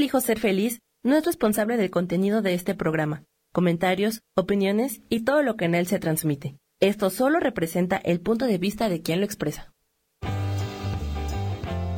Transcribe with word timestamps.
Elijo 0.00 0.22
Ser 0.22 0.40
Feliz 0.40 0.80
no 1.02 1.14
es 1.14 1.26
responsable 1.26 1.76
del 1.76 1.90
contenido 1.90 2.40
de 2.40 2.54
este 2.54 2.74
programa, 2.74 3.24
comentarios, 3.52 4.22
opiniones 4.34 5.02
y 5.10 5.24
todo 5.24 5.42
lo 5.42 5.58
que 5.58 5.66
en 5.66 5.74
él 5.74 5.86
se 5.86 5.98
transmite. 5.98 6.56
Esto 6.80 7.10
solo 7.10 7.38
representa 7.38 7.98
el 7.98 8.18
punto 8.22 8.46
de 8.46 8.56
vista 8.56 8.88
de 8.88 9.02
quien 9.02 9.20
lo 9.20 9.26
expresa. 9.26 9.74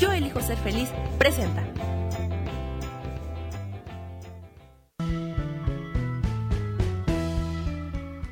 Yo 0.00 0.10
elijo 0.10 0.40
ser 0.40 0.58
feliz, 0.58 0.88
presenta. 1.16 1.64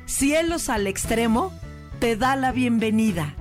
Cielos 0.05 0.67
al 0.67 0.85
extremo 0.85 1.53
te 1.99 2.17
da 2.17 2.35
la 2.35 2.51
bienvenida. 2.51 3.35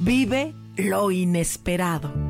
Vive 0.00 0.54
lo 0.78 1.10
inesperado. 1.10 2.27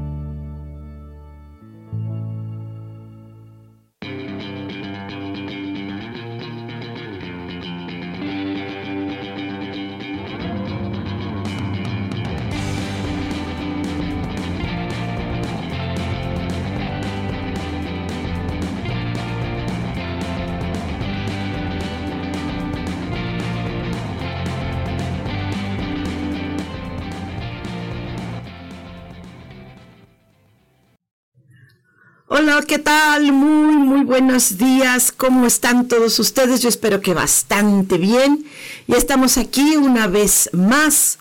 ¿Qué 32.79 32.85
tal? 32.85 33.33
Muy, 33.33 33.75
muy 33.75 34.05
buenos 34.05 34.57
días. 34.57 35.11
¿Cómo 35.11 35.47
están 35.47 35.89
todos 35.89 36.17
ustedes? 36.21 36.63
Yo 36.63 36.69
espero 36.69 37.01
que 37.01 37.13
bastante 37.13 37.99
bien. 37.99 38.45
Ya 38.87 38.97
estamos 38.97 39.37
aquí 39.37 39.75
una 39.75 40.07
vez 40.07 40.49
más 40.53 41.19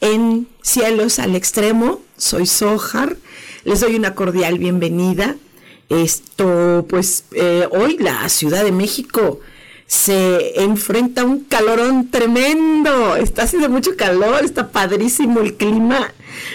en 0.00 0.48
Cielos 0.62 1.20
al 1.20 1.36
Extremo. 1.36 2.00
Soy 2.16 2.46
Sojar. 2.46 3.16
Les 3.62 3.78
doy 3.78 3.94
una 3.94 4.16
cordial 4.16 4.58
bienvenida. 4.58 5.36
Esto, 5.90 6.84
pues, 6.88 7.22
eh, 7.30 7.68
hoy 7.70 7.98
la 7.98 8.28
Ciudad 8.28 8.64
de 8.64 8.72
México 8.72 9.38
se 9.86 10.62
enfrenta 10.62 11.22
a 11.22 11.24
un 11.24 11.40
calorón 11.40 12.10
tremendo. 12.10 13.16
Está 13.16 13.42
haciendo 13.42 13.68
mucho 13.68 13.96
calor, 13.96 14.44
está 14.44 14.70
padrísimo 14.70 15.40
el 15.40 15.54
clima, 15.54 16.12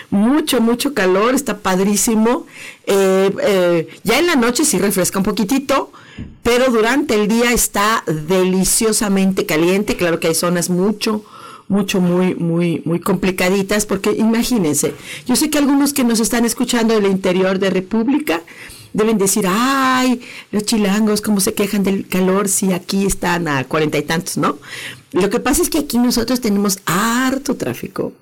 mucho, 0.09 0.61
mucho 0.61 0.93
calor, 0.93 1.33
está 1.33 1.59
padrísimo. 1.59 2.45
Eh, 2.85 3.31
eh, 3.41 3.87
ya 4.03 4.19
en 4.19 4.27
la 4.27 4.35
noche 4.35 4.65
sí 4.65 4.77
refresca 4.77 5.19
un 5.19 5.25
poquitito, 5.25 5.91
pero 6.43 6.71
durante 6.71 7.15
el 7.15 7.27
día 7.27 7.51
está 7.51 8.03
deliciosamente 8.05 9.45
caliente. 9.45 9.95
Claro 9.95 10.19
que 10.19 10.27
hay 10.27 10.35
zonas 10.35 10.69
mucho, 10.69 11.23
mucho, 11.69 12.01
muy, 12.01 12.35
muy, 12.35 12.81
muy 12.83 12.99
complicaditas, 12.99 13.85
porque 13.85 14.11
imagínense, 14.11 14.93
yo 15.25 15.37
sé 15.37 15.49
que 15.49 15.57
algunos 15.57 15.93
que 15.93 16.03
nos 16.03 16.19
están 16.19 16.43
escuchando 16.43 16.93
del 16.93 17.05
interior 17.05 17.59
de 17.59 17.69
República, 17.69 18.41
deben 18.93 19.17
decir, 19.17 19.45
ay, 19.47 20.21
los 20.51 20.63
chilangos, 20.63 21.21
¿cómo 21.21 21.39
se 21.39 21.53
quejan 21.53 21.83
del 21.83 22.07
calor 22.07 22.47
si 22.47 22.73
aquí 22.73 23.05
están 23.05 23.47
a 23.47 23.63
cuarenta 23.65 23.97
y 23.97 24.03
tantos, 24.03 24.37
¿no? 24.37 24.57
Lo 25.11 25.29
que 25.29 25.39
pasa 25.39 25.61
es 25.61 25.69
que 25.69 25.79
aquí 25.79 25.97
nosotros 25.97 26.41
tenemos 26.41 26.79
harto 26.85 27.55
tráfico. 27.55 28.13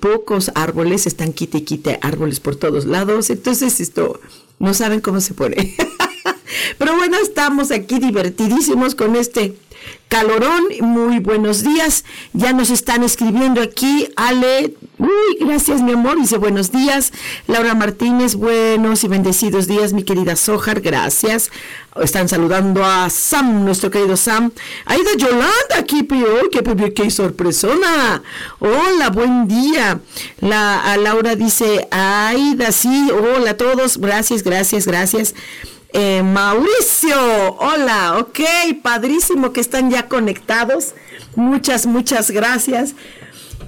pocos 0.00 0.50
árboles, 0.54 1.06
están 1.06 1.32
quite 1.32 1.58
y 1.58 1.62
quite 1.62 1.98
árboles 2.02 2.40
por 2.40 2.56
todos 2.56 2.84
lados, 2.84 3.30
entonces 3.30 3.80
esto, 3.80 4.20
no 4.58 4.74
saben 4.74 5.00
cómo 5.00 5.20
se 5.20 5.34
pone. 5.34 5.76
Pero 6.78 6.96
bueno, 6.96 7.16
estamos 7.22 7.70
aquí 7.70 7.98
divertidísimos 7.98 8.94
con 8.94 9.16
este 9.16 9.56
calorón. 10.08 10.64
Muy 10.80 11.18
buenos 11.18 11.62
días. 11.62 12.04
Ya 12.32 12.52
nos 12.52 12.70
están 12.70 13.02
escribiendo 13.02 13.60
aquí. 13.60 14.08
Ale, 14.16 14.74
uy, 14.98 15.36
gracias 15.40 15.82
mi 15.82 15.92
amor. 15.92 16.18
Dice 16.18 16.38
buenos 16.38 16.72
días. 16.72 17.12
Laura 17.46 17.74
Martínez, 17.74 18.34
buenos 18.34 19.04
y 19.04 19.08
bendecidos 19.08 19.66
días, 19.66 19.92
mi 19.92 20.04
querida 20.04 20.36
Sojar. 20.36 20.80
Gracias. 20.80 21.50
Están 22.00 22.28
saludando 22.28 22.84
a 22.84 23.08
Sam, 23.08 23.64
nuestro 23.64 23.90
querido 23.90 24.16
Sam. 24.16 24.52
Aida 24.84 25.10
Yolanda, 25.16 25.78
aquí, 25.78 26.02
peor, 26.02 26.50
qué, 26.50 26.92
qué 26.92 27.10
sorpresona. 27.10 28.22
Hola, 28.58 29.10
buen 29.10 29.48
día. 29.48 30.00
La, 30.40 30.92
a 30.92 30.96
Laura 30.98 31.36
dice, 31.36 31.88
Aida, 31.90 32.70
sí, 32.72 33.10
hola 33.10 33.52
a 33.52 33.56
todos. 33.56 33.98
Gracias, 33.98 34.42
gracias, 34.42 34.86
gracias. 34.86 35.34
Eh, 35.98 36.22
Mauricio, 36.22 37.16
hola, 37.58 38.18
ok, 38.18 38.40
padrísimo 38.82 39.54
que 39.54 39.62
están 39.62 39.90
ya 39.90 40.08
conectados. 40.08 40.92
Muchas, 41.36 41.86
muchas 41.86 42.30
gracias. 42.30 42.94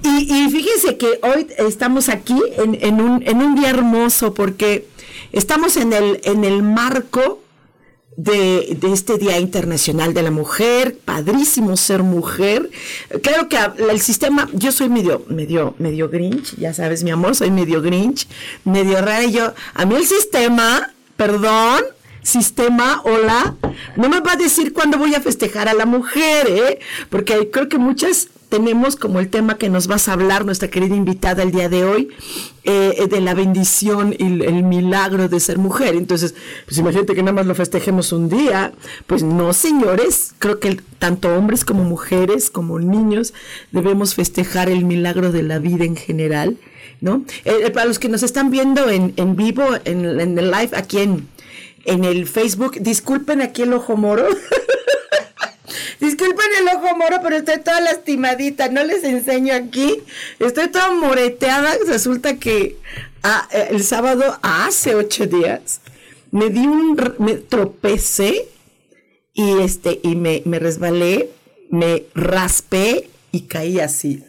Y, 0.03 0.47
fíjense 0.51 0.97
que 0.97 1.19
hoy 1.23 1.47
estamos 1.57 2.07
aquí 2.07 2.39
en, 2.57 3.01
un, 3.01 3.55
día 3.55 3.69
hermoso 3.71 4.35
porque 4.35 4.87
estamos 5.31 5.75
en 5.75 5.91
el, 5.91 6.21
en 6.23 6.45
el 6.45 6.61
marco 6.61 7.41
de, 8.15 8.77
este 8.93 9.17
Día 9.17 9.39
Internacional 9.39 10.13
de 10.13 10.21
la 10.21 10.29
Mujer, 10.29 10.99
padrísimo 11.03 11.77
ser 11.77 12.03
mujer. 12.03 12.69
Creo 13.23 13.49
que 13.49 13.57
el 13.89 14.01
sistema, 14.01 14.47
yo 14.53 14.71
soy 14.71 14.89
medio, 14.89 15.25
medio, 15.29 15.73
medio 15.79 16.09
grinch, 16.09 16.55
ya 16.57 16.75
sabes, 16.75 17.03
mi 17.03 17.09
amor, 17.09 17.33
soy 17.33 17.49
medio 17.49 17.81
grinch, 17.81 18.27
medio 18.65 19.01
rayo. 19.01 19.55
A 19.73 19.85
mí 19.85 19.95
el 19.95 20.05
sistema, 20.05 20.93
perdón, 21.17 21.85
sistema, 22.21 23.01
hola, 23.03 23.55
no 23.95 24.09
me 24.09 24.19
va 24.19 24.33
a 24.33 24.37
decir 24.37 24.73
cuándo 24.73 24.97
voy 24.97 25.15
a 25.15 25.21
festejar 25.21 25.67
a 25.67 25.73
la 25.73 25.85
mujer, 25.85 26.47
¿eh? 26.49 26.79
Porque 27.09 27.49
creo 27.51 27.69
que 27.69 27.77
muchas 27.77 28.29
tenemos 28.49 28.95
como 28.95 29.19
el 29.19 29.29
tema 29.29 29.57
que 29.57 29.69
nos 29.69 29.87
vas 29.87 30.09
a 30.09 30.13
hablar 30.13 30.43
nuestra 30.43 30.69
querida 30.69 30.95
invitada 30.95 31.43
el 31.43 31.51
día 31.51 31.69
de 31.69 31.85
hoy, 31.85 32.09
eh, 32.63 33.07
de 33.09 33.21
la 33.21 33.35
bendición 33.35 34.13
y 34.17 34.23
el, 34.43 34.63
milagro 34.63 35.29
de 35.29 35.39
ser 35.39 35.59
mujer. 35.59 35.95
Entonces, 35.95 36.33
pues 36.65 36.77
imagínate 36.79 37.13
que 37.13 37.21
nada 37.21 37.33
más 37.33 37.45
lo 37.45 37.55
festejemos 37.55 38.11
un 38.11 38.27
día. 38.27 38.73
Pues 39.05 39.21
no, 39.21 39.53
señores, 39.53 40.33
creo 40.39 40.59
que 40.59 40.81
tanto 40.97 41.29
hombres 41.29 41.63
como 41.63 41.83
mujeres, 41.83 42.49
como 42.49 42.79
niños, 42.79 43.33
debemos 43.71 44.15
festejar 44.15 44.69
el 44.69 44.83
milagro 44.83 45.31
de 45.31 45.43
la 45.43 45.59
vida 45.59 45.85
en 45.85 45.95
general. 45.95 46.57
¿No? 47.01 47.23
Eh, 47.45 47.53
eh, 47.63 47.69
para 47.69 47.85
los 47.85 47.97
que 47.97 48.09
nos 48.09 48.23
están 48.23 48.51
viendo 48.51 48.89
en, 48.89 49.13
en 49.15 49.37
vivo, 49.37 49.63
en, 49.85 50.19
en 50.19 50.37
el 50.37 50.51
live 50.51 50.71
aquí 50.73 50.97
en, 50.97 51.29
en 51.85 52.03
el 52.03 52.27
Facebook. 52.27 52.77
Disculpen 52.79 53.41
aquí 53.41 53.63
el 53.63 53.73
ojo 53.73 53.97
moro. 53.97 54.27
Disculpen 55.99 56.47
el 56.59 56.67
ojo 56.75 56.95
moro, 56.97 57.17
pero 57.21 57.37
estoy 57.37 57.59
toda 57.59 57.81
lastimadita. 57.81 58.69
No 58.69 58.83
les 58.83 59.03
enseño 59.03 59.53
aquí. 59.53 59.97
Estoy 60.39 60.69
toda 60.69 60.91
moreteada. 60.91 61.75
Resulta 61.87 62.37
que 62.37 62.77
ah, 63.23 63.47
eh, 63.51 63.67
el 63.71 63.83
sábado, 63.83 64.39
hace 64.41 64.95
ocho 64.95 65.25
días, 65.27 65.81
me 66.31 66.49
di 66.49 66.65
un. 66.65 66.97
me 67.19 67.35
tropecé 67.35 68.47
y 69.33 69.59
este, 69.59 69.99
y 70.03 70.15
me, 70.15 70.41
me 70.45 70.59
resbalé, 70.59 71.29
me 71.69 72.03
raspé 72.13 73.09
y 73.31 73.41
caí 73.41 73.79
así. 73.79 74.23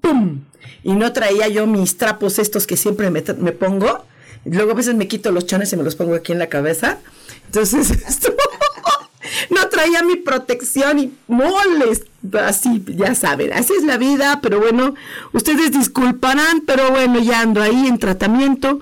¡Pum! 0.00 0.44
Y 0.82 0.92
no 0.92 1.12
traía 1.12 1.48
yo 1.48 1.66
mis 1.66 1.96
trapos 1.96 2.38
estos 2.38 2.66
que 2.66 2.76
siempre 2.76 3.10
me, 3.10 3.22
me 3.38 3.52
pongo 3.52 4.04
Luego 4.44 4.72
a 4.72 4.74
veces 4.74 4.94
me 4.94 5.08
quito 5.08 5.30
los 5.30 5.46
chones 5.46 5.72
y 5.72 5.76
me 5.76 5.82
los 5.82 5.96
pongo 5.96 6.14
aquí 6.14 6.32
en 6.32 6.38
la 6.38 6.48
cabeza. 6.48 6.98
Entonces, 7.46 7.90
no 9.50 9.68
traía 9.68 10.02
mi 10.02 10.16
protección 10.16 10.98
y 10.98 11.12
moles. 11.26 12.04
Así, 12.44 12.82
ya 12.86 13.14
saben, 13.14 13.52
así 13.52 13.72
es 13.78 13.84
la 13.84 13.96
vida, 13.96 14.40
pero 14.42 14.60
bueno, 14.60 14.94
ustedes 15.32 15.70
disculparán, 15.72 16.62
pero 16.66 16.90
bueno, 16.90 17.20
ya 17.20 17.40
ando 17.40 17.62
ahí 17.62 17.86
en 17.86 17.98
tratamiento. 17.98 18.80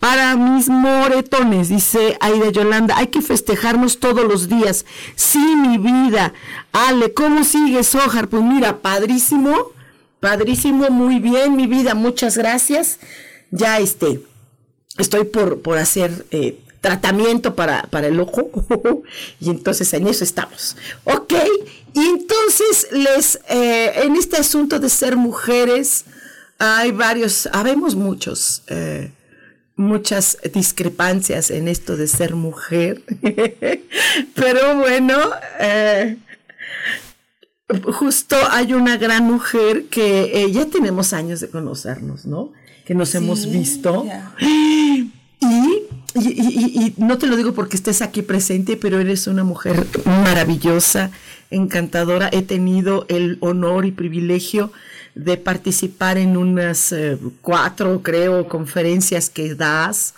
Para 0.00 0.36
mis 0.36 0.68
moretones, 0.68 1.70
dice 1.70 2.18
Aida 2.20 2.50
Yolanda, 2.50 2.98
hay 2.98 3.06
que 3.06 3.22
festejarnos 3.22 4.00
todos 4.00 4.26
los 4.26 4.50
días. 4.50 4.84
Sí, 5.16 5.38
mi 5.38 5.78
vida. 5.78 6.34
Ale, 6.72 7.14
¿cómo 7.14 7.42
sigues, 7.42 7.94
Ojar? 7.94 8.28
Pues 8.28 8.42
mira, 8.42 8.82
padrísimo, 8.82 9.72
padrísimo, 10.20 10.90
muy 10.90 11.20
bien, 11.20 11.56
mi 11.56 11.66
vida, 11.66 11.94
muchas 11.94 12.36
gracias. 12.36 12.98
Ya 13.50 13.78
este, 13.78 14.20
estoy 14.98 15.24
por, 15.24 15.60
por 15.60 15.78
hacer 15.78 16.26
eh, 16.30 16.60
tratamiento 16.80 17.54
para, 17.54 17.82
para, 17.84 18.08
el 18.08 18.20
ojo 18.20 18.50
y 19.40 19.50
entonces 19.50 19.92
en 19.94 20.06
eso 20.06 20.24
estamos. 20.24 20.76
Ok, 21.04 21.32
y 21.94 22.00
entonces 22.00 22.88
les, 22.92 23.40
eh, 23.48 23.92
en 24.04 24.16
este 24.16 24.36
asunto 24.36 24.78
de 24.78 24.88
ser 24.88 25.16
mujeres, 25.16 26.04
hay 26.58 26.92
varios, 26.92 27.48
habemos 27.52 27.94
muchos, 27.94 28.62
eh, 28.68 29.10
muchas 29.76 30.38
discrepancias 30.52 31.50
en 31.50 31.68
esto 31.68 31.96
de 31.96 32.06
ser 32.06 32.34
mujer, 32.34 33.02
pero 34.34 34.76
bueno, 34.76 35.18
justo 37.92 38.36
hay 38.50 38.72
una 38.72 38.98
gran 38.98 39.24
mujer 39.24 39.86
que 39.86 40.48
ya 40.52 40.66
tenemos 40.66 41.12
años 41.12 41.40
de 41.40 41.48
conocernos, 41.48 42.24
¿no? 42.24 42.52
Que 42.84 42.94
nos 42.94 43.14
hemos 43.14 43.50
visto. 43.50 44.06
Y 45.46 45.84
y, 46.14 46.94
no 46.96 47.18
te 47.18 47.26
lo 47.26 47.36
digo 47.36 47.54
porque 47.54 47.76
estés 47.76 48.00
aquí 48.00 48.22
presente, 48.22 48.76
pero 48.76 49.00
eres 49.00 49.26
una 49.26 49.42
mujer 49.42 49.86
maravillosa, 50.04 51.10
encantadora. 51.50 52.28
He 52.32 52.42
tenido 52.42 53.04
el 53.08 53.38
honor 53.40 53.84
y 53.84 53.90
privilegio 53.90 54.72
de 55.16 55.36
participar 55.36 56.18
en 56.18 56.36
unas 56.36 56.92
eh, 56.92 57.18
cuatro, 57.40 58.02
creo, 58.02 58.48
conferencias 58.48 59.28
que 59.28 59.54
das. 59.54 60.14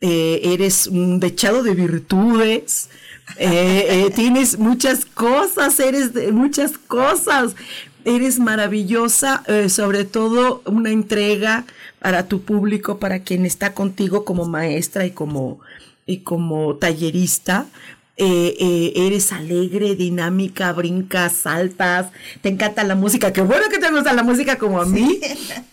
Eh, 0.00 0.40
eres 0.44 0.86
un 0.86 1.18
dechado 1.18 1.64
de 1.64 1.74
virtudes. 1.74 2.88
Eh, 3.36 4.12
tienes 4.14 4.58
muchas 4.58 5.04
cosas, 5.04 5.80
eres 5.80 6.14
de 6.14 6.30
muchas 6.30 6.78
cosas. 6.78 7.56
Eres 8.04 8.40
maravillosa, 8.40 9.44
sobre 9.68 10.04
todo 10.04 10.60
una 10.66 10.90
entrega 10.90 11.66
para 12.02 12.26
tu 12.26 12.42
público, 12.42 12.98
para 12.98 13.20
quien 13.20 13.46
está 13.46 13.74
contigo 13.74 14.24
como 14.24 14.44
maestra 14.44 15.06
y 15.06 15.12
como, 15.12 15.60
y 16.04 16.18
como 16.18 16.76
tallerista. 16.76 17.66
Eh, 18.18 18.56
eh, 18.60 18.92
eres 19.06 19.32
alegre, 19.32 19.94
dinámica, 19.94 20.70
brincas, 20.74 21.32
saltas, 21.32 22.08
te 22.42 22.50
encanta 22.50 22.84
la 22.84 22.94
música, 22.94 23.32
qué 23.32 23.40
bueno 23.40 23.68
que 23.70 23.78
te 23.78 23.90
gusta 23.90 24.12
la 24.12 24.22
música 24.22 24.58
como 24.58 24.82
a 24.82 24.84
mí. 24.84 25.18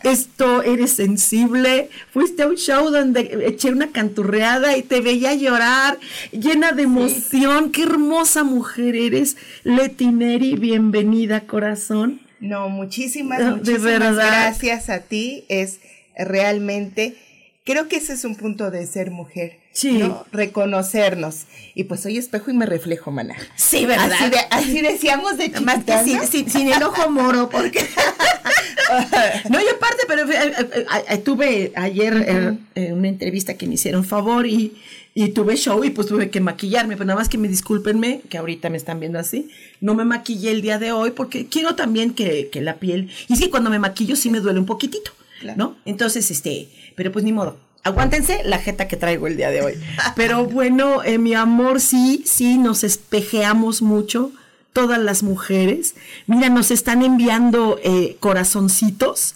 Esto, 0.03 0.63
eres 0.63 0.91
sensible. 0.91 1.89
Fuiste 2.13 2.43
a 2.43 2.47
un 2.47 2.55
show 2.55 2.91
donde 2.91 3.45
eché 3.45 3.71
una 3.71 3.91
canturreada 3.91 4.77
y 4.77 4.83
te 4.83 5.01
veía 5.01 5.33
llorar, 5.33 5.99
llena 6.31 6.71
de 6.71 6.83
emoción. 6.83 7.71
Qué 7.71 7.83
hermosa 7.83 8.43
mujer 8.43 8.95
eres, 8.95 9.35
Letineri, 9.63 10.55
bienvenida, 10.55 11.41
corazón. 11.41 12.21
No, 12.39 12.69
muchísimas, 12.69 13.41
muchísimas 13.57 14.15
gracias 14.15 14.89
a 14.89 15.01
ti. 15.01 15.43
Es 15.49 15.79
realmente, 16.25 17.15
creo 17.63 17.87
que 17.87 17.97
ese 17.97 18.13
es 18.13 18.25
un 18.25 18.35
punto 18.35 18.71
de 18.71 18.85
ser 18.85 19.11
mujer. 19.11 19.59
Sí. 19.71 20.01
Reconocernos. 20.31 21.45
Y 21.73 21.85
pues 21.85 22.01
soy 22.01 22.17
espejo 22.17 22.51
y 22.51 22.53
me 22.53 22.65
reflejo, 22.65 23.11
mana. 23.11 23.35
Sí, 23.55 23.85
¿verdad? 23.85 24.11
Así, 24.49 24.81
decíamos 24.81 25.37
de 25.37 25.45
chiquita, 25.45 25.61
Más 25.61 25.83
que 25.83 26.43
sin, 26.43 26.67
el 26.67 26.83
ojo 26.83 27.09
moro, 27.09 27.49
porque... 27.49 27.79
no, 29.49 29.59
yo 29.61 29.75
aparte, 29.75 30.03
pero 30.07 30.29
eh, 30.29 30.53
eh, 30.57 30.85
eh, 31.09 31.17
tuve 31.19 31.71
ayer 31.75 32.57
una 32.75 33.07
entrevista 33.07 33.53
que 33.53 33.67
me 33.67 33.75
hicieron 33.75 34.03
favor 34.03 34.47
y, 34.47 34.75
y 35.13 35.29
tuve 35.29 35.55
show 35.55 35.83
y 35.83 35.91
pues 35.91 36.07
tuve 36.07 36.29
que 36.29 36.41
maquillarme, 36.41 36.95
pero 36.95 37.05
nada 37.05 37.19
más 37.19 37.29
que 37.29 37.37
me 37.37 37.47
discúlpenme, 37.47 38.21
que 38.29 38.37
ahorita 38.37 38.69
me 38.69 38.77
están 38.77 38.99
viendo 38.99 39.19
así, 39.19 39.49
no 39.79 39.93
me 39.93 40.05
maquillé 40.05 40.51
el 40.51 40.61
día 40.61 40.79
de 40.79 40.91
hoy 40.91 41.11
porque 41.11 41.45
quiero 41.45 41.75
también 41.75 42.13
que, 42.13 42.49
que 42.51 42.61
la 42.61 42.75
piel, 42.75 43.09
y 43.27 43.37
que 43.37 43.49
cuando 43.49 43.69
me 43.69 43.79
maquillo 43.79 44.15
sí 44.15 44.29
me 44.29 44.39
duele 44.39 44.59
un 44.59 44.65
poquitito. 44.65 45.11
¿No? 45.55 45.77
Entonces, 45.85 46.31
este, 46.31 46.69
pero 46.95 47.11
pues 47.11 47.25
ni 47.25 47.31
modo. 47.31 47.57
Aguántense 47.83 48.41
la 48.43 48.59
jeta 48.59 48.87
que 48.87 48.97
traigo 48.97 49.27
el 49.27 49.37
día 49.37 49.51
de 49.51 49.61
hoy. 49.61 49.73
Pero 50.15 50.45
bueno, 50.45 51.01
eh, 51.03 51.17
mi 51.17 51.33
amor, 51.33 51.79
sí, 51.79 52.23
sí, 52.25 52.57
nos 52.57 52.83
espejeamos 52.83 53.81
mucho, 53.81 54.31
todas 54.73 54.99
las 54.99 55.23
mujeres. 55.23 55.95
Mira, 56.27 56.49
nos 56.49 56.71
están 56.71 57.03
enviando 57.03 57.79
eh, 57.81 58.17
corazoncitos. 58.19 59.35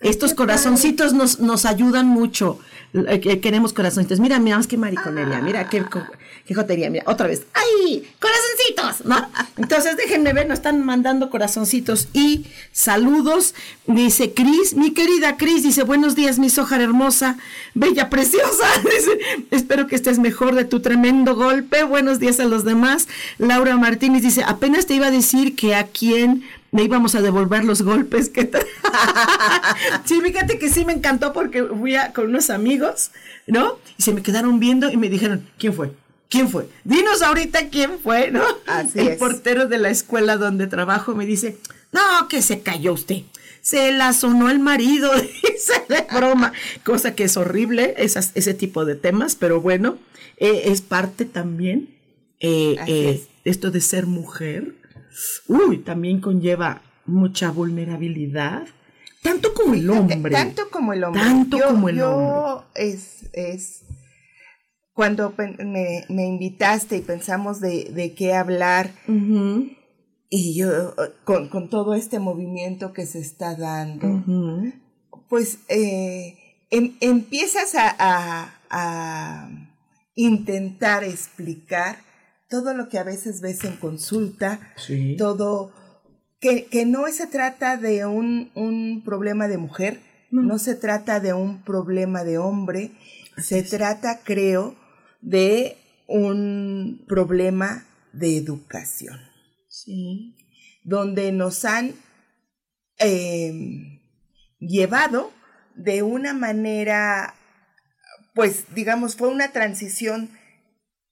Estos 0.00 0.34
corazoncitos 0.34 1.12
nos, 1.12 1.40
nos 1.40 1.66
ayudan 1.66 2.06
mucho. 2.06 2.60
Eh, 2.92 3.40
queremos 3.40 3.72
corazoncitos. 3.72 4.18
Mira, 4.18 4.38
mira, 4.40 4.56
más 4.56 4.66
que 4.66 4.76
mariconería. 4.76 5.40
Mira, 5.40 5.68
qué, 5.68 5.84
qué 6.46 6.54
jotería, 6.54 6.90
mira, 6.90 7.04
otra 7.06 7.28
vez. 7.28 7.46
¡Ay! 7.54 8.08
¡Corazoncitos! 8.18 9.06
¿No? 9.06 9.28
Entonces 9.56 9.96
déjenme 9.96 10.32
ver, 10.32 10.48
nos 10.48 10.58
están 10.58 10.84
mandando 10.84 11.30
corazoncitos 11.30 12.08
y 12.12 12.46
saludos. 12.72 13.54
Dice 13.86 14.34
Cris, 14.34 14.74
mi 14.74 14.92
querida 14.92 15.36
Cris, 15.36 15.62
dice, 15.62 15.84
buenos 15.84 16.16
días, 16.16 16.38
mi 16.38 16.50
soja 16.50 16.82
hermosa, 16.82 17.38
bella, 17.74 18.10
preciosa. 18.10 18.66
Dice, 18.82 19.46
espero 19.50 19.86
que 19.86 19.94
estés 19.94 20.18
mejor 20.18 20.54
de 20.54 20.64
tu 20.64 20.80
tremendo 20.80 21.36
golpe. 21.36 21.84
Buenos 21.84 22.18
días 22.18 22.40
a 22.40 22.44
los 22.44 22.64
demás. 22.64 23.06
Laura 23.38 23.76
Martínez 23.76 24.22
dice, 24.22 24.42
apenas 24.44 24.86
te 24.86 24.94
iba 24.94 25.06
a 25.06 25.10
decir 25.10 25.54
que 25.54 25.74
a 25.74 25.84
quién 25.84 26.42
me 26.72 26.84
íbamos 26.84 27.14
a 27.14 27.22
devolver 27.22 27.64
los 27.64 27.82
golpes 27.82 28.28
que 28.28 28.44
te... 28.44 28.58
sí, 30.04 30.20
fíjate 30.20 30.58
que 30.58 30.68
sí 30.68 30.84
me 30.84 30.92
encantó 30.92 31.32
porque 31.32 31.64
fui 31.64 31.96
a, 31.96 32.12
con 32.12 32.26
unos 32.26 32.50
amigos, 32.50 33.10
¿no? 33.46 33.78
Y 33.98 34.02
se 34.02 34.12
me 34.12 34.22
quedaron 34.22 34.60
viendo 34.60 34.90
y 34.90 34.96
me 34.96 35.08
dijeron, 35.08 35.48
¿quién 35.58 35.74
fue? 35.74 35.92
¿Quién 36.28 36.48
fue? 36.48 36.68
Dinos 36.84 37.22
ahorita 37.22 37.70
quién 37.70 37.98
fue, 37.98 38.30
¿no? 38.30 38.44
Así 38.66 39.00
el 39.00 39.16
portero 39.16 39.66
de 39.66 39.78
la 39.78 39.90
escuela 39.90 40.36
donde 40.36 40.68
trabajo 40.68 41.14
me 41.14 41.26
dice, 41.26 41.58
no, 41.92 42.28
que 42.28 42.40
se 42.40 42.60
cayó 42.60 42.92
usted. 42.92 43.22
Se 43.62 43.92
la 43.92 44.12
sonó 44.12 44.48
el 44.48 44.60
marido, 44.60 45.10
dice 45.42 45.84
de 45.88 46.06
broma, 46.14 46.52
cosa 46.84 47.14
que 47.14 47.24
es 47.24 47.36
horrible, 47.36 47.94
esas, 47.98 48.30
ese 48.34 48.54
tipo 48.54 48.84
de 48.84 48.94
temas, 48.94 49.34
pero 49.34 49.60
bueno, 49.60 49.98
eh, 50.36 50.62
es 50.66 50.80
parte 50.80 51.24
también 51.24 51.88
eh, 52.40 52.76
eh, 52.86 53.26
esto 53.44 53.70
de 53.70 53.80
ser 53.80 54.06
mujer. 54.06 54.74
Uy, 55.48 55.78
también 55.78 56.20
conlleva 56.20 56.82
mucha 57.06 57.50
vulnerabilidad, 57.50 58.66
tanto 59.22 59.54
como 59.54 59.74
el 59.74 59.88
hombre. 59.90 60.30
Tanto 60.30 60.70
como 60.70 60.92
el 60.92 61.04
hombre. 61.04 61.22
Tanto 61.22 61.58
como 61.60 61.88
el 61.88 62.00
hombre. 62.02 62.66
Es, 62.74 63.28
es 63.32 63.82
cuando 64.92 65.34
me, 65.36 66.04
me, 66.08 66.26
invitaste 66.26 66.98
y 66.98 67.00
pensamos 67.00 67.60
de, 67.60 67.90
de 67.92 68.14
qué 68.14 68.34
hablar, 68.34 68.90
y 70.28 70.54
yo, 70.54 70.94
con, 71.24 71.48
con, 71.48 71.70
todo 71.70 71.94
este 71.94 72.18
movimiento 72.18 72.92
que 72.92 73.06
se 73.06 73.18
está 73.18 73.56
dando, 73.56 74.22
pues 75.28 75.58
eh, 75.68 76.36
em, 76.70 76.96
empiezas 77.00 77.74
a, 77.74 77.94
a, 77.98 78.54
a, 78.68 79.50
intentar 80.14 81.02
explicar 81.02 81.96
todo 82.50 82.74
lo 82.74 82.88
que 82.88 82.98
a 82.98 83.04
veces 83.04 83.40
ves 83.40 83.64
en 83.64 83.76
consulta, 83.76 84.60
todo, 85.16 85.72
que, 86.40 86.66
que, 86.66 86.84
no 86.84 87.06
se 87.12 87.28
trata 87.28 87.76
de 87.76 88.04
un, 88.04 88.50
un 88.56 89.02
problema 89.04 89.46
de 89.46 89.56
mujer, 89.56 90.00
no. 90.32 90.58
se 90.58 90.74
trata 90.74 91.20
de 91.20 91.32
un 91.32 91.62
problema 91.62 92.24
de 92.24 92.38
hombre, 92.38 92.90
se 93.38 93.62
trata, 93.62 94.20
creo, 94.24 94.74
de 95.20 95.78
un 96.08 97.04
problema 97.06 97.86
de 98.12 98.36
educación. 98.36 99.20
Sí. 99.68 100.36
Donde 100.82 101.30
nos 101.30 101.64
han 101.64 101.94
em, 102.98 104.00
llevado 104.58 105.30
de 105.76 106.02
una 106.02 106.34
manera, 106.34 107.34
pues 108.34 108.64
digamos, 108.74 109.14
fue 109.14 109.28
una 109.28 109.52
transición 109.52 110.30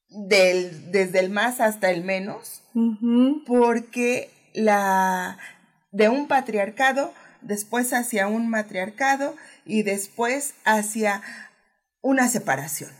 del, 0.09 0.91
desde 0.91 1.19
el 1.19 1.29
más 1.29 1.59
hasta 1.59 1.91
el 1.91 2.03
menos, 2.03 2.61
porque 3.45 4.29
la, 4.53 5.37
de 5.91 6.09
un 6.09 6.27
patriarcado, 6.27 7.13
después 7.41 7.93
hacia 7.93 8.27
un 8.27 8.49
matriarcado 8.49 9.35
y 9.65 9.83
después 9.83 10.55
hacia 10.65 11.21
una 12.01 12.27
separación. 12.27 12.91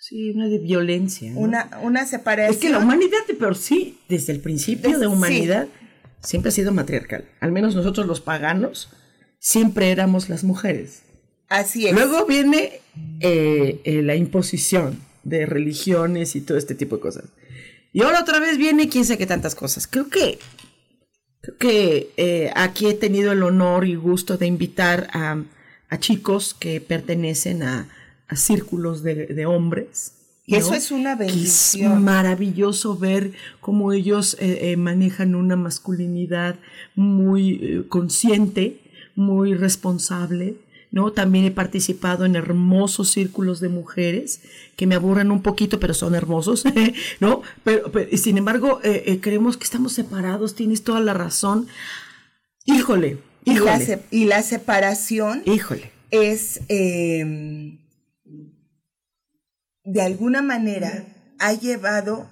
Sí, 0.00 0.30
una 0.30 0.46
de 0.46 0.58
violencia. 0.58 1.32
Una, 1.34 1.68
una 1.82 2.06
separación. 2.06 2.54
Es 2.54 2.60
que 2.60 2.70
la 2.70 2.78
humanidad 2.78 3.26
de 3.26 3.34
por 3.34 3.56
sí, 3.56 3.98
desde 4.08 4.32
el 4.32 4.40
principio 4.40 4.98
de 4.98 5.08
humanidad, 5.08 5.66
siempre 6.22 6.50
ha 6.50 6.52
sido 6.52 6.72
matriarcal. 6.72 7.24
Al 7.40 7.50
menos 7.50 7.74
nosotros 7.74 8.06
los 8.06 8.20
paganos 8.20 8.90
siempre 9.40 9.90
éramos 9.90 10.28
las 10.28 10.44
mujeres. 10.44 11.02
Así 11.48 11.88
es. 11.88 11.94
Luego 11.94 12.26
viene 12.26 12.80
eh, 13.20 13.80
eh, 13.84 14.02
la 14.02 14.14
imposición 14.14 15.00
de 15.28 15.46
religiones 15.46 16.36
y 16.36 16.40
todo 16.40 16.58
este 16.58 16.74
tipo 16.74 16.96
de 16.96 17.02
cosas. 17.02 17.24
Y 17.92 18.02
ahora 18.02 18.20
otra 18.20 18.40
vez 18.40 18.58
viene 18.58 18.88
quién 18.88 19.04
sabe 19.04 19.18
qué 19.18 19.26
tantas 19.26 19.54
cosas. 19.54 19.86
Creo 19.86 20.08
que, 20.08 20.38
creo 21.40 21.56
que 21.58 22.10
eh, 22.16 22.52
aquí 22.54 22.86
he 22.86 22.94
tenido 22.94 23.32
el 23.32 23.42
honor 23.42 23.86
y 23.86 23.94
gusto 23.94 24.36
de 24.36 24.46
invitar 24.46 25.08
a, 25.12 25.42
a 25.88 25.98
chicos 25.98 26.54
que 26.54 26.80
pertenecen 26.80 27.62
a 27.62 27.88
a 28.28 28.36
círculos 28.36 29.02
de, 29.02 29.46
hombres. 29.46 30.12
Y 30.44 30.56
eso 30.56 30.74
es 30.74 30.90
una 30.90 31.14
bendición. 31.14 31.92
Es 31.92 32.00
maravilloso 32.00 32.96
ver 32.96 33.32
cómo 33.60 33.92
ellos 33.92 34.36
eh, 34.38 34.70
eh, 34.70 34.76
manejan 34.76 35.34
una 35.34 35.56
masculinidad 35.56 36.56
muy 36.94 37.52
eh, 37.54 37.84
consciente, 37.88 38.80
muy 39.14 39.54
responsable. 39.54 40.56
¿No? 40.90 41.12
También 41.12 41.44
he 41.44 41.50
participado 41.50 42.24
en 42.24 42.36
hermosos 42.36 43.10
círculos 43.10 43.60
de 43.60 43.68
mujeres 43.68 44.40
que 44.76 44.86
me 44.86 44.94
aburren 44.94 45.30
un 45.30 45.42
poquito, 45.42 45.80
pero 45.80 45.94
son 45.94 46.14
hermosos, 46.14 46.64
¿no? 47.20 47.42
Pero, 47.64 47.90
sin 48.16 48.38
embargo, 48.38 48.80
creemos 49.20 49.56
que 49.56 49.64
estamos 49.64 49.92
separados, 49.92 50.54
tienes 50.54 50.82
toda 50.82 51.00
la 51.00 51.14
razón. 51.14 51.68
Híjole, 52.64 53.18
híjole. 53.44 54.00
Y 54.10 54.26
la, 54.26 54.42
separación 54.42 55.42
híjole. 55.46 55.90
es 56.10 56.60
em, 56.68 57.78
de 59.84 60.02
alguna 60.02 60.42
manera 60.42 61.06
ha 61.38 61.54
llevado 61.54 62.28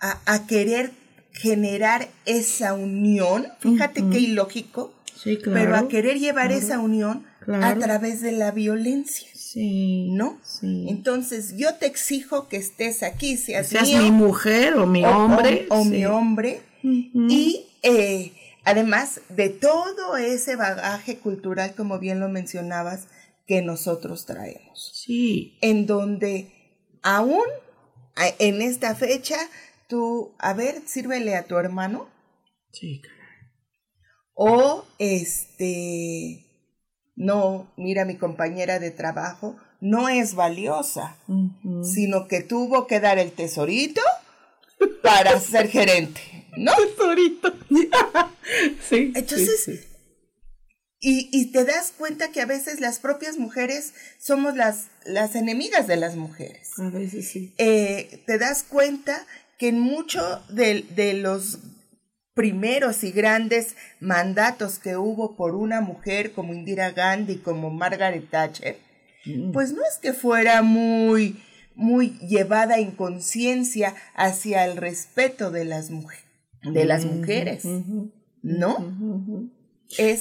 a, 0.00 0.46
querer 0.46 0.92
generar 1.32 2.08
esa 2.24 2.74
unión, 2.74 3.46
fíjate 3.60 4.02
qué 4.10 4.18
ilógico, 4.18 4.94
pero 5.44 5.76
a 5.76 5.88
querer 5.88 6.18
llevar 6.18 6.52
esa 6.52 6.78
unión 6.78 7.24
a 7.46 7.74
través 7.76 8.20
de 8.20 8.32
la 8.32 8.50
violencia. 8.50 9.28
Sí. 9.34 10.10
¿No? 10.12 10.38
Sí. 10.44 10.86
Entonces, 10.88 11.56
yo 11.56 11.74
te 11.74 11.86
exijo 11.86 12.48
que 12.48 12.56
estés 12.56 13.02
aquí, 13.02 13.36
seas, 13.36 13.68
seas 13.68 13.88
mi 13.88 14.10
mujer 14.10 14.74
o 14.74 14.86
mi 14.86 15.04
hombre. 15.04 15.66
O, 15.70 15.84
mi 15.84 16.04
hombre. 16.06 16.60
Y 16.82 17.66
eh, 17.82 18.32
además 18.64 19.20
de 19.28 19.48
todo 19.48 20.16
ese 20.16 20.56
bagaje 20.56 21.18
cultural, 21.18 21.74
como 21.74 21.98
bien 21.98 22.20
lo 22.20 22.28
mencionabas, 22.28 23.08
que 23.46 23.62
nosotros 23.62 24.26
traemos. 24.26 24.92
Sí. 24.94 25.58
En 25.60 25.86
donde 25.86 26.52
aún 27.02 27.42
en 28.38 28.62
esta 28.62 28.94
fecha, 28.94 29.36
tú, 29.88 30.34
a 30.38 30.52
ver, 30.52 30.82
sírvele 30.86 31.36
a 31.36 31.44
tu 31.44 31.56
hermano. 31.56 32.08
Sí, 32.72 33.02
O 34.34 34.84
este, 34.98 36.46
no, 37.20 37.70
mira, 37.76 38.06
mi 38.06 38.16
compañera 38.16 38.78
de 38.78 38.90
trabajo 38.90 39.54
no 39.82 40.08
es 40.08 40.34
valiosa, 40.34 41.18
sino 41.82 42.26
que 42.26 42.40
tuvo 42.40 42.86
que 42.86 42.98
dar 42.98 43.18
el 43.18 43.32
tesorito 43.32 44.00
para 45.02 45.38
ser 45.38 45.68
gerente, 45.68 46.46
¿no? 46.56 46.72
Tesorito. 46.74 47.52
sí. 48.88 49.12
Entonces, 49.14 49.86
Y, 50.98 51.28
y, 51.30 51.52
te 51.52 51.66
das 51.66 51.92
cuenta 51.96 52.32
que 52.32 52.40
a 52.40 52.46
veces 52.46 52.80
las 52.80 53.00
propias 53.00 53.36
mujeres 53.36 53.92
somos 54.18 54.56
las, 54.56 54.86
las 55.04 55.34
enemigas 55.34 55.86
de 55.86 55.96
las 55.96 56.16
mujeres. 56.16 56.70
A 56.78 56.88
veces 56.88 57.28
sí. 57.28 57.52
Eh, 57.58 58.22
te 58.26 58.38
das 58.38 58.62
cuenta 58.62 59.26
que 59.58 59.68
en 59.68 59.78
muchos 59.78 60.24
de, 60.48 60.86
de 60.94 61.12
los 61.12 61.58
primeros 62.40 63.04
y 63.04 63.12
grandes 63.12 63.76
mandatos 64.00 64.78
que 64.78 64.96
hubo 64.96 65.36
por 65.36 65.54
una 65.54 65.82
mujer 65.82 66.32
como 66.32 66.54
Indira 66.54 66.90
Gandhi, 66.90 67.36
como 67.36 67.68
Margaret 67.68 68.30
Thatcher, 68.30 68.78
mm. 69.26 69.52
pues 69.52 69.74
no 69.74 69.82
es 69.82 69.98
que 70.00 70.14
fuera 70.14 70.62
muy, 70.62 71.36
muy 71.74 72.18
llevada 72.20 72.78
en 72.78 72.92
conciencia 72.92 73.94
hacia 74.14 74.64
el 74.64 74.78
respeto 74.78 75.50
de 75.50 75.66
las, 75.66 75.90
de 76.62 76.84
las 76.86 77.04
mujeres, 77.04 77.66
¿no? 78.42 78.90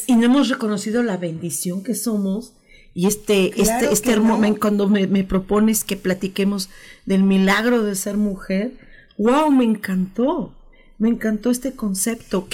Y 0.07 0.15
no 0.17 0.25
hemos 0.25 0.49
reconocido 0.49 1.01
la 1.03 1.15
bendición 1.15 1.85
que 1.85 1.95
somos. 1.95 2.53
Y 2.93 3.07
este, 3.07 3.61
este, 3.61 3.93
este 3.93 4.19
momento, 4.19 4.59
cuando 4.59 4.89
me, 4.89 5.07
me, 5.07 5.23
propones 5.23 5.85
que 5.85 5.95
platiquemos 5.95 6.69
del 7.05 7.23
milagro 7.23 7.83
de 7.83 7.95
ser 7.95 8.17
mujer, 8.17 8.73
wow, 9.17 9.49
me 9.51 9.63
encantó. 9.63 10.58
Me 10.99 11.09
encantó 11.09 11.49
este 11.49 11.73
concepto. 11.73 12.47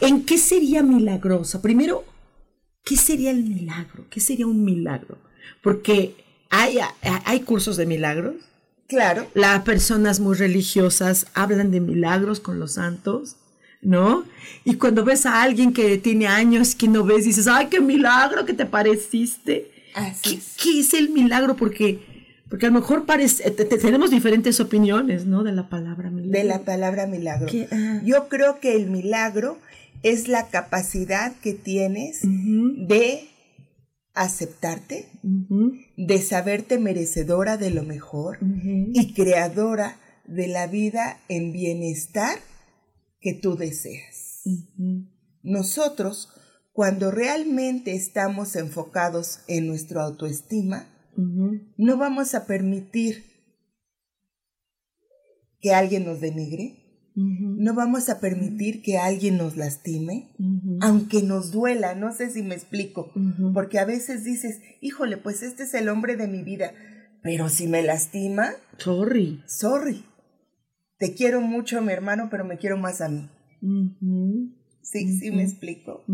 ¿En 0.00 0.24
qué 0.24 0.38
sería 0.38 0.82
milagrosa? 0.82 1.60
Primero, 1.60 2.04
¿qué 2.84 2.96
sería 2.96 3.30
el 3.30 3.44
milagro? 3.44 4.06
¿Qué 4.08 4.20
sería 4.20 4.46
un 4.46 4.64
milagro? 4.64 5.18
Porque 5.62 6.14
hay, 6.48 6.78
hay 7.02 7.40
cursos 7.40 7.76
de 7.76 7.86
milagros. 7.86 8.36
Claro. 8.88 9.26
Las 9.34 9.62
personas 9.62 10.20
muy 10.20 10.36
religiosas 10.36 11.26
hablan 11.34 11.70
de 11.70 11.80
milagros 11.80 12.40
con 12.40 12.58
los 12.58 12.72
santos. 12.74 13.36
¿no? 13.82 14.24
Y 14.64 14.74
cuando 14.74 15.04
ves 15.04 15.26
a 15.26 15.42
alguien 15.42 15.72
que 15.72 15.98
tiene 15.98 16.26
años 16.26 16.74
que 16.74 16.88
no 16.88 17.04
ves, 17.04 17.24
dices, 17.24 17.46
ay, 17.46 17.68
qué 17.68 17.80
milagro 17.80 18.44
que 18.44 18.52
te 18.52 18.66
pareciste. 18.66 19.70
¿Qué, 20.22 20.34
es. 20.34 20.56
¿Qué, 20.62 20.80
es. 20.80 20.94
el 20.94 21.10
milagro? 21.10 21.56
Porque, 21.56 21.98
porque 22.50 22.66
a 22.66 22.70
lo 22.70 22.80
mejor 22.80 23.06
parece, 23.06 23.48
tenemos 23.52 24.10
diferentes 24.10 24.58
opiniones, 24.58 25.24
¿no? 25.24 25.44
De 25.44 25.52
la 25.52 25.68
palabra 25.68 26.10
milagro. 26.10 26.32
De 26.32 26.44
la 26.44 26.58
palabra 26.64 27.06
milagro. 27.06 27.46
Yo 28.04 28.28
creo 28.28 28.58
que 28.58 28.74
el 28.74 28.90
milagro 28.90 29.58
es 30.02 30.26
la 30.26 30.48
capacidad 30.48 31.32
que 31.42 31.54
tienes 31.54 32.22
de 32.22 33.28
aceptarte, 34.14 35.06
de 35.96 36.18
saberte 36.18 36.80
merecedora 36.80 37.56
de 37.56 37.70
lo 37.70 37.84
mejor 37.84 38.38
y 38.42 39.14
creadora 39.14 39.96
de 40.26 40.48
la 40.48 40.66
vida 40.66 41.20
en 41.28 41.52
bienestar 41.52 42.36
que 43.20 43.32
tú 43.32 43.56
deseas. 43.56 44.42
Nosotros, 45.44 46.30
cuando 46.72 47.12
realmente 47.12 47.94
estamos 47.94 48.56
enfocados 48.56 49.40
en 49.46 49.68
nuestra 49.68 50.02
autoestima, 50.02 50.88
no 51.16 51.96
vamos 51.96 52.34
a 52.34 52.46
permitir 52.46 53.24
que 55.60 55.74
alguien 55.74 56.04
nos 56.04 56.20
denigre, 56.20 56.76
no 57.14 57.74
vamos 57.74 58.08
a 58.08 58.20
permitir 58.20 58.82
que 58.82 58.96
alguien 58.96 59.36
nos 59.36 59.56
lastime, 59.56 60.34
aunque 60.80 61.22
nos 61.22 61.50
duela, 61.50 61.94
no 61.94 62.14
sé 62.14 62.30
si 62.30 62.42
me 62.42 62.54
explico, 62.54 63.12
porque 63.52 63.78
a 63.78 63.84
veces 63.84 64.24
dices, 64.24 64.60
híjole, 64.80 65.16
pues 65.16 65.42
este 65.42 65.64
es 65.64 65.74
el 65.74 65.88
hombre 65.88 66.16
de 66.16 66.28
mi 66.28 66.42
vida, 66.42 66.72
pero 67.22 67.48
si 67.48 67.66
me 67.66 67.82
lastima, 67.82 68.52
sorry, 68.78 69.42
sorry, 69.46 70.04
te 70.98 71.14
quiero 71.14 71.40
mucho 71.40 71.82
mi 71.82 71.92
hermano, 71.92 72.28
pero 72.30 72.44
me 72.44 72.58
quiero 72.58 72.76
más 72.76 73.00
a 73.00 73.08
mí. 73.08 73.28
Sí, 74.82 75.18
sí 75.18 75.30
me 75.30 75.42
explico. 75.42 76.04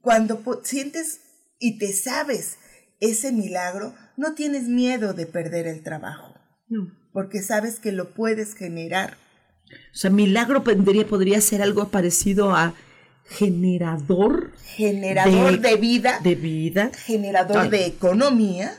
Cuando 0.00 0.42
sientes 0.62 1.20
y 1.58 1.78
te 1.78 1.92
sabes 1.92 2.56
ese 3.00 3.32
milagro, 3.32 3.94
no 4.16 4.34
tienes 4.34 4.64
miedo 4.64 5.14
de 5.14 5.26
perder 5.26 5.66
el 5.66 5.82
trabajo. 5.82 6.34
Porque 7.12 7.42
sabes 7.42 7.80
que 7.80 7.92
lo 7.92 8.10
puedes 8.10 8.54
generar. 8.54 9.16
O 9.92 9.96
sea, 9.96 10.10
milagro 10.10 10.62
podría, 10.62 11.06
podría 11.06 11.40
ser 11.40 11.62
algo 11.62 11.88
parecido 11.88 12.54
a 12.54 12.74
generador. 13.24 14.52
Generador 14.64 15.60
de, 15.60 15.76
vida. 15.76 16.20
De 16.22 16.34
vida. 16.34 16.90
Generador 16.94 17.70
de 17.70 17.86
economía. 17.86 18.74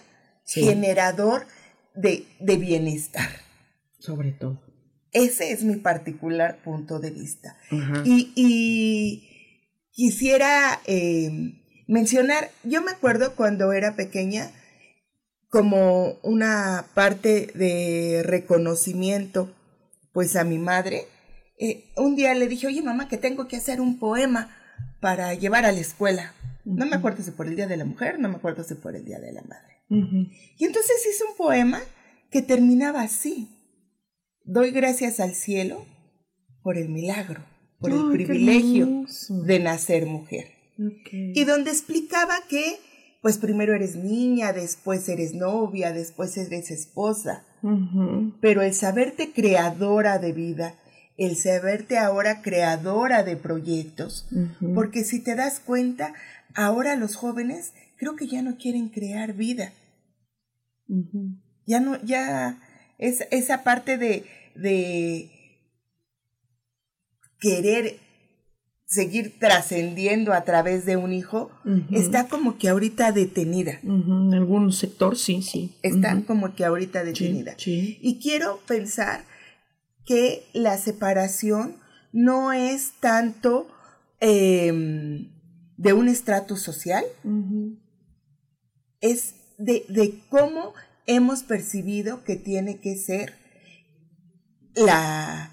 Generador 0.46 1.46
de, 1.96 2.26
de 2.40 2.58
bienestar. 2.58 3.30
Sobre 4.00 4.32
todo. 4.32 4.62
Ese 5.12 5.52
es 5.52 5.64
mi 5.64 5.76
particular 5.76 6.62
punto 6.64 7.00
de 7.00 7.12
vista. 7.12 7.58
y, 8.06 9.28
quisiera 9.92 10.80
eh, 10.86 11.61
mencionar, 11.92 12.52
yo 12.64 12.82
me 12.82 12.92
acuerdo 12.92 13.36
cuando 13.36 13.74
era 13.74 13.98
pequeña, 13.98 14.50
como 15.50 16.14
una 16.24 16.86
parte 16.94 17.52
de 17.54 18.24
reconocimiento, 18.24 19.54
pues 20.14 20.38
a 20.38 20.46
mi 20.46 20.58
madre, 20.58 21.08
eh, 21.60 21.84
un 21.98 22.16
día 22.16 22.34
le 22.34 22.48
dije, 22.48 22.68
oye 22.68 22.82
mamá, 22.82 23.10
que 23.10 23.18
tengo 23.18 23.50
que 23.50 23.58
hacer 23.58 23.82
un 23.82 24.00
poema 24.00 24.56
para 25.02 25.34
llevar 25.34 25.66
a 25.66 25.74
la 25.74 25.82
escuela. 25.82 26.34
No 26.64 26.86
me 26.86 26.96
acuerdo 26.96 27.24
si 27.24 27.32
por 27.32 27.48
el 27.48 27.58
Día 27.58 27.68
de 27.68 27.76
la 27.76 27.84
Mujer, 27.84 28.20
no 28.20 28.30
me 28.30 28.36
acuerdo 28.36 28.64
si 28.64 28.76
por 28.76 28.96
el 28.96 29.04
Día 29.04 29.20
de 29.20 29.34
la 29.34 29.42
Madre. 29.42 29.84
Y 30.58 30.64
entonces 30.64 31.06
hice 31.10 31.26
un 31.30 31.36
poema 31.36 31.82
que 32.30 32.42
terminaba 32.42 33.02
así. 33.02 33.50
Doy 34.46 34.72
gracias 34.72 35.20
al 35.20 35.36
cielo 35.36 35.86
por 36.64 36.78
el 36.78 36.88
milagro, 36.88 37.44
por 37.80 37.92
el 37.92 38.12
privilegio 38.12 39.06
de 39.46 39.60
nacer 39.60 40.06
mujer. 40.06 40.61
Y 40.78 41.44
donde 41.44 41.72
explicaba 41.72 42.36
que, 42.50 42.80
pues 43.22 43.38
primero 43.38 43.76
eres 43.76 43.96
niña, 43.96 44.54
después 44.54 45.08
eres 45.10 45.34
novia, 45.34 45.92
después 45.92 46.38
eres 46.38 46.72
esposa. 46.72 47.46
Pero 48.42 48.62
el 48.64 48.74
saberte 48.74 49.32
creadora 49.32 50.18
de 50.18 50.34
vida, 50.34 50.76
el 51.18 51.36
saberte 51.36 52.00
ahora 52.00 52.42
creadora 52.42 53.24
de 53.24 53.38
proyectos, 53.38 54.28
porque 54.74 55.04
si 55.04 55.20
te 55.20 55.36
das 55.36 55.60
cuenta, 55.60 56.14
ahora 56.56 56.96
los 56.96 57.16
jóvenes 57.16 57.74
creo 57.98 58.16
que 58.16 58.28
ya 58.28 58.42
no 58.42 58.58
quieren 58.58 58.90
crear 58.90 59.34
vida. 59.34 59.74
Ya 61.68 61.80
no, 61.80 62.04
ya 62.04 62.60
es, 62.98 63.28
esa 63.30 63.64
parte 63.64 63.98
de, 63.98 64.26
de 64.56 65.30
querer 67.40 67.98
seguir 68.92 69.40
trascendiendo 69.40 70.34
a 70.34 70.44
través 70.44 70.86
de 70.86 70.98
un 70.98 71.14
hijo 71.14 71.50
está 71.92 72.28
como 72.28 72.58
que 72.58 72.68
ahorita 72.68 73.14
detenida. 73.14 73.80
En 73.84 74.34
algún 74.34 74.74
sector, 74.74 75.18
sí, 75.18 75.42
sí. 75.42 75.78
Está 75.82 76.22
como 76.28 76.54
que 76.56 76.66
ahorita 76.66 77.06
detenida. 77.06 77.56
Y 77.66 78.20
quiero 78.22 78.60
pensar 78.68 79.24
que 80.06 80.44
la 80.52 80.78
separación 80.78 81.78
no 82.12 82.52
es 82.52 82.92
tanto 83.00 83.70
em, 84.20 85.32
de 85.78 85.94
un 85.94 86.10
estrato 86.10 86.58
social, 86.58 87.06
es 89.00 89.36
de, 89.58 89.86
de 89.88 90.20
cómo 90.28 90.74
hemos 91.06 91.44
percibido 91.44 92.26
que 92.26 92.36
tiene 92.36 92.82
que 92.82 92.98
ser 92.98 93.36
la, 94.76 95.50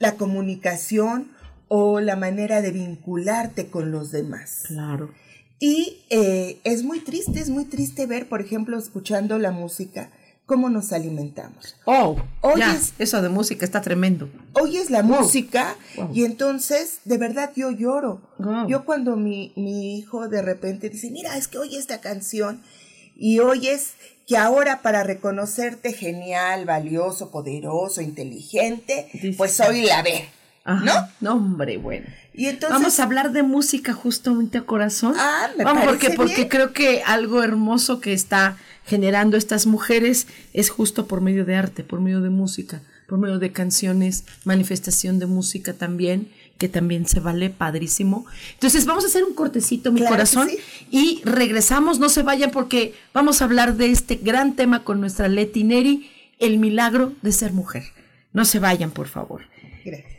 la 0.00 0.16
comunicación 0.16 1.30
o 1.74 2.00
la 2.00 2.16
manera 2.16 2.60
de 2.60 2.70
vincularte 2.70 3.68
con 3.68 3.90
los 3.90 4.12
demás. 4.12 4.64
Claro. 4.66 5.08
Y 5.58 6.02
eh, 6.10 6.60
es 6.64 6.82
muy 6.82 7.00
triste, 7.00 7.40
es 7.40 7.48
muy 7.48 7.64
triste 7.64 8.04
ver, 8.04 8.28
por 8.28 8.42
ejemplo, 8.42 8.76
escuchando 8.78 9.38
la 9.38 9.52
música, 9.52 10.10
cómo 10.44 10.68
nos 10.68 10.92
alimentamos. 10.92 11.76
Oh, 11.86 12.16
oyes, 12.42 12.92
eso 12.98 13.22
de 13.22 13.30
música 13.30 13.64
está 13.64 13.80
tremendo. 13.80 14.28
Oyes 14.52 14.90
la 14.90 15.02
música 15.02 15.74
y 16.12 16.26
entonces, 16.26 16.98
de 17.06 17.16
verdad, 17.16 17.52
yo 17.56 17.70
lloro. 17.70 18.20
Yo 18.68 18.84
cuando 18.84 19.16
mi, 19.16 19.54
mi 19.56 19.96
hijo 19.96 20.28
de 20.28 20.42
repente 20.42 20.90
dice, 20.90 21.10
mira, 21.10 21.38
es 21.38 21.48
que 21.48 21.56
oye 21.56 21.78
esta 21.78 22.02
canción 22.02 22.60
y 23.16 23.38
oyes 23.38 23.94
que 24.26 24.36
ahora 24.36 24.82
para 24.82 25.04
reconocerte 25.04 25.94
genial, 25.94 26.66
valioso, 26.66 27.30
poderoso, 27.30 28.02
inteligente, 28.02 29.08
pues 29.38 29.52
soy 29.52 29.86
la 29.86 30.02
¿No? 30.64 30.92
No, 31.20 31.34
hombre, 31.34 31.76
bueno. 31.76 32.06
Y 32.34 32.46
entonces, 32.46 32.78
Vamos 32.78 33.00
a 33.00 33.02
hablar 33.02 33.32
de 33.32 33.42
música 33.42 33.92
justamente 33.92 34.58
a 34.58 34.62
corazón. 34.62 35.14
Ah, 35.16 35.48
me 35.58 35.64
Vamos, 35.64 35.84
porque, 35.84 36.10
porque 36.10 36.48
creo 36.48 36.72
que 36.72 37.02
algo 37.02 37.42
hermoso 37.42 38.00
que 38.00 38.12
está 38.12 38.56
generando 38.86 39.36
estas 39.36 39.66
mujeres 39.66 40.26
es 40.52 40.70
justo 40.70 41.06
por 41.06 41.20
medio 41.20 41.44
de 41.44 41.56
arte, 41.56 41.84
por 41.84 42.00
medio 42.00 42.20
de 42.20 42.30
música, 42.30 42.80
por 43.08 43.18
medio 43.18 43.38
de 43.38 43.52
canciones, 43.52 44.24
manifestación 44.44 45.18
de 45.18 45.26
música 45.26 45.74
también, 45.74 46.30
que 46.58 46.68
también 46.68 47.06
se 47.06 47.20
vale 47.20 47.50
padrísimo. 47.50 48.24
Entonces 48.54 48.86
vamos 48.86 49.04
a 49.04 49.08
hacer 49.08 49.24
un 49.24 49.34
cortecito, 49.34 49.90
mi 49.90 50.04
corazón, 50.04 50.48
y 50.90 51.20
regresamos, 51.24 51.98
no 51.98 52.08
se 52.08 52.22
vayan 52.22 52.50
porque 52.50 52.94
vamos 53.12 53.42
a 53.42 53.46
hablar 53.46 53.76
de 53.76 53.90
este 53.90 54.14
gran 54.14 54.54
tema 54.54 54.84
con 54.84 55.00
nuestra 55.00 55.28
Leti 55.28 55.64
Neri, 55.64 56.10
el 56.38 56.58
milagro 56.58 57.12
de 57.22 57.32
ser 57.32 57.52
mujer. 57.52 57.84
No 58.32 58.44
se 58.44 58.58
vayan, 58.58 58.90
por 58.90 59.08
favor. 59.08 59.42
Gracias. 59.84 60.11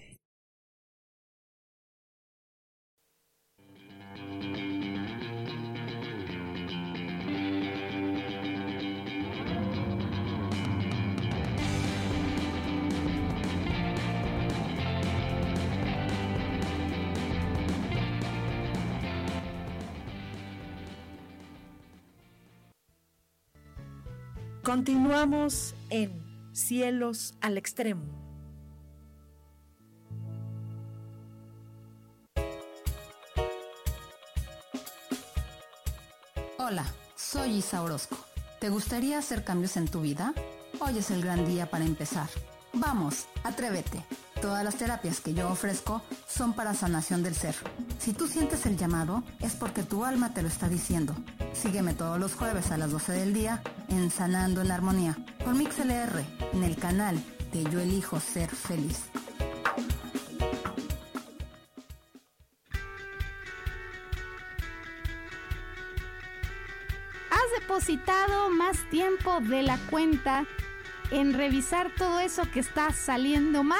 Continuamos 24.64 25.76
en 25.90 26.24
Cielos 26.54 27.36
al 27.42 27.58
Extremo. 27.58 28.06
Hola, 36.58 36.86
soy 37.18 37.58
Isa 37.58 37.84
Orozco. 37.84 38.16
¿Te 38.62 38.70
gustaría 38.70 39.18
hacer 39.18 39.44
cambios 39.44 39.76
en 39.76 39.90
tu 39.90 40.00
vida? 40.00 40.34
Hoy 40.80 40.98
es 40.98 41.12
el 41.12 41.22
gran 41.22 41.46
día 41.46 41.70
para 41.70 41.84
empezar. 41.84 42.30
Vamos, 42.72 43.28
atrévete. 43.44 44.02
Todas 44.44 44.66
las 44.66 44.76
terapias 44.76 45.22
que 45.22 45.34
yo 45.34 45.48
ofrezco 45.50 46.02
son 46.28 46.52
para 46.52 46.74
sanación 46.74 47.24
del 47.24 47.34
ser. 47.34 47.56
Si 47.98 48.12
tú 48.12 48.28
sientes 48.28 48.66
el 48.66 48.76
llamado, 48.76 49.24
es 49.40 49.54
porque 49.54 49.84
tu 49.84 50.04
alma 50.04 50.34
te 50.34 50.42
lo 50.42 50.50
está 50.50 50.68
diciendo. 50.68 51.16
Sígueme 51.54 51.94
todos 51.94 52.20
los 52.20 52.36
jueves 52.36 52.70
a 52.70 52.78
las 52.78 52.92
12 52.92 53.14
del 53.14 53.34
día 53.34 53.64
en 53.88 54.12
Sanando 54.12 54.60
en 54.60 54.70
Armonía 54.70 55.16
por 55.46 55.56
MixLR 55.56 56.26
en 56.52 56.64
el 56.66 56.76
canal 56.76 57.24
de 57.54 57.64
Yo 57.72 57.80
Elijo 57.80 58.20
Ser 58.20 58.50
Feliz. 58.50 59.04
¿Has 67.32 67.62
depositado 67.62 68.50
más 68.50 68.78
tiempo 68.90 69.40
de 69.40 69.64
la 69.64 69.78
cuenta 69.90 70.46
en 71.12 71.34
revisar 71.34 71.92
todo 71.98 72.20
eso 72.20 72.44
que 72.52 72.60
está 72.60 72.92
saliendo 72.92 73.64
mal? 73.64 73.80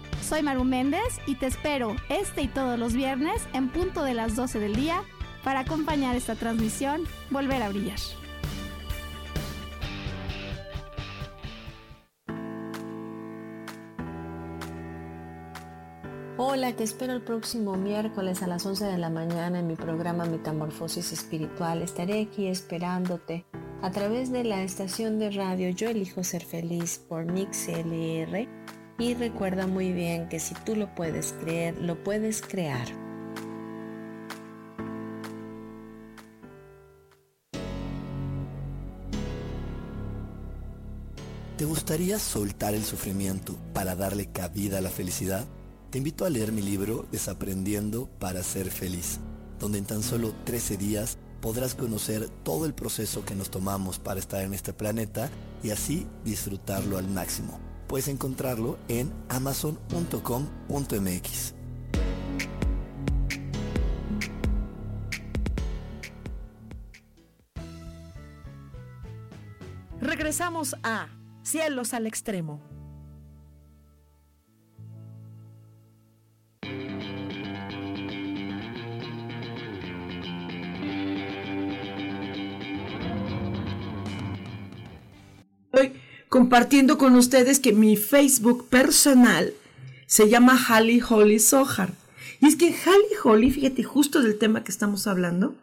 Soy 0.31 0.43
Maru 0.43 0.63
Méndez 0.63 1.19
y 1.27 1.35
te 1.35 1.45
espero 1.45 1.93
este 2.07 2.43
y 2.43 2.47
todos 2.47 2.79
los 2.79 2.93
viernes 2.93 3.45
en 3.51 3.67
punto 3.67 4.01
de 4.01 4.13
las 4.13 4.33
12 4.33 4.61
del 4.61 4.77
día 4.77 5.03
para 5.43 5.59
acompañar 5.59 6.15
esta 6.15 6.35
transmisión 6.35 7.01
Volver 7.31 7.61
a 7.61 7.67
Brillar. 7.67 7.99
Hola, 16.37 16.73
te 16.77 16.85
espero 16.85 17.11
el 17.11 17.21
próximo 17.23 17.75
miércoles 17.75 18.41
a 18.41 18.47
las 18.47 18.65
11 18.65 18.85
de 18.85 18.97
la 18.97 19.09
mañana 19.09 19.59
en 19.59 19.67
mi 19.67 19.75
programa 19.75 20.23
Metamorfosis 20.23 21.11
Espiritual. 21.11 21.81
Estaré 21.81 22.21
aquí 22.21 22.47
esperándote 22.47 23.45
a 23.81 23.91
través 23.91 24.31
de 24.31 24.45
la 24.45 24.63
estación 24.63 25.19
de 25.19 25.31
radio 25.31 25.71
Yo 25.71 25.89
Elijo 25.89 26.23
Ser 26.23 26.45
Feliz 26.45 26.99
por 27.09 27.25
Mix 27.25 27.67
LR 27.67 28.60
y 29.01 29.15
recuerda 29.15 29.65
muy 29.65 29.91
bien 29.91 30.29
que 30.29 30.39
si 30.39 30.53
tú 30.53 30.75
lo 30.75 30.93
puedes 30.93 31.33
creer, 31.33 31.75
lo 31.81 32.03
puedes 32.03 32.43
crear. 32.43 32.87
¿Te 41.57 41.65
gustaría 41.65 42.19
soltar 42.19 42.75
el 42.75 42.83
sufrimiento 42.83 43.57
para 43.73 43.95
darle 43.95 44.27
cabida 44.27 44.77
a 44.77 44.81
la 44.81 44.89
felicidad? 44.91 45.45
Te 45.89 45.97
invito 45.97 46.25
a 46.25 46.29
leer 46.29 46.51
mi 46.51 46.61
libro 46.61 47.07
Desaprendiendo 47.11 48.07
para 48.19 48.43
ser 48.43 48.69
feliz, 48.69 49.19
donde 49.59 49.79
en 49.79 49.85
tan 49.85 50.03
solo 50.03 50.33
13 50.43 50.77
días 50.77 51.17
podrás 51.41 51.73
conocer 51.73 52.29
todo 52.43 52.67
el 52.67 52.75
proceso 52.75 53.25
que 53.25 53.33
nos 53.33 53.49
tomamos 53.49 53.97
para 53.97 54.19
estar 54.19 54.43
en 54.43 54.53
este 54.53 54.73
planeta 54.73 55.29
y 55.63 55.71
así 55.71 56.05
disfrutarlo 56.23 56.99
al 56.99 57.07
máximo 57.07 57.70
puedes 57.91 58.07
encontrarlo 58.07 58.79
en 58.87 59.11
amazon.com.mx. 59.27 61.53
Regresamos 69.99 70.77
a 70.83 71.09
Cielos 71.43 71.93
al 71.93 72.07
Extremo. 72.07 72.70
Compartiendo 86.31 86.97
con 86.97 87.15
ustedes 87.15 87.59
que 87.59 87.73
mi 87.73 87.97
Facebook 87.97 88.69
personal 88.69 89.53
se 90.07 90.29
llama 90.29 90.57
Holly 90.57 91.01
Holly 91.01 91.39
Sohar. 91.39 91.91
Y 92.39 92.47
es 92.47 92.55
que 92.55 92.67
Holly 92.67 93.15
Holly, 93.21 93.51
fíjate, 93.51 93.83
justo 93.83 94.21
del 94.21 94.37
tema 94.37 94.63
que 94.63 94.71
estamos 94.71 95.07
hablando, 95.07 95.55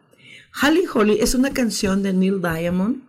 Holly 0.61 0.83
Holly 0.93 1.17
es 1.21 1.33
una 1.33 1.53
canción 1.53 2.03
de 2.03 2.13
Neil 2.13 2.39
Diamond 2.39 3.01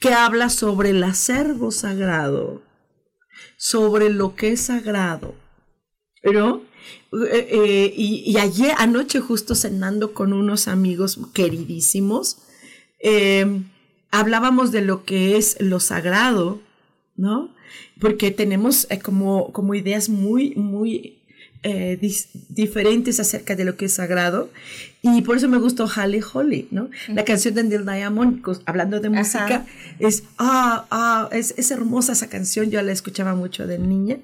que 0.00 0.14
habla 0.14 0.50
sobre 0.50 0.90
el 0.90 1.04
acervo 1.04 1.70
sagrado, 1.70 2.60
sobre 3.56 4.10
lo 4.10 4.34
que 4.34 4.50
es 4.50 4.62
sagrado, 4.62 5.36
¿no? 6.24 6.62
Eh, 7.12 7.48
eh, 7.52 7.94
y, 7.96 8.36
ayer, 8.38 8.74
anoche, 8.78 9.20
justo 9.20 9.54
cenando 9.54 10.12
con 10.12 10.32
unos 10.32 10.66
amigos 10.66 11.20
queridísimos, 11.32 12.38
eh, 12.98 13.62
hablábamos 14.18 14.72
de 14.72 14.82
lo 14.82 15.04
que 15.04 15.36
es 15.36 15.56
lo 15.60 15.80
sagrado, 15.80 16.60
¿no? 17.16 17.54
Porque 18.00 18.30
tenemos 18.30 18.86
eh, 18.90 18.98
como, 18.98 19.52
como 19.52 19.74
ideas 19.74 20.08
muy, 20.08 20.54
muy 20.54 21.18
eh, 21.62 21.98
diferentes 22.48 23.18
acerca 23.20 23.56
de 23.56 23.64
lo 23.64 23.76
que 23.76 23.86
es 23.86 23.94
sagrado. 23.94 24.50
Y 25.02 25.22
por 25.22 25.36
eso 25.36 25.48
me 25.48 25.58
gustó 25.58 25.84
Holly 25.84 26.20
Holly, 26.32 26.68
¿no? 26.70 26.90
La 27.08 27.24
canción 27.24 27.54
de 27.54 27.64
Neil 27.64 27.84
Diamond, 27.84 28.42
hablando 28.66 29.00
de 29.00 29.10
música, 29.10 29.66
es, 29.98 30.24
ah, 30.38 30.86
ah, 30.90 31.28
es, 31.32 31.54
es, 31.56 31.70
hermosa 31.70 32.12
esa 32.12 32.28
canción, 32.28 32.70
yo 32.70 32.82
la 32.82 32.92
escuchaba 32.92 33.34
mucho 33.34 33.66
de 33.66 33.78
niña. 33.78 34.18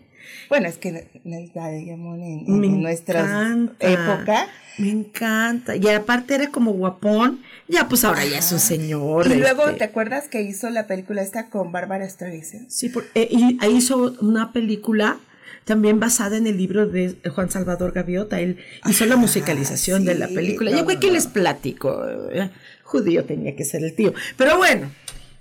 Bueno, 0.48 0.68
es 0.68 0.76
que 0.78 1.08
Nelda 1.24 1.68
Diamond 1.70 2.22
en, 2.22 2.60
Me 2.60 2.66
en 2.66 2.82
nuestra 2.82 3.56
época. 3.80 4.46
Me 4.78 4.90
encanta. 4.90 5.76
Y 5.76 5.86
aparte 5.88 6.34
era 6.34 6.48
como 6.48 6.72
guapón. 6.72 7.40
Ya, 7.68 7.88
pues 7.88 8.04
ahora 8.04 8.24
ya 8.24 8.38
es 8.38 8.50
un 8.52 8.58
señor. 8.60 9.26
Y 9.26 9.34
luego, 9.34 9.66
este. 9.66 9.78
¿te 9.78 9.84
acuerdas 9.84 10.28
que 10.28 10.42
hizo 10.42 10.68
la 10.70 10.86
película 10.86 11.22
esta 11.22 11.48
con 11.50 11.72
Bárbara 11.72 12.08
Streisand? 12.08 12.68
Sí, 12.70 12.88
por- 12.88 13.04
eh, 13.14 13.28
y 13.30 13.58
ahí 13.60 13.76
hizo 13.76 14.14
una 14.20 14.52
película 14.52 15.18
también 15.64 16.00
basada 16.00 16.36
en 16.38 16.46
el 16.46 16.56
libro 16.56 16.86
de 16.86 17.16
Juan 17.34 17.50
Salvador 17.50 17.92
Gaviota. 17.92 18.40
Él 18.40 18.58
hizo 18.88 19.06
la 19.06 19.16
musicalización 19.16 20.04
de 20.04 20.14
la 20.16 20.26
película. 20.28 20.70
no, 20.70 20.78
Yo 20.78 20.86
creo 20.86 21.00
que 21.00 21.06
no, 21.08 21.12
les 21.14 21.26
platico. 21.28 22.02
eh, 22.32 22.50
Judío 22.82 23.24
tenía 23.24 23.54
que 23.56 23.64
ser 23.64 23.84
el 23.84 23.94
tío. 23.94 24.12
Pero 24.36 24.56
bueno, 24.58 24.90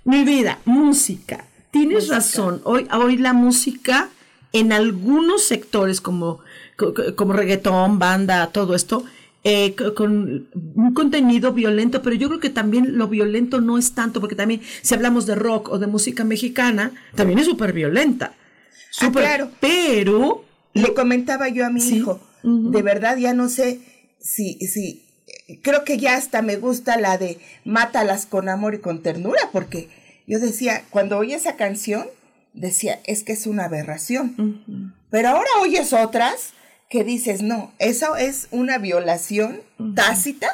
mi 0.04 0.24
vida, 0.24 0.58
música. 0.64 1.44
Tienes 1.70 2.08
razón. 2.08 2.60
Hoy, 2.64 2.86
hoy 2.92 3.16
la 3.16 3.32
música 3.32 4.10
en 4.52 4.72
algunos 4.72 5.42
sectores 5.44 6.00
como, 6.00 6.40
co- 6.76 6.92
co- 6.94 7.14
como 7.16 7.32
reggaetón, 7.32 7.98
banda, 7.98 8.48
todo 8.48 8.74
esto, 8.74 9.04
eh, 9.44 9.74
co- 9.74 9.94
con 9.94 10.48
un 10.74 10.94
contenido 10.94 11.52
violento, 11.52 12.02
pero 12.02 12.14
yo 12.16 12.28
creo 12.28 12.40
que 12.40 12.50
también 12.50 12.96
lo 12.98 13.08
violento 13.08 13.60
no 13.60 13.78
es 13.78 13.92
tanto, 13.94 14.20
porque 14.20 14.36
también 14.36 14.60
si 14.82 14.94
hablamos 14.94 15.26
de 15.26 15.34
rock 15.34 15.68
o 15.70 15.78
de 15.78 15.86
música 15.86 16.22
mexicana, 16.24 16.92
también 17.14 17.38
es 17.38 17.46
súper 17.46 17.72
violenta. 17.72 18.34
Ah, 18.34 19.06
Súper- 19.06 19.22
claro. 19.24 19.50
Pero, 19.60 20.44
Le 20.74 20.94
comentaba 20.94 21.48
yo 21.48 21.66
a 21.66 21.70
mi 21.70 21.80
Sí. 21.80 21.96
hijo, 21.96 22.20
de 22.42 22.82
verdad 22.82 23.16
ya 23.18 23.34
no 23.34 23.48
sé 23.50 23.80
si, 24.20 24.54
si, 24.66 25.02
creo 25.62 25.84
que 25.84 25.98
ya 25.98 26.16
hasta 26.16 26.40
me 26.42 26.56
gusta 26.56 26.96
la 26.98 27.18
de 27.18 27.38
Mátalas 27.64 28.24
con 28.26 28.48
amor 28.48 28.74
y 28.74 28.78
con 28.78 29.02
ternura, 29.02 29.40
porque 29.52 29.88
yo 30.26 30.38
decía, 30.38 30.84
cuando 30.90 31.18
oí 31.18 31.32
esa 31.34 31.56
canción, 31.56 32.06
decía, 32.54 33.00
es 33.06 33.22
que 33.24 33.32
es 33.32 33.46
una 33.46 33.64
aberración. 33.64 34.94
Pero 35.10 35.28
ahora 35.30 35.48
oyes 35.60 35.92
otras 35.92 36.50
que 36.90 37.04
dices, 37.04 37.42
no, 37.42 37.72
eso 37.78 38.16
es 38.16 38.48
una 38.50 38.78
violación 38.78 39.60
tácita 39.94 40.48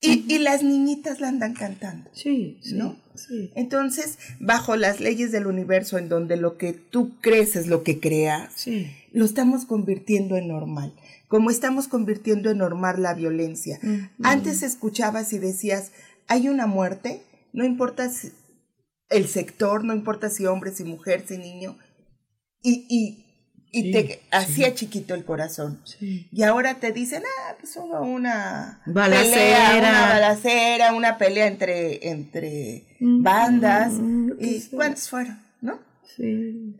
y, 0.00 0.24
y 0.34 0.38
las 0.38 0.64
niñitas 0.64 1.20
la 1.20 1.28
andan 1.28 1.54
cantando. 1.54 2.10
sí, 2.12 2.58
sí, 2.62 2.74
¿No? 2.74 2.96
sí. 3.14 3.52
Entonces, 3.54 4.18
bajo 4.40 4.74
las 4.74 4.98
leyes 4.98 5.30
del 5.30 5.46
universo, 5.46 5.98
en 5.98 6.08
donde 6.08 6.36
lo 6.36 6.58
que 6.58 6.72
tú 6.72 7.12
crees 7.20 7.54
es 7.54 7.68
lo 7.68 7.84
que 7.84 8.00
creas, 8.00 8.52
Sí. 8.56 8.90
lo 9.12 9.24
estamos 9.24 9.64
convirtiendo 9.64 10.36
en 10.36 10.48
normal. 10.48 10.92
Como 11.28 11.50
estamos 11.50 11.86
convirtiendo 11.86 12.50
en 12.50 12.58
normal 12.58 13.00
la 13.00 13.14
violencia. 13.14 13.78
Antes 14.22 14.62
escuchabas 14.64 15.32
y 15.32 15.38
decías, 15.38 15.92
hay 16.26 16.48
una 16.48 16.66
muerte, 16.66 17.22
no 17.52 17.64
importa 17.64 18.08
si- 18.10 18.32
el 19.12 19.28
sector, 19.28 19.84
no 19.84 19.92
importa 19.94 20.30
si 20.30 20.46
hombre, 20.46 20.72
si 20.72 20.84
mujer, 20.84 21.24
si 21.26 21.38
niño, 21.38 21.78
y, 22.62 22.86
y, 22.88 23.26
y 23.74 23.82
Sí, 23.84 23.92
te 23.92 24.22
hacía 24.30 24.74
chiquito 24.74 25.14
el 25.14 25.24
corazón. 25.24 25.80
Sí. 25.84 26.28
Y 26.30 26.42
ahora 26.42 26.74
te 26.80 26.92
dicen, 26.92 27.22
ah, 27.24 27.54
pues 27.58 27.74
hubo 27.76 28.00
una 28.02 28.82
Balacera. 28.86 29.32
pelea, 29.34 29.78
una 29.78 30.08
balacera, 30.08 30.92
una 30.94 31.16
pelea 31.18 31.46
entre, 31.46 32.08
entre 32.10 32.86
bandas. 33.00 33.92
mm, 33.94 34.38
que 34.38 34.46
¿Y 34.46 34.60
sea. 34.60 34.76
cuántos 34.76 35.08
fueron? 35.08 35.40
¿No? 35.62 35.78
Sí. 36.16 36.76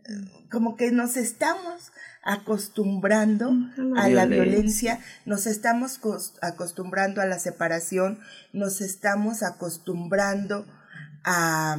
Como 0.51 0.75
que 0.75 0.91
nos 0.91 1.17
estamos 1.17 1.91
acostumbrando 2.23 3.51
la 3.75 4.03
a 4.03 4.09
la 4.09 4.25
violencia. 4.27 4.99
nos 5.25 5.47
estamos 5.47 5.99
cos- 5.99 6.33
acostumbrando 6.41 7.21
a 7.21 7.25
la 7.25 7.39
separación, 7.39 8.19
nos 8.53 8.81
estamos 8.81 9.41
acostumbrando 9.43 10.65
a... 11.23 11.77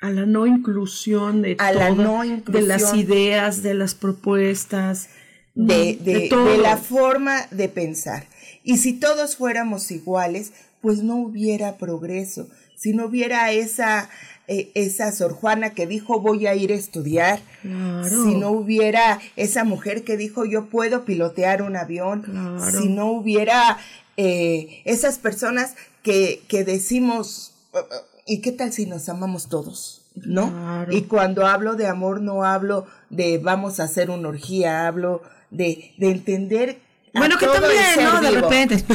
a 0.00 0.10
la 0.10 0.26
no 0.26 0.46
inclusión 0.46 1.42
de 1.42 1.56
A 1.58 1.72
la 1.72 1.88
todo, 1.88 2.22
de 2.46 2.62
las 2.62 2.94
ideas, 2.94 3.62
de 3.62 3.74
las 3.74 3.94
propuestas, 3.94 5.08
de, 5.54 5.98
de- 6.00 6.28
todo. 6.28 6.44
de 6.46 6.58
la 6.58 6.76
forma 6.76 7.46
de 7.50 7.68
pensar. 7.68 8.26
Y 8.62 8.78
si 8.78 8.92
todos 8.92 9.36
fuéramos 9.36 9.90
iguales, 9.90 10.52
pues 10.80 11.02
no 11.02 11.16
hubiera 11.16 11.76
progreso. 11.78 12.48
Si 12.76 12.92
no 12.92 13.06
hubiera 13.06 13.50
esa, 13.50 14.08
eh, 14.46 14.70
esa 14.74 15.10
Sor 15.10 15.32
Juana 15.32 15.70
que 15.70 15.86
dijo 15.88 16.20
voy 16.20 16.46
a 16.46 16.54
ir 16.54 16.70
a 16.70 16.76
estudiar, 16.76 17.40
Claro. 17.62 18.08
si 18.24 18.36
no 18.36 18.50
hubiera 18.52 19.18
esa 19.34 19.64
mujer 19.64 20.04
que 20.04 20.16
dijo 20.16 20.44
yo 20.44 20.66
puedo 20.66 21.04
pilotear 21.04 21.62
un 21.62 21.74
avión, 21.76 22.22
Claro. 22.22 22.80
si 22.80 22.88
no 22.88 23.10
hubiera 23.10 23.78
eh, 24.16 24.82
esas 24.84 25.18
personas 25.18 25.74
que, 26.02 26.42
que 26.48 26.64
decimos, 26.64 27.52
"Uh, 27.72 27.78
uh, 27.78 27.82
¿y 28.28 28.40
qué 28.40 28.52
tal 28.52 28.72
si 28.72 28.86
nos 28.86 29.08
amamos 29.08 29.48
todos? 29.48 30.02
¿No? 30.14 30.50
Claro. 30.50 30.92
Y 30.92 31.02
cuando 31.02 31.46
hablo 31.46 31.74
de 31.74 31.86
amor 31.86 32.20
no 32.20 32.44
hablo 32.44 32.86
de 33.10 33.38
vamos 33.38 33.80
a 33.80 33.84
hacer 33.84 34.10
una 34.10 34.28
orgía, 34.28 34.86
hablo 34.86 35.22
de, 35.50 35.94
de 35.96 36.10
entender. 36.10 36.78
a 37.14 37.18
Bueno, 37.18 37.38
que 37.38 37.46
todo 37.46 37.60
también, 37.60 38.04
¿no? 38.04 38.20
De 38.20 38.28
vivo. 38.30 38.42
repente. 38.42 38.84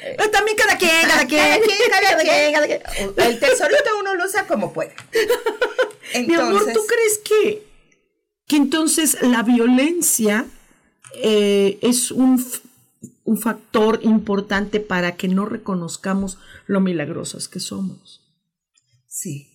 Eh, 0.00 0.28
también 0.32 0.56
cada 0.56 0.78
quien, 0.78 0.90
cada 1.06 1.26
quien. 1.26 1.44
Cada 1.44 1.60
quien, 1.60 1.90
cada 1.90 2.22
quien, 2.22 2.52
cada 2.54 2.66
quien. 2.66 2.80
El 3.16 3.38
tesorito 3.38 3.90
uno 4.00 4.14
lo 4.14 4.24
usa 4.24 4.46
como 4.46 4.72
puede. 4.72 4.94
Mi 6.26 6.34
amor, 6.34 6.64
¿tú 6.72 6.80
crees 6.86 7.18
que, 7.18 7.66
que 8.46 8.56
entonces 8.56 9.18
la 9.20 9.42
violencia 9.42 10.46
eh, 11.14 11.78
es 11.82 12.10
un, 12.10 12.42
un 13.28 13.36
factor 13.38 14.00
importante 14.04 14.80
para 14.80 15.16
que 15.16 15.28
no 15.28 15.44
reconozcamos 15.44 16.38
lo 16.66 16.80
milagrosas 16.80 17.46
que 17.46 17.60
somos? 17.60 18.22
Sí. 19.06 19.48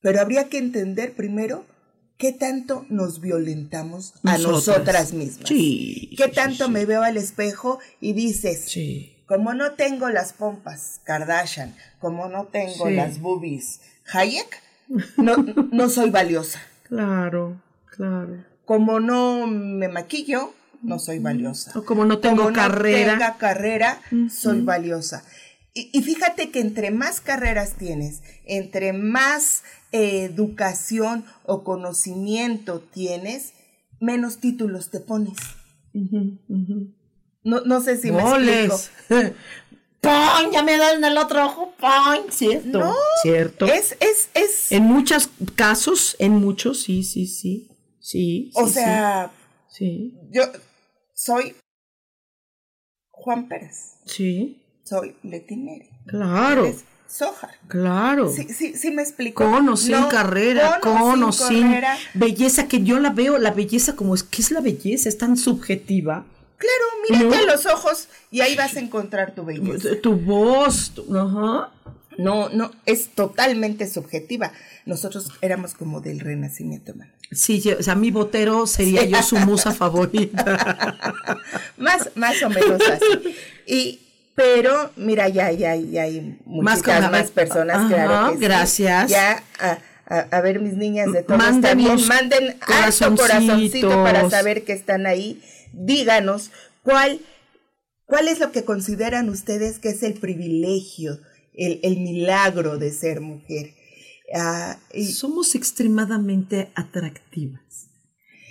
Pero 0.00 0.20
habría 0.20 0.48
que 0.48 0.58
entender 0.58 1.14
primero 1.14 1.64
qué 2.16 2.32
tanto 2.32 2.86
nos 2.88 3.20
violentamos 3.20 4.14
a 4.22 4.38
Nosotras. 4.38 4.52
nosotras 4.78 5.12
mismas. 5.14 5.48
Sí. 5.48 6.14
¿Qué 6.16 6.28
tanto 6.28 6.66
sí. 6.66 6.70
me 6.70 6.86
veo 6.86 7.02
al 7.02 7.16
espejo 7.16 7.80
y 8.00 8.12
dices, 8.12 8.66
Sí. 8.66 9.24
como 9.26 9.52
no 9.52 9.72
tengo 9.72 10.08
las 10.08 10.32
pompas 10.32 11.00
Kardashian, 11.04 11.74
como 11.98 12.28
no 12.28 12.46
tengo 12.46 12.88
las 12.88 13.20
boobies 13.20 13.80
Hayek, 14.12 14.62
no, 15.16 15.36
no 15.72 15.88
soy 15.88 16.10
valiosa. 16.10 16.60
Claro, 16.84 17.60
claro. 17.96 18.44
Como 18.64 19.00
no 19.00 19.46
me 19.48 19.88
maquillo, 19.88 20.52
no 20.82 20.98
soy 20.98 21.18
valiosa. 21.18 21.72
O 21.78 21.84
como 21.84 22.04
no 22.04 22.18
tengo 22.18 22.42
Como 22.44 22.52
carrera. 22.54 23.12
No 23.12 23.18
tenga 23.18 23.36
carrera, 23.38 24.00
soy 24.30 24.60
valiosa. 24.60 25.24
Y, 25.74 25.90
y 25.92 26.02
fíjate 26.02 26.50
que 26.50 26.60
entre 26.60 26.90
más 26.90 27.20
carreras 27.20 27.74
tienes, 27.78 28.22
entre 28.44 28.92
más 28.92 29.62
eh, 29.92 30.24
educación 30.24 31.24
o 31.44 31.64
conocimiento 31.64 32.80
tienes, 32.80 33.52
menos 34.00 34.38
títulos 34.38 34.90
te 34.90 35.00
pones. 35.00 35.36
Ujú, 35.94 36.38
ujú. 36.48 36.94
No, 37.44 37.60
no 37.62 37.80
sé 37.80 37.96
si 37.96 38.10
me 38.12 38.22
explico. 38.22 38.78
¡Pon! 40.00 40.50
Ya 40.52 40.64
me 40.64 40.76
dan 40.78 41.02
el 41.04 41.16
otro 41.16 41.46
ojo. 41.46 41.74
¡Pon! 41.78 42.30
Cierto. 42.30 42.80
No, 42.80 42.94
Cierto. 43.22 43.66
Es, 43.66 43.96
es, 44.00 44.28
es, 44.34 44.72
En 44.72 44.82
muchos 44.82 45.30
casos, 45.54 46.16
en 46.18 46.32
muchos, 46.32 46.82
sí, 46.82 47.04
sí, 47.04 47.26
sí. 47.26 47.68
Sí. 48.00 48.50
o 48.54 48.66
sí, 48.66 48.72
sea, 48.74 49.30
Sí. 49.68 50.18
yo 50.32 50.42
soy 51.24 51.54
Juan 53.12 53.48
Pérez, 53.48 53.94
Sí. 54.06 54.60
soy 54.84 55.14
Leti 55.22 55.56
Neri, 55.56 55.88
Claro. 56.06 56.64
eres 56.66 56.84
Sojar. 57.08 57.50
Claro. 57.68 58.30
Sí, 58.32 58.44
sí, 58.54 58.74
sí 58.74 58.90
me 58.90 59.02
explico. 59.02 59.44
Con 59.44 59.68
o 59.68 59.76
sin 59.76 59.92
No, 60.00 60.08
carrera, 60.08 60.80
con, 60.80 61.22
o 61.22 61.30
sin 61.30 61.62
carrera. 61.68 61.98
belleza, 62.14 62.68
que 62.68 62.82
yo 62.84 62.98
la 63.00 63.10
veo, 63.10 63.36
la 63.36 63.50
belleza 63.50 63.94
como 63.96 64.14
es, 64.14 64.22
¿qué 64.22 64.40
es 64.40 64.50
la 64.50 64.60
belleza? 64.62 65.10
Es 65.10 65.18
tan 65.18 65.36
subjetiva. 65.36 66.24
Claro, 66.56 66.84
mírate 67.10 67.36
No. 67.44 67.50
a 67.52 67.54
los 67.54 67.66
ojos 67.66 68.08
y 68.30 68.40
ahí 68.40 68.56
vas 68.56 68.76
a 68.76 68.80
encontrar 68.80 69.34
tu 69.34 69.44
belleza. 69.44 69.90
Tu 70.02 70.16
voz, 70.16 70.92
tu- 70.94 71.14
ajá. 71.14 71.70
No, 72.18 72.48
no, 72.50 72.70
es 72.86 73.08
totalmente 73.08 73.86
subjetiva. 73.88 74.52
Nosotros 74.86 75.28
éramos 75.40 75.74
como 75.74 76.00
del 76.00 76.20
renacimiento, 76.20 76.94
man. 76.94 77.12
Sí, 77.30 77.60
yo- 77.60 77.78
o 77.78 77.82
sea, 77.82 77.94
mi 77.94 78.10
botero 78.10 78.66
sería 78.66 79.04
yo 79.04 79.22
su 79.22 79.36
musa 79.38 79.72
favorita. 79.74 80.96
Más, 81.78 82.10
más 82.14 82.42
o 82.42 82.50
menos 82.50 82.80
así. 82.82 83.34
Y, 83.66 84.00
pero, 84.34 84.90
mira, 84.96 85.28
ya, 85.28 85.50
ya, 85.52 85.74
ya 85.76 86.02
hay 86.02 86.38
muchas 86.44 87.10
más, 87.10 87.30
personas, 87.30 87.76
Ajá, 87.76 87.88
claro 87.88 88.32
que 88.32 88.38
sí. 88.38 88.44
gracias. 88.44 89.10
Ya, 89.10 89.42
a, 89.58 89.78
a, 90.06 90.18
a 90.30 90.40
ver, 90.40 90.60
mis 90.60 90.74
niñas 90.74 91.12
de 91.12 91.22
todo 91.22 91.36
está 91.36 91.50
Mándenos 91.50 91.96
bien, 91.96 92.08
manden 92.08 92.56
alto 92.60 93.16
corazoncito 93.16 93.88
para 94.04 94.28
saber 94.30 94.64
que 94.64 94.72
están 94.72 95.06
ahí. 95.06 95.42
Díganos 95.72 96.50
cuál, 96.82 97.20
cuál 98.06 98.28
es 98.28 98.38
lo 98.40 98.52
que 98.52 98.64
consideran 98.64 99.28
ustedes 99.28 99.78
que 99.78 99.90
es 99.90 100.02
el 100.02 100.14
privilegio, 100.14 101.18
el, 101.54 101.80
el 101.82 101.98
milagro 102.00 102.78
de 102.78 102.90
ser 102.92 103.20
mujer. 103.20 103.74
Ah, 104.34 104.78
y- 104.94 105.06
Somos 105.06 105.54
extremadamente 105.54 106.70
atractivas. 106.74 107.60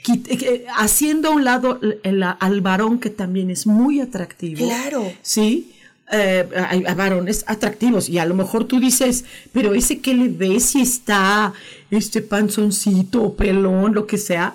Quit- 0.03 0.27
eh, 0.29 0.65
Haciendo 0.77 1.29
a 1.29 1.31
un 1.31 1.43
lado 1.43 1.79
el- 1.81 1.99
el- 2.03 2.23
al 2.23 2.61
varón 2.61 2.99
que 2.99 3.09
también 3.09 3.49
es 3.51 3.65
muy 3.67 3.99
atractivo. 4.01 4.65
Claro. 4.65 5.11
Sí. 5.21 5.73
eh, 6.13 6.45
hay, 6.69 6.83
varones 6.93 7.45
atractivos 7.47 8.09
y 8.09 8.17
a 8.17 8.25
lo 8.25 8.33
mejor 8.35 8.65
tú 8.65 8.81
dices, 8.81 9.23
pero 9.53 9.73
ese 9.73 9.99
que 10.01 10.13
le 10.13 10.27
ves 10.27 10.65
si 10.65 10.81
está 10.81 11.53
este 11.89 12.21
panzoncito, 12.21 13.33
pelón, 13.35 13.93
lo 13.93 14.05
que 14.07 14.17
sea. 14.17 14.53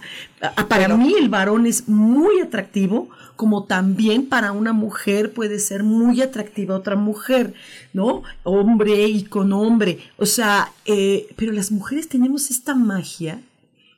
Para 0.69 0.95
mí 0.95 1.15
el 1.19 1.31
varón 1.31 1.65
es 1.65 1.89
muy 1.89 2.41
atractivo, 2.43 3.09
como 3.37 3.65
también 3.65 4.29
para 4.29 4.53
una 4.53 4.73
mujer 4.73 5.33
puede 5.33 5.59
ser 5.59 5.83
muy 5.83 6.23
atractiva 6.23 6.75
otra 6.75 6.97
mujer, 6.97 7.55
¿no? 7.93 8.23
Hombre 8.43 9.05
y 9.07 9.25
con 9.25 9.53
hombre. 9.53 9.99
O 10.17 10.27
sea, 10.27 10.73
eh, 10.87 11.29
pero 11.37 11.53
las 11.53 11.71
mujeres 11.71 12.09
tenemos 12.09 12.51
esta 12.51 12.75
magia. 12.75 13.41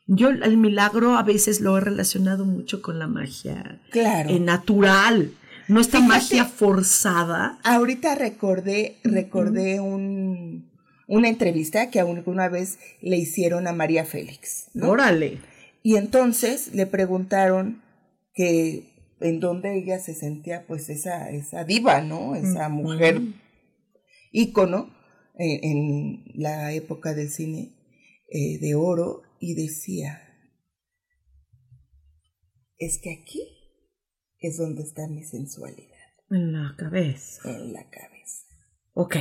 Yo 0.07 0.31
el 0.31 0.57
milagro 0.57 1.17
a 1.17 1.23
veces 1.23 1.61
lo 1.61 1.77
he 1.77 1.81
relacionado 1.81 2.45
mucho 2.45 2.83
con 2.83 2.99
la 2.99 3.07
magia 3.07 3.79
claro. 3.91 4.31
Eh, 4.31 4.41
natural, 4.41 5.33
no 5.69 5.81
esta 5.81 6.01
magia 6.01 6.47
forzada. 6.47 7.59
Ahorita 7.63 8.15
recordé, 8.15 8.97
recordé 9.05 9.81
un, 9.81 10.69
una 11.07 11.29
entrevista 11.29 11.91
que 11.91 12.01
alguna 12.01 12.49
vez 12.49 12.79
le 13.03 13.17
hicieron 13.17 13.67
a 13.67 13.73
María 13.73 14.05
Félix. 14.05 14.69
Órale. 14.81 15.41
Y 15.83 15.97
entonces 15.97 16.75
le 16.75 16.87
preguntaron 16.87 17.83
que 18.35 18.98
en 19.21 19.41
donde 19.41 19.79
ella 19.79 19.99
se 19.99 20.15
sentía 20.15 20.67
pues 20.67 20.89
esa, 20.89 21.31
esa 21.31 21.65
diva, 21.65 22.01
¿no? 22.01 22.35
Esa 22.35 22.69
mujer 22.69 23.21
ícono 24.33 24.95
en, 25.37 26.25
la 26.35 26.73
época 26.73 27.15
del 27.15 27.31
cine 27.31 27.75
eh, 28.31 28.59
de 28.61 28.75
oro 28.75 29.23
y 29.41 29.55
decía, 29.55 30.21
es 32.79 33.01
que 33.03 33.13
aquí 33.13 33.43
es 34.39 34.57
donde 34.57 34.83
está 34.83 35.09
mi 35.09 35.25
sensualidad. 35.25 35.97
En 36.31 36.53
la 36.53 36.75
cabeza. 36.77 37.51
En 37.51 37.73
la 37.73 37.89
cabeza. 37.89 38.47
Ok, 38.93 39.17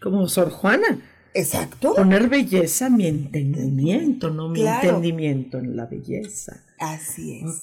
como 0.00 0.28
Sor 0.28 0.50
Juana. 0.50 1.02
Exacto. 1.34 1.94
Poner 1.96 2.28
belleza 2.28 2.88
mi 2.88 3.06
entendimiento, 3.06 4.30
no 4.30 4.48
mi 4.48 4.62
entendimiento 4.62 5.58
en 5.58 5.76
la 5.76 5.86
belleza. 5.86 6.64
Así 6.78 7.40
es. 7.40 7.60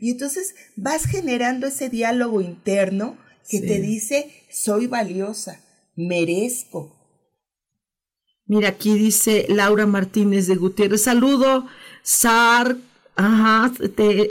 Y 0.00 0.12
entonces 0.12 0.54
vas 0.76 1.04
generando 1.04 1.66
ese 1.66 1.88
diálogo 1.88 2.40
interno 2.40 3.16
que 3.48 3.60
te 3.60 3.80
dice, 3.80 4.30
soy 4.50 4.86
valiosa, 4.86 5.60
merezco. 5.96 6.94
Mira, 8.46 8.70
aquí 8.70 8.94
dice 8.96 9.46
Laura 9.48 9.86
Martínez 9.86 10.46
de 10.46 10.54
Gutiérrez, 10.54 11.02
saludo, 11.02 11.66
Sar, 12.02 12.76
ajá, 13.16 13.72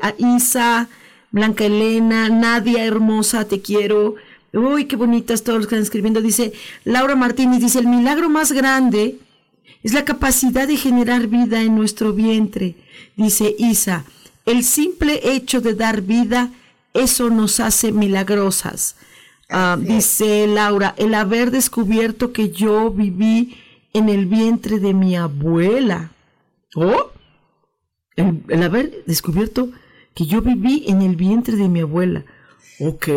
a 0.02 0.14
Isa, 0.18 0.90
Blanca 1.32 1.66
Elena, 1.66 2.30
Nadia 2.30 2.86
hermosa, 2.86 3.46
te 3.46 3.62
quiero. 3.62 4.16
Uy, 4.54 4.86
qué 4.86 4.96
bonitas 4.96 5.44
todos 5.44 5.60
los 5.60 5.68
que 5.68 5.76
están 5.76 5.84
escribiendo. 5.84 6.22
Dice 6.22 6.54
Laura 6.84 7.16
Martínez, 7.16 7.62
dice, 7.62 7.80
el 7.80 7.88
milagro 7.88 8.30
más 8.30 8.52
grande 8.52 9.18
es 9.84 9.94
la 9.94 10.06
capacidad 10.06 10.68
de 10.68 10.78
generar 10.78 11.28
vida 11.28 11.62
en 11.62 11.76
nuestro 11.76 12.14
vientre. 12.14 12.76
Dice 13.16 13.56
Isa, 13.58 14.06
el 14.46 14.64
simple 14.64 15.20
hecho 15.24 15.62
de 15.62 15.74
dar 15.74 16.02
vida, 16.02 16.52
eso 16.94 17.30
nos 17.30 17.60
hace 17.60 17.92
milagrosas. 17.92 18.96
Ah, 19.50 19.78
dice 19.80 20.46
Laura, 20.48 20.94
el 20.98 21.14
haber 21.14 21.52
descubierto 21.52 22.34
que 22.34 22.50
yo 22.50 22.92
viví 22.92 23.56
en 23.94 24.10
el 24.10 24.26
vientre 24.26 24.80
de 24.80 24.94
mi 24.94 25.16
abuela. 25.16 26.12
¿Oh? 26.76 27.12
El, 28.16 28.64
haber 28.64 29.04
descubierto 29.06 29.70
que 30.14 30.26
yo 30.26 30.42
viví 30.42 30.86
en 30.88 31.02
el 31.02 31.16
vientre 31.16 31.56
de 31.56 31.68
mi 31.70 31.82
abuela. 31.82 32.26
Ok. 32.80 33.08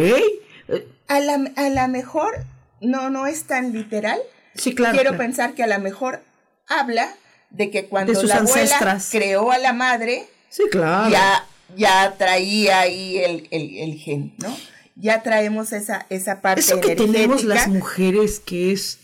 A 1.10 1.20
la, 1.20 1.50
a 1.56 1.68
la 1.68 1.88
mejor, 1.88 2.44
no, 2.80 3.10
no 3.10 3.26
es 3.26 3.44
tan 3.44 3.72
literal. 3.72 4.18
Sí, 4.54 4.74
claro. 4.74 4.94
Quiero 4.94 5.16
pensar 5.16 5.54
que 5.54 5.62
a 5.62 5.66
lo 5.66 5.78
mejor 5.80 6.22
habla 6.68 7.14
de 7.50 7.70
que 7.70 7.86
cuando 7.86 8.22
la 8.22 8.36
abuela 8.36 8.98
creó 9.10 9.50
a 9.50 9.58
la 9.58 9.72
madre, 9.72 10.26
Sí, 10.50 10.64
claro. 10.70 11.10
Ya, 11.10 11.46
ya 11.76 12.14
traía 12.18 12.80
ahí 12.80 13.18
el, 13.18 13.48
el, 13.50 13.94
gen, 13.94 14.34
¿no? 14.38 14.54
Ya 14.96 15.22
traemos 15.22 15.72
esa, 15.72 16.06
esa 16.10 16.42
parte 16.42 16.60
Eso 16.60 16.80
que 16.80 16.96
tenemos 16.96 17.44
las 17.44 17.68
mujeres, 17.68 18.40
que 18.40 18.72
es 18.72 18.98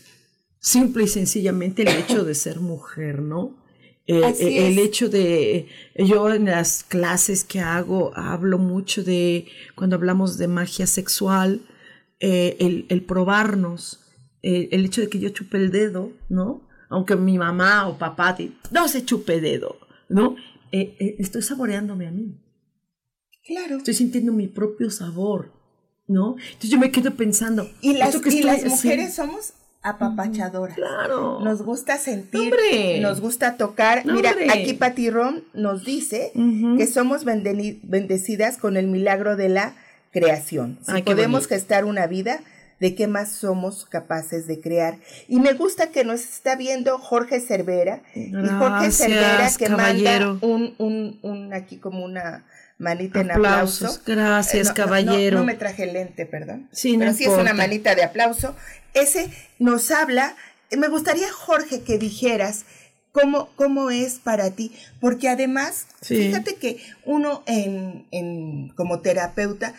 simple 0.59 1.05
y 1.05 1.07
sencillamente 1.07 1.83
el 1.83 1.97
hecho 1.97 2.25
de 2.25 2.35
ser 2.35 2.59
mujer, 2.59 3.21
¿no? 3.21 3.55
Eh, 4.05 4.21
eh, 4.39 4.67
el 4.67 4.79
hecho 4.79 5.09
de, 5.09 5.67
yo 5.95 6.31
en 6.33 6.45
las 6.45 6.83
clases 6.83 7.43
que 7.43 7.59
hago 7.59 8.11
hablo 8.15 8.57
mucho 8.57 9.03
de, 9.03 9.47
cuando 9.75 9.95
hablamos 9.95 10.37
de 10.37 10.47
magia 10.47 10.85
sexual, 10.85 11.61
eh, 12.19 12.57
el, 12.59 12.85
el, 12.89 13.03
probarnos, 13.03 14.03
el 14.41 14.85
hecho 14.85 15.01
de 15.01 15.09
que 15.09 15.19
yo 15.19 15.29
chupe 15.29 15.57
el 15.57 15.71
dedo, 15.71 16.11
¿no? 16.29 16.67
Aunque 16.89 17.15
mi 17.15 17.37
mamá 17.37 17.87
o 17.87 17.97
papá, 17.97 18.37
no 18.71 18.87
se 18.87 19.03
chupe 19.03 19.41
dedo, 19.41 19.77
¿no? 20.09 20.35
Eh, 20.71 20.95
eh, 20.99 21.15
estoy 21.19 21.41
saboreándome 21.41 22.07
a 22.07 22.11
mí. 22.11 22.39
Claro. 23.45 23.77
Estoy 23.77 23.93
sintiendo 23.93 24.33
mi 24.33 24.47
propio 24.47 24.89
sabor, 24.89 25.53
¿no? 26.07 26.35
Entonces 26.37 26.69
yo 26.69 26.79
me 26.79 26.91
quedo 26.91 27.15
pensando. 27.15 27.69
Y 27.81 27.93
las, 27.93 28.15
las 28.15 28.65
mujeres 28.65 29.15
somos 29.15 29.53
apapachadoras. 29.81 30.75
Claro. 30.75 31.39
Nos 31.41 31.61
gusta 31.61 31.97
sentir, 31.97 32.53
nos 33.01 33.21
gusta 33.21 33.57
tocar. 33.57 34.05
Mira, 34.05 34.35
aquí 34.53 34.73
Patirón 34.73 35.45
nos 35.53 35.85
dice 35.85 36.31
que 36.77 36.87
somos 36.87 37.23
bendecidas 37.23 38.57
con 38.57 38.75
el 38.75 38.87
milagro 38.87 39.35
de 39.35 39.49
la 39.49 39.75
creación. 40.11 40.79
Si 40.85 41.01
podemos 41.03 41.47
gestar 41.47 41.85
una 41.85 42.07
vida, 42.07 42.41
de 42.79 42.95
qué 42.95 43.07
más 43.07 43.31
somos 43.31 43.85
capaces 43.85 44.47
de 44.47 44.59
crear. 44.59 44.97
Y 45.27 45.39
me 45.39 45.53
gusta 45.53 45.89
que 45.89 46.03
nos 46.03 46.21
está 46.21 46.55
viendo 46.55 46.97
Jorge 46.99 47.39
Cervera. 47.39 48.01
y 48.13 48.31
Jorge 48.31 48.91
Cervera 48.91 49.49
que 49.57 49.69
manda 49.69 50.37
un, 50.41 50.75
un, 50.77 51.19
un, 51.21 51.53
aquí 51.53 51.77
como 51.77 52.05
una 52.05 52.45
manita 52.77 53.21
en 53.21 53.31
aplauso. 53.31 53.99
Gracias, 54.05 54.71
caballero. 54.71 55.39
No, 55.39 55.45
me 55.45 55.55
traje 55.55 55.87
lente, 55.87 56.25
perdón. 56.25 56.69
Sí, 56.71 56.95
Pero 56.97 57.13
sí 57.13 57.23
es 57.23 57.29
una 57.31 57.53
manita 57.53 57.95
de 57.95 58.03
aplauso. 58.03 58.55
Ese 58.93 59.31
nos 59.59 59.89
habla. 59.91 60.35
Me 60.75 60.87
gustaría, 60.87 61.31
Jorge, 61.31 61.81
que 61.81 61.97
dijeras 61.97 62.65
cómo, 63.11 63.49
cómo 63.55 63.89
es 63.89 64.15
para 64.15 64.51
ti. 64.51 64.71
Porque 64.99 65.29
además, 65.29 65.87
fíjate 66.01 66.55
que 66.55 66.77
uno 67.05 67.41
en, 67.47 68.05
en, 68.11 68.69
como 68.75 68.99
terapeuta 68.99 69.73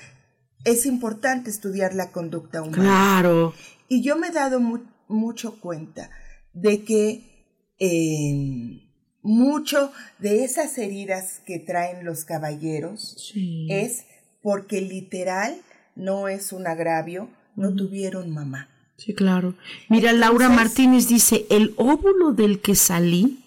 es 0.64 0.86
importante 0.86 1.50
estudiar 1.50 1.94
la 1.94 2.10
conducta 2.10 2.62
humana. 2.62 2.82
Claro. 2.82 3.54
Y 3.88 4.02
yo 4.02 4.16
me 4.16 4.28
he 4.28 4.32
dado 4.32 4.60
mucho 5.08 5.60
cuenta 5.60 6.10
de 6.52 6.84
que 6.84 7.74
em, 7.78 8.80
mucho 9.22 9.92
de 10.18 10.44
esas 10.44 10.76
heridas 10.78 11.40
que 11.46 11.58
traen 11.58 12.04
los 12.04 12.24
caballeros 12.24 13.32
es 13.68 14.04
porque 14.42 14.80
literal 14.80 15.56
no 15.94 16.28
es 16.28 16.52
un 16.52 16.66
agravio, 16.66 17.28
no 17.56 17.74
tuvieron 17.74 18.30
mamá. 18.30 18.68
Sí, 18.96 19.14
claro. 19.14 19.54
Mira, 19.88 20.12
Laura 20.12 20.48
Martínez 20.48 21.06
dice, 21.08 21.46
el 21.50 21.74
óvulo 21.76 22.32
del 22.32 22.60
que 22.60 22.74
salí 22.74 23.44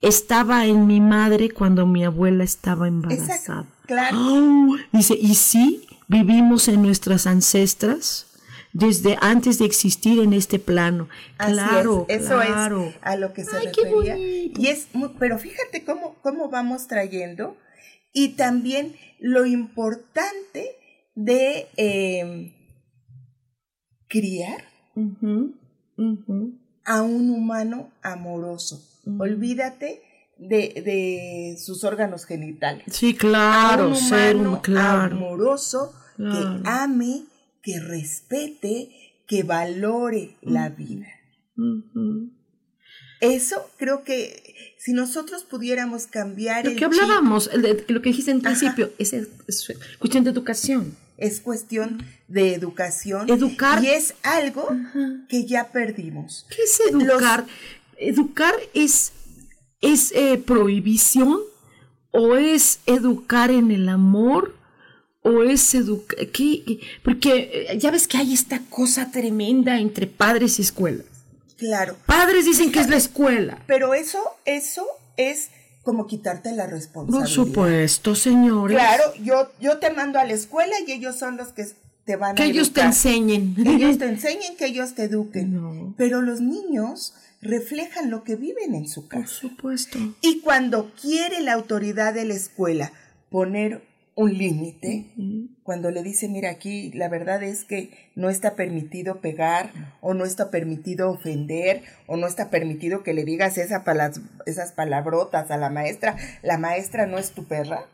estaba 0.00 0.66
en 0.66 0.86
mi 0.86 1.00
madre 1.00 1.50
cuando 1.50 1.86
mi 1.86 2.04
abuela 2.04 2.44
estaba 2.44 2.86
embarazada. 2.86 3.66
claro. 3.86 4.18
dice, 4.92 5.16
y 5.20 5.34
sí, 5.34 5.86
vivimos 6.22 6.68
en 6.68 6.82
nuestras 6.82 7.26
ancestras 7.26 8.26
desde 8.72 9.16
antes 9.20 9.58
de 9.58 9.64
existir 9.64 10.20
en 10.20 10.32
este 10.32 10.58
plano. 10.58 11.08
claro, 11.38 12.06
eso 12.08 12.40
es 12.40 12.50
a 13.02 13.16
lo 13.16 13.32
que 13.32 13.44
se 13.44 13.58
refería. 13.60 14.16
Y 14.16 14.66
es, 14.68 14.88
pero 15.18 15.38
fíjate 15.38 15.84
cómo, 15.84 16.16
cómo 16.22 16.50
vamos 16.50 16.86
trayendo 16.86 17.56
y 18.12 18.30
también 18.30 18.94
lo 19.18 19.44
importante 19.44 20.76
de 21.14 21.68
em, 21.76 22.52
criar 24.08 24.64
a 26.84 27.02
un 27.02 27.30
humano 27.30 27.90
amoroso. 28.02 28.82
Olvídate 29.18 30.02
de, 30.38 30.82
de 30.84 31.56
sus 31.58 31.84
órganos 31.84 32.24
genitales. 32.24 32.84
Sí, 32.90 33.14
claro, 33.14 33.94
ser 33.94 34.36
un 34.36 34.56
claro. 34.56 35.16
amoroso 35.16 35.94
que 36.16 36.60
ame, 36.64 37.24
que 37.62 37.80
respete, 37.80 38.90
que 39.26 39.42
valore 39.42 40.36
la 40.42 40.68
vida. 40.68 41.06
Eso 43.20 43.70
creo 43.78 44.04
que 44.04 44.74
si 44.78 44.92
nosotros 44.92 45.44
pudiéramos 45.44 46.06
cambiar 46.06 46.66
lo 46.66 46.76
que 46.76 46.84
hablábamos, 46.84 47.50
lo 47.54 48.02
que 48.02 48.08
dijiste 48.10 48.30
en 48.30 48.42
principio, 48.42 48.92
es, 48.98 49.14
cuestión 49.98 50.24
de 50.24 50.30
educación. 50.30 50.96
Es 51.16 51.40
cuestión 51.40 52.04
de 52.26 52.54
educación. 52.54 53.30
Educar. 53.30 53.82
Y 53.82 53.88
es 53.88 54.14
algo 54.22 54.68
que 55.28 55.46
ya 55.46 55.70
perdimos. 55.70 56.46
¿Qué 56.50 56.62
es 56.62 56.80
educar? 56.90 57.46
Educar 57.96 58.54
es 58.74 59.12
¿Es 59.84 60.12
eh, 60.12 60.38
prohibición 60.38 61.40
o 62.10 62.36
es 62.36 62.80
educar 62.86 63.50
en 63.50 63.70
el 63.70 63.90
amor 63.90 64.56
o 65.24 65.42
es 65.42 65.74
educar? 65.74 66.18
Porque 67.02 67.66
eh, 67.70 67.78
ya 67.78 67.90
ves 67.90 68.06
que 68.06 68.18
hay 68.18 68.32
esta 68.32 68.60
cosa 68.70 69.10
tremenda 69.10 69.80
entre 69.80 70.06
padres 70.06 70.58
y 70.58 70.62
escuelas. 70.62 71.06
Claro. 71.56 71.96
Padres 72.06 72.44
dicen 72.44 72.70
que 72.70 72.80
es 72.80 72.88
la 72.88 72.96
escuela. 72.96 73.62
Pero 73.66 73.94
eso, 73.94 74.22
eso 74.44 74.86
es 75.16 75.48
como 75.82 76.06
quitarte 76.06 76.52
la 76.52 76.66
responsabilidad. 76.66 77.20
Por 77.20 77.28
supuesto, 77.28 78.14
señores. 78.14 78.76
Claro, 78.76 79.04
yo, 79.22 79.50
yo 79.60 79.78
te 79.78 79.90
mando 79.90 80.18
a 80.18 80.24
la 80.24 80.32
escuela 80.32 80.74
y 80.86 80.92
ellos 80.92 81.16
son 81.16 81.36
los 81.36 81.48
que 81.48 81.66
te 82.04 82.16
van 82.16 82.34
que 82.34 82.42
a 82.42 82.46
Que 82.46 82.50
ellos 82.52 82.72
te 82.72 82.82
enseñen. 82.82 83.54
Que 83.54 83.74
ellos 83.74 83.98
te 83.98 84.06
enseñen, 84.08 84.56
que 84.56 84.66
ellos 84.66 84.94
te 84.94 85.04
eduquen. 85.04 85.94
Pero 85.96 86.20
los 86.20 86.40
niños 86.40 87.14
reflejan 87.40 88.10
lo 88.10 88.24
que 88.24 88.36
viven 88.36 88.74
en 88.74 88.88
su 88.88 89.08
casa. 89.08 89.24
Por 89.24 89.28
supuesto. 89.28 89.98
Y 90.20 90.40
cuando 90.40 90.92
quiere 91.00 91.40
la 91.40 91.54
autoridad 91.54 92.12
de 92.12 92.24
la 92.24 92.34
escuela 92.34 92.92
poner 93.30 93.82
un 94.16 94.32
límite, 94.32 95.06
cuando 95.64 95.90
le 95.90 96.02
dice, 96.02 96.28
mira, 96.28 96.50
aquí 96.50 96.92
la 96.92 97.08
verdad 97.08 97.42
es 97.42 97.64
que 97.64 97.90
no 98.14 98.30
está 98.30 98.54
permitido 98.54 99.20
pegar, 99.20 99.72
o 100.00 100.14
no 100.14 100.24
está 100.24 100.50
permitido 100.50 101.10
ofender, 101.10 101.82
o 102.06 102.16
no 102.16 102.26
está 102.26 102.48
permitido 102.48 103.02
que 103.02 103.12
le 103.12 103.24
digas 103.24 103.58
esa 103.58 103.82
esas 104.46 104.72
palabrotas 104.72 105.50
a 105.50 105.56
la 105.56 105.70
maestra, 105.70 106.16
la 106.42 106.58
maestra 106.58 107.06
no 107.06 107.18
es 107.18 107.32
tu 107.32 107.44
perra. 107.44 107.86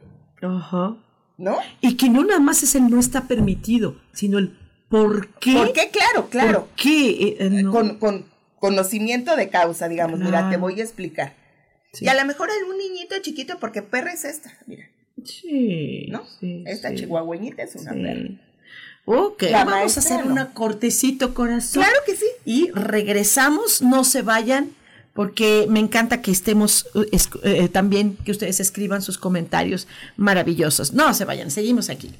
Ajá. 0.42 0.96
¿No? 1.38 1.56
Y 1.80 1.96
que 1.96 2.10
no 2.10 2.22
nada 2.22 2.40
más 2.40 2.62
es 2.62 2.74
el 2.74 2.90
no 2.90 3.00
está 3.00 3.22
permitido, 3.22 3.96
sino 4.12 4.38
el 4.38 4.58
por 4.90 5.28
qué. 5.38 5.54
¿Por 5.54 5.72
qué? 5.72 5.90
Claro, 5.90 6.28
claro. 6.28 6.66
¿Por 6.66 6.76
qué? 6.76 7.10
Eh, 7.10 7.36
eh, 7.40 7.64
con, 7.64 7.98
con, 7.98 8.26
conocimiento 8.58 9.36
de 9.36 9.48
causa, 9.48 9.88
digamos, 9.88 10.20
mira, 10.20 10.50
te 10.50 10.58
voy 10.58 10.80
a 10.80 10.84
explicar. 10.84 11.32
Y 11.98 12.08
a 12.08 12.14
lo 12.14 12.24
mejor 12.26 12.50
algún 12.50 12.76
niñito 12.76 13.14
chiquito, 13.22 13.58
porque 13.58 13.80
perra 13.80 14.12
es 14.12 14.24
esta, 14.24 14.52
mira. 14.66 14.84
Sí. 15.24 16.06
¿No? 16.08 16.22
Esta 16.66 16.94
chihuahueñita 16.94 17.62
es 17.62 17.76
una 17.76 17.92
perra. 17.92 18.30
Ok, 19.06 19.44
vamos 19.52 19.96
a 19.96 20.00
hacer 20.00 20.24
una 20.24 20.52
cortecito, 20.52 21.34
corazón. 21.34 21.82
Claro 21.82 21.98
que 22.06 22.14
sí. 22.16 22.26
Y 22.44 22.70
regresamos, 22.70 23.82
no 23.82 24.04
se 24.04 24.22
vayan, 24.22 24.70
porque 25.14 25.66
me 25.68 25.80
encanta 25.80 26.22
que 26.22 26.30
estemos 26.30 26.86
eh, 27.42 27.68
también, 27.68 28.16
que 28.24 28.30
ustedes 28.30 28.60
escriban 28.60 29.02
sus 29.02 29.18
comentarios 29.18 29.88
maravillosos. 30.16 30.92
No 30.92 31.12
se 31.14 31.24
vayan, 31.24 31.50
seguimos 31.50 31.90
aquí. 31.90 32.12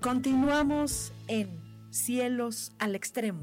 Continuamos 0.00 1.12
en 1.28 1.60
Cielos 1.90 2.72
al 2.78 2.94
Extremo. 2.94 3.42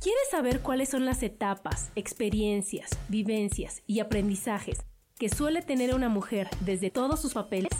¿Quieres 0.00 0.28
saber 0.28 0.60
cuáles 0.60 0.88
son 0.88 1.04
las 1.04 1.22
etapas, 1.22 1.92
experiencias, 1.94 2.90
vivencias 3.08 3.84
y 3.86 4.00
aprendizajes 4.00 4.78
que 5.16 5.28
suele 5.28 5.62
tener 5.62 5.94
una 5.94 6.08
mujer 6.08 6.48
desde 6.62 6.90
todos 6.90 7.20
sus 7.20 7.34
papeles? 7.34 7.70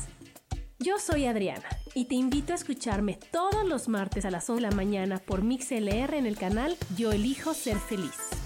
Yo 0.79 1.01
soy 1.01 1.27
Adriana 1.27 1.69
y 1.93 2.05
te 2.05 2.15
invito 2.15 2.53
a 2.53 2.57
escucharme 2.57 3.19
todos 3.33 3.67
los 3.67 3.89
martes 3.89 4.25
a 4.25 4.31
las 4.31 4.49
11 4.49 4.63
de 4.63 4.71
la 4.71 4.77
mañana 4.77 5.19
por 5.19 5.43
MixLR 5.43 6.15
en 6.15 6.27
el 6.27 6.39
canal 6.39 6.77
Yo 6.97 7.11
Elijo 7.11 7.53
Ser 7.53 7.79
Feliz. 7.79 8.46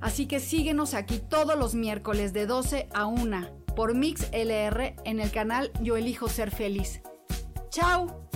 Así 0.00 0.26
que 0.26 0.40
síguenos 0.40 0.94
aquí 0.94 1.18
todos 1.18 1.58
los 1.58 1.74
miércoles 1.74 2.32
de 2.32 2.46
12 2.46 2.88
a 2.94 3.06
1 3.06 3.48
por 3.74 3.94
Mix 3.94 4.28
LR 4.32 4.96
en 5.04 5.20
el 5.20 5.30
canal 5.30 5.72
Yo 5.80 5.96
Elijo 5.96 6.28
Ser 6.28 6.50
Feliz. 6.50 7.00
¡Chao! 7.70 8.28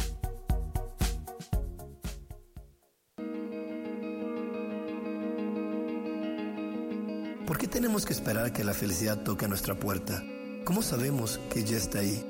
¿Por 7.47 7.59
qué 7.59 7.69
tenemos 7.69 8.07
que 8.07 8.13
esperar 8.13 8.47
a 8.47 8.53
que 8.53 8.65
la 8.65 8.73
felicidad 8.73 9.23
toque 9.23 9.45
a 9.45 9.49
nuestra 9.49 9.79
puerta? 9.79 10.23
¿Cómo 10.65 10.81
sabemos 10.81 11.39
que 11.53 11.65
ya 11.65 11.77
está 11.77 11.99
ahí? 11.99 12.25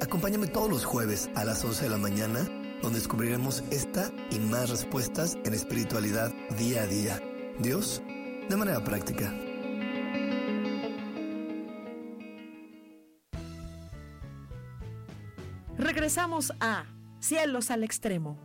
Acompáñame 0.00 0.48
todos 0.48 0.68
los 0.68 0.84
jueves 0.84 1.30
a 1.34 1.44
las 1.44 1.64
11 1.64 1.84
de 1.84 1.90
la 1.90 1.98
mañana, 1.98 2.40
donde 2.82 2.98
descubriremos 2.98 3.62
esta 3.70 4.10
y 4.30 4.38
más 4.38 4.68
respuestas 4.70 5.38
en 5.44 5.54
espiritualidad 5.54 6.32
día 6.58 6.82
a 6.82 6.86
día. 6.86 7.22
Dios 7.58 8.02
de 8.48 8.56
manera 8.56 8.82
práctica. 8.82 9.32
Regresamos 15.76 16.52
a 16.60 16.84
Cielos 17.20 17.70
al 17.70 17.84
Extremo. 17.84 18.38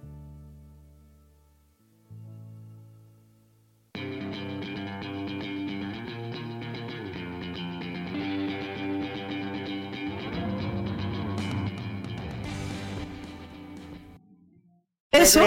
Eso, 15.11 15.41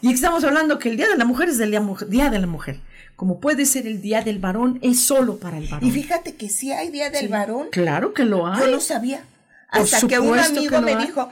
y 0.00 0.12
estamos 0.12 0.42
hablando 0.42 0.78
que 0.78 0.88
el 0.88 0.96
Día 0.96 1.08
de 1.08 1.16
la 1.16 1.24
Mujer 1.24 1.50
es 1.50 1.60
el 1.60 1.70
día 1.70 2.30
de 2.30 2.38
la 2.38 2.46
Mujer 2.46 2.80
como 3.20 3.38
puede 3.38 3.66
ser 3.66 3.86
el 3.86 4.00
Día 4.00 4.22
del 4.22 4.38
Varón, 4.38 4.78
es 4.80 4.98
solo 4.98 5.36
para 5.36 5.58
el 5.58 5.68
varón. 5.68 5.86
Y 5.86 5.90
fíjate 5.90 6.36
que 6.36 6.48
sí 6.48 6.72
hay 6.72 6.88
Día 6.88 7.10
del 7.10 7.28
Varón. 7.28 7.66
Claro 7.70 8.14
que 8.14 8.24
lo 8.24 8.46
hay. 8.46 8.60
Yo 8.60 8.68
no 8.68 8.80
sabía. 8.80 9.26
Hasta 9.68 10.08
que 10.08 10.18
un 10.18 10.38
amigo 10.38 10.80
me 10.80 10.96
dijo. 10.96 11.30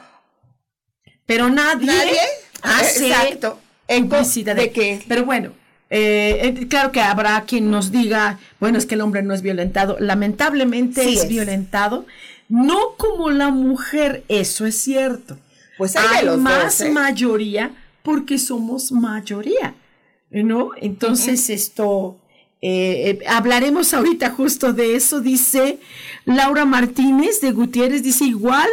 Pero 1.25 1.49
nadie. 1.49 1.87
Nadie. 1.87 2.21
Hace 2.61 3.09
Exacto. 3.09 3.59
publicidad 3.87 4.55
de, 4.55 4.71
que. 4.71 5.03
Pero 5.09 5.25
bueno. 5.25 5.53
Eh, 5.89 6.53
eh, 6.61 6.69
claro 6.69 6.93
que 6.93 7.01
habrá 7.01 7.43
quien 7.45 7.71
nos 7.71 7.91
diga, 7.91 8.39
bueno, 8.61 8.77
es 8.77 8.85
que 8.85 8.95
el 8.95 9.01
hombre 9.01 9.23
no 9.23 9.33
es 9.33 9.41
violentado. 9.41 9.97
Lamentablemente 9.99 11.11
es, 11.11 11.27
violentado, 11.27 12.05
no 12.51 12.97
como 12.99 13.31
la 13.31 13.49
mujer, 13.49 14.25
eso 14.29 14.67
es 14.67 14.79
cierto. 14.79 15.39
Pues 15.79 15.97
hay, 15.97 16.27
más 16.37 16.83
¿eh? 16.83 16.91
mayoría 16.91 17.71
porque 18.03 18.37
somos 18.37 18.93
mayoría, 18.93 19.75
¿no? 20.31 20.71
Entonces 20.77 21.51
esto, 21.51 22.19
eh, 22.61 23.19
eh, 23.21 23.27
hablaremos 23.27 23.95
ahorita 23.95 24.31
justo 24.31 24.73
de 24.73 24.97
eso, 24.97 25.21
dice 25.21 25.79
Laura 26.25 26.65
Martínez 26.65 27.41
de 27.41 27.53
Gutiérrez, 27.53 28.03
dice 28.03 28.25
igual. 28.25 28.69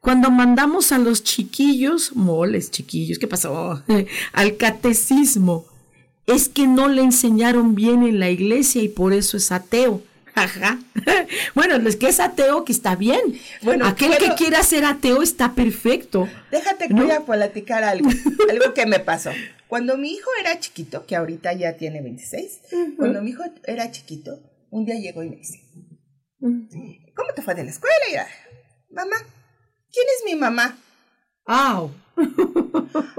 Cuando 0.00 0.30
mandamos 0.30 0.92
a 0.92 0.98
los 0.98 1.24
chiquillos, 1.24 2.14
moles, 2.14 2.70
chiquillos, 2.70 3.18
¿qué 3.18 3.26
pasó? 3.26 3.82
Al 4.32 4.58
catecismo, 4.58 5.64
es 6.26 6.50
que 6.50 6.66
no 6.66 6.88
le 6.88 7.02
enseñaron 7.02 7.74
bien 7.74 8.02
en 8.02 8.20
la 8.20 8.28
iglesia 8.30 8.82
y 8.82 8.88
por 8.88 9.14
eso 9.14 9.38
es 9.38 9.50
ateo. 9.50 10.02
Ajá. 10.34 10.78
Bueno, 11.54 11.76
es 11.88 11.96
que 11.96 12.08
es 12.08 12.20
ateo 12.20 12.64
que 12.64 12.72
está 12.72 12.96
bien. 12.96 13.20
Bueno, 13.62 13.86
aquel 13.86 14.16
que 14.18 14.34
quiera 14.34 14.62
ser 14.62 14.84
ateo 14.84 15.22
está 15.22 15.54
perfecto. 15.54 16.28
Déjate 16.50 16.88
que 16.88 16.94
voy 16.94 17.10
a 17.10 17.20
platicar 17.20 17.84
algo, 17.84 18.08
algo 18.50 18.74
que 18.74 18.86
me 18.86 19.00
pasó. 19.00 19.30
Cuando 19.68 19.96
mi 19.96 20.12
hijo 20.12 20.30
era 20.40 20.58
chiquito, 20.58 21.06
que 21.06 21.16
ahorita 21.16 21.52
ya 21.54 21.76
tiene 21.76 22.02
26, 22.02 22.60
cuando 22.96 23.22
mi 23.22 23.30
hijo 23.30 23.42
era 23.64 23.90
chiquito, 23.90 24.40
un 24.70 24.84
día 24.84 24.96
llegó 24.96 25.22
y 25.22 25.30
me 25.30 25.36
dice, 25.36 25.60
¿cómo 26.40 27.32
te 27.34 27.42
fue 27.42 27.54
de 27.54 27.64
la 27.64 27.70
escuela? 27.70 27.96
Y 28.10 28.14
era, 28.14 28.26
mamá, 28.90 29.16
¿quién 29.92 30.06
es 30.18 30.24
mi 30.24 30.38
mamá? 30.38 30.76
¡Au! 31.46 31.90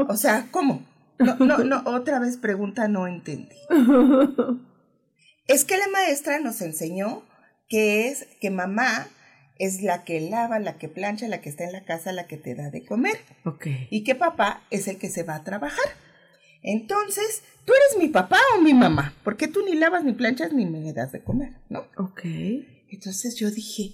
o 0.07 0.18
sea, 0.18 0.47
¿cómo? 0.51 0.86
No, 1.18 1.36
no, 1.38 1.57
no, 1.59 1.82
otra 1.86 2.20
vez 2.20 2.38
pregunta, 2.38 2.88
no 2.88 3.07
entendí. 3.07 3.55
Es 5.47 5.65
que 5.65 5.77
la 5.77 5.87
maestra 5.87 6.39
nos 6.39 6.61
enseñó 6.61 7.23
que 7.67 8.07
es 8.07 8.27
que 8.41 8.49
mamá 8.49 9.07
es 9.57 9.81
la 9.81 10.03
que 10.03 10.19
lava, 10.19 10.59
la 10.59 10.77
que 10.77 10.89
plancha, 10.89 11.27
la 11.27 11.41
que 11.41 11.49
está 11.49 11.63
en 11.63 11.71
la 11.71 11.85
casa, 11.85 12.11
la 12.11 12.27
que 12.27 12.37
te 12.37 12.55
da 12.55 12.69
de 12.69 12.85
comer. 12.85 13.17
Ok. 13.45 13.67
Y 13.89 14.03
que 14.03 14.15
papá 14.15 14.63
es 14.69 14.87
el 14.87 14.97
que 14.97 15.09
se 15.09 15.23
va 15.23 15.35
a 15.35 15.43
trabajar. 15.43 15.85
Entonces, 16.61 17.43
tú 17.63 17.73
eres 17.73 18.03
mi 18.03 18.11
papá 18.11 18.39
o 18.57 18.61
mi 18.61 18.73
mamá, 18.73 19.13
porque 19.23 19.47
tú 19.47 19.63
ni 19.63 19.75
lavas, 19.75 20.03
ni 20.03 20.13
planchas, 20.13 20.51
ni 20.51 20.65
me 20.65 20.91
das 20.93 21.11
de 21.11 21.23
comer, 21.23 21.53
¿no? 21.69 21.85
Ok. 21.97 22.21
Entonces 22.89 23.35
yo 23.35 23.51
dije, 23.51 23.91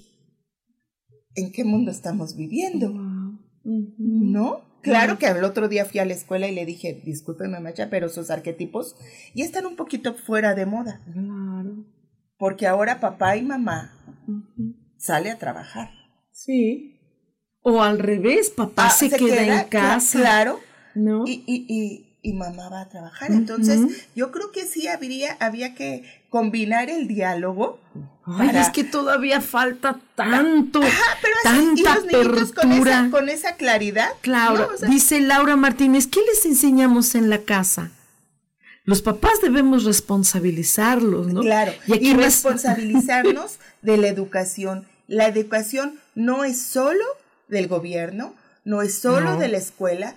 ¿en 1.36 1.52
qué 1.52 1.64
mundo 1.64 1.92
estamos 1.92 2.36
viviendo? 2.36 2.94
¿No? 3.64 4.71
Claro 4.82 5.18
que 5.18 5.28
el 5.28 5.44
otro 5.44 5.68
día 5.68 5.86
fui 5.86 6.00
a 6.00 6.06
la 6.06 6.14
escuela 6.14 6.48
y 6.48 6.56
le 6.56 6.66
dije, 6.66 7.02
discúlpeme, 7.06 7.60
macha, 7.60 7.90
pero 7.90 8.10
sus 8.10 8.30
arquetipos 8.30 8.96
ya 9.36 9.46
están 9.46 9.66
un 9.66 9.76
poquito 9.76 10.14
fuera 10.14 10.56
de 10.56 10.66
moda. 10.66 11.02
Claro. 11.12 11.86
Porque 12.38 12.68
ahora 12.68 13.00
papá 13.00 13.38
y 13.38 13.44
mamá 13.44 13.94
sale 14.98 15.30
a 15.30 15.38
trabajar. 15.38 15.90
Sí. 16.32 17.00
O 17.62 17.82
al 17.84 18.00
revés, 18.00 18.50
papá 18.50 18.88
Ah, 18.88 18.90
se, 18.90 19.10
queda, 19.12 19.62
en 19.62 19.70
casa. 19.70 20.20
Claro. 20.20 20.60
¿No? 20.96 21.24
Y, 21.28 21.44
y, 21.46 21.66
y, 21.68 22.18
y 22.24 22.34
mamá 22.34 22.70
va 22.70 22.82
a 22.82 22.90
trabajar. 22.90 23.32
Entonces, 23.32 24.08
yo 24.16 24.32
creo 24.32 24.52
que 24.52 24.66
sí 24.66 24.88
habría, 24.88 25.38
había 25.40 25.76
que 25.76 26.04
combinar 26.32 26.90
el 26.90 27.08
diálogo. 27.10 27.80
Ay, 28.26 28.48
para- 28.48 28.62
es 28.62 28.70
que 28.70 28.84
todavía 28.86 29.42
falta 29.42 30.00
tanto, 30.16 30.82
Ajá, 30.82 31.18
pero 31.22 31.36
así, 31.44 31.72
y 31.76 31.84
tanta 31.84 32.18
los 32.18 32.26
niñitos 32.26 32.52
con 32.54 32.72
esa, 32.72 32.80
apertura. 32.80 33.08
con 33.12 33.30
esa 33.30 33.56
claridad. 33.58 34.10
Claro, 34.22 34.68
¿no? 34.70 34.74
O 34.74 34.78
sea, 34.78 34.88
dice 34.90 35.20
Laura 35.20 35.56
Martínez, 35.58 36.08
¿qué 36.08 36.22
les 36.28 36.46
enseñamos 36.46 37.16
en 37.16 37.30
la 37.30 37.40
casa? 37.40 37.92
Los 38.86 39.02
papás 39.02 39.34
debemos 39.42 39.84
responsabilizarlos, 39.84 41.28
¿no? 41.34 41.42
Claro, 41.42 41.74
Y 41.86 41.94
aquí 41.94 42.12
y 42.12 42.14
responsabilizarnos 42.16 43.58
de 43.82 43.98
la 43.98 44.08
educación. 44.08 44.88
La 45.08 45.28
educación 45.28 46.00
no 46.16 46.46
es 46.46 46.62
solo 46.62 47.04
del 47.50 47.68
gobierno, 47.68 48.34
no 48.64 48.82
es 48.82 48.98
solo 48.98 49.34
No. 49.34 49.38
de 49.40 49.50
la 49.50 49.58
escuela. 49.58 50.16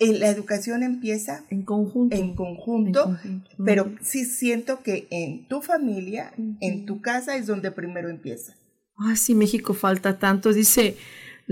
La 0.00 0.28
educación 0.30 0.82
empieza 0.82 1.44
en 1.50 1.62
conjunto. 1.62 2.16
en 2.16 2.34
conjunto, 2.34 3.04
En 3.04 3.40
conjunto. 3.40 3.50
pero 3.64 3.92
sí 4.00 4.24
siento 4.24 4.82
que 4.82 5.06
en 5.10 5.46
tu 5.46 5.60
familia, 5.60 6.32
en 6.60 6.86
tu 6.86 7.00
casa 7.02 7.36
es 7.36 7.46
donde 7.46 7.70
primero 7.70 8.08
empieza. 8.08 8.54
Ah, 8.96 9.14
sí, 9.16 9.34
México 9.34 9.74
falta 9.74 10.18
tanto. 10.18 10.52
Dice 10.52 10.96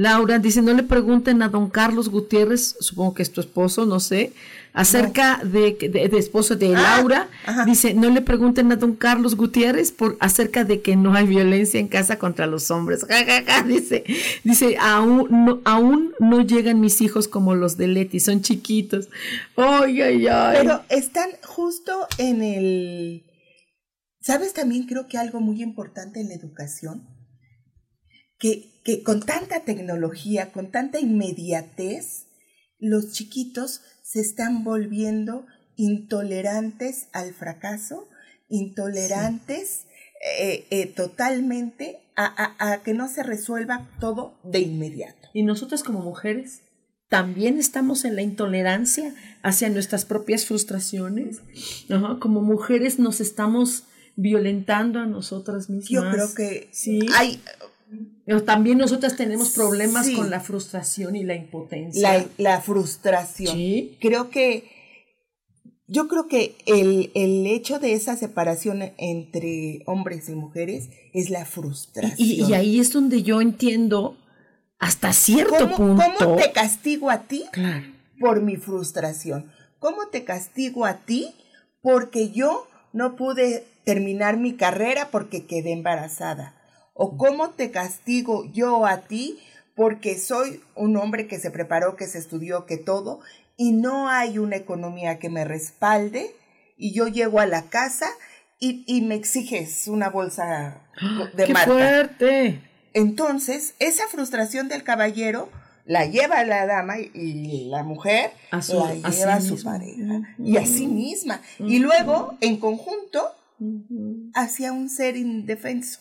Laura, 0.01 0.39
dice, 0.39 0.63
no 0.63 0.75
le 0.75 0.85
pregunten 0.85 1.43
a 1.43 1.49
don 1.49 1.69
Carlos 1.71 2.09
Gutiérrez, 2.09 2.77
supongo 2.79 3.15
que 3.15 3.23
es 3.25 3.33
tu 3.33 3.41
esposo, 3.41 3.85
no 3.85 3.99
sé, 3.99 4.33
acerca 4.73 5.41
de, 5.43 5.73
de, 5.73 6.09
de 6.09 6.19
esposo 6.19 6.55
de 6.55 6.69
Ah, 6.77 6.99
Laura. 6.99 7.29
ajá. 7.45 7.65
Dice, 7.65 7.95
no 7.95 8.09
le 8.09 8.21
pregunten 8.21 8.71
a 8.71 8.77
don 8.77 8.95
Carlos 8.95 9.35
Gutiérrez 9.35 9.91
por 9.91 10.17
acerca 10.21 10.63
de 10.63 10.83
que 10.83 10.95
no 10.95 11.15
hay 11.15 11.27
violencia 11.27 11.81
en 11.81 11.89
casa 11.89 12.17
contra 12.17 12.47
los 12.47 12.71
hombres. 12.71 13.05
Ja, 13.09 13.25
ja, 13.25 13.43
ja, 13.45 13.63
dice, 13.65 14.05
dice, 14.45 14.77
aún 14.79 15.27
no, 15.31 15.61
aún 15.65 16.13
no 16.21 16.43
llegan 16.43 16.79
mis 16.81 17.01
hijos 17.01 17.27
como 17.27 17.57
los 17.57 17.77
de 17.77 17.89
Leti, 17.89 18.21
son 18.21 18.41
chiquitos. 18.41 19.09
Ay, 19.57 20.01
ay, 20.01 20.29
ay. 20.29 20.59
Pero 20.61 20.83
están 20.91 21.31
justo 21.43 22.07
en 22.19 22.43
el... 22.43 23.25
¿Sabes 24.21 24.53
también 24.53 24.87
creo 24.87 25.09
que 25.09 25.19
algo 25.19 25.41
muy 25.41 25.61
importante 25.61 26.21
en 26.21 26.29
la 26.29 26.35
educación? 26.35 27.03
Que, 28.39 28.78
que 28.89 29.03
con 29.03 29.21
tanta 29.21 29.61
tecnología, 29.65 30.51
con 30.51 30.71
tanta 30.71 30.99
inmediatez, 30.99 32.25
los 32.79 33.13
chiquitos 33.13 33.83
se 34.03 34.21
están 34.21 34.65
volviendo 34.65 35.45
intolerantes 35.77 37.09
al 37.13 37.35
fracaso, 37.35 38.09
intolerantes 38.49 39.85
eh, 40.41 40.67
eh, 40.71 40.87
totalmente 40.87 41.99
a, 42.17 42.25
a- 42.59 42.73
a 42.73 42.83
que 42.83 42.95
no 42.95 43.09
se 43.09 43.23
resuelva 43.23 43.87
todo 44.01 44.39
de 44.43 44.61
inmediato. 44.61 45.29
Y 45.35 45.43
nosotras 45.43 45.83
como 45.83 46.01
mujeres 46.01 46.63
también 47.11 47.59
estamos 47.59 48.07
en 48.07 48.17
la 48.17 48.23
intolerancia 48.23 49.15
hacia 49.43 49.69
nuestras 49.69 50.07
propias 50.07 50.47
frustraciones. 50.47 51.41
Como 52.21 52.41
mujeres 52.41 52.99
nos 52.99 53.21
estamos 53.21 53.85
violentando 54.17 54.99
a 54.99 55.07
nosotras 55.07 55.69
mismas. 55.69 55.91
Yo 55.91 56.11
creo 56.11 56.35
que 56.35 56.69
sí. 56.73 57.01
hay 57.15 57.41
Pero 58.29 58.45
también 58.45 58.77
nosotras 58.77 59.17
tenemos 59.17 59.51
problemas 59.55 60.05
Sí. 60.05 60.15
con 60.15 60.29
la 60.29 60.41
frustración 60.41 61.17
y 61.17 61.25
la 61.25 61.35
impotencia. 61.35 62.13
la, 62.13 62.27
la 62.37 62.61
frustración. 62.61 63.57
Sí. 63.57 63.97
Creo 64.03 64.29
que 64.29 64.71
yo 65.87 66.09
creo 66.09 66.29
que 66.29 66.55
el, 66.67 67.11
el 67.15 67.47
hecho 67.47 67.79
de 67.79 67.95
esa 67.95 68.17
separación 68.17 68.83
entre 68.99 69.81
hombres 69.87 70.29
y 70.29 70.35
mujeres 70.35 70.91
es 71.15 71.31
la 71.31 71.47
frustración. 71.47 72.15
Y, 72.19 72.43
y 72.45 72.53
ahí 72.53 72.79
es 72.79 72.93
donde 72.93 73.23
yo 73.23 73.41
entiendo 73.41 74.19
hasta 74.79 75.15
cierto 75.15 75.71
¿Cómo, 75.75 75.77
punto. 75.97 76.03
cómo 76.19 76.37
te 76.37 76.53
castigo 76.53 77.09
a 77.09 77.23
ti 77.23 77.45
Claro. 77.51 77.87
por 78.21 78.43
mi 78.43 78.57
frustración? 78.57 79.51
¿Cómo 79.79 80.09
te 80.13 80.25
castigo 80.25 80.85
a 80.85 80.99
ti 80.99 81.31
porque 81.81 82.29
yo 82.29 82.67
no 82.93 83.17
pude 83.17 83.65
terminar 83.85 84.37
mi 84.37 84.53
carrera 84.53 85.09
porque 85.11 85.47
quedé 85.47 85.73
embarazada? 85.73 86.55
¿O 87.01 87.17
cómo 87.17 87.51
te 87.51 87.71
castigo 87.71 88.45
yo 88.53 88.85
a 88.85 89.03
ti 89.03 89.39
porque 89.77 90.19
soy 90.19 90.61
un 90.75 90.97
hombre 90.97 91.29
que 91.29 91.39
se 91.39 91.53
preparó, 91.53 91.95
que 91.95 92.09
se 92.09 92.19
estudió, 92.19 92.67
que 92.67 92.77
todo, 92.77 93.21
y 93.57 93.71
no 93.71 94.09
hay 94.09 94.39
una 94.39 94.57
economía 94.57 95.21
que 95.21 95.31
me 95.31 95.45
respalde 95.45 96.35
y 96.77 96.93
yo 96.93 97.07
llego 97.07 97.39
a 97.39 97.47
la 97.47 97.63
casa 97.71 98.07
y, 98.59 98.83
y 98.89 99.03
me 99.03 99.15
exiges 99.15 99.87
una 99.87 100.11
bolsa 100.11 100.83
de 101.37 101.45
¡Qué 101.45 101.53
marca? 101.53 101.71
fuerte! 101.73 102.61
Entonces, 102.95 103.75
esa 103.79 104.09
frustración 104.09 104.69
del 104.69 104.83
caballero 104.83 105.49
la 105.85 106.05
lleva 106.07 106.43
la 106.43 106.67
dama 106.67 106.99
y, 106.99 107.69
la 107.69 107.85
mujer 107.85 108.33
A 108.51 108.61
su- 108.61 108.77
la 108.77 108.89
a 108.89 109.13
sí 109.13 109.19
lleva 109.19 109.35
a 109.35 109.41
su 109.41 109.55
misma. 109.55 109.73
pareja 109.73 110.37
y 110.45 110.57
a 110.57 110.67
sí 110.67 110.87
misma. 110.89 111.41
Y 111.61 111.79
luego, 111.79 112.37
en 112.41 112.57
conjunto, 112.59 113.23
hacia 114.35 114.73
un 114.73 114.89
ser 114.91 115.17
indefenso, 115.17 116.01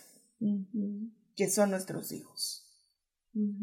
que 1.35 1.49
son 1.49 1.71
nuestros 1.71 2.11
hijos. 2.11 2.63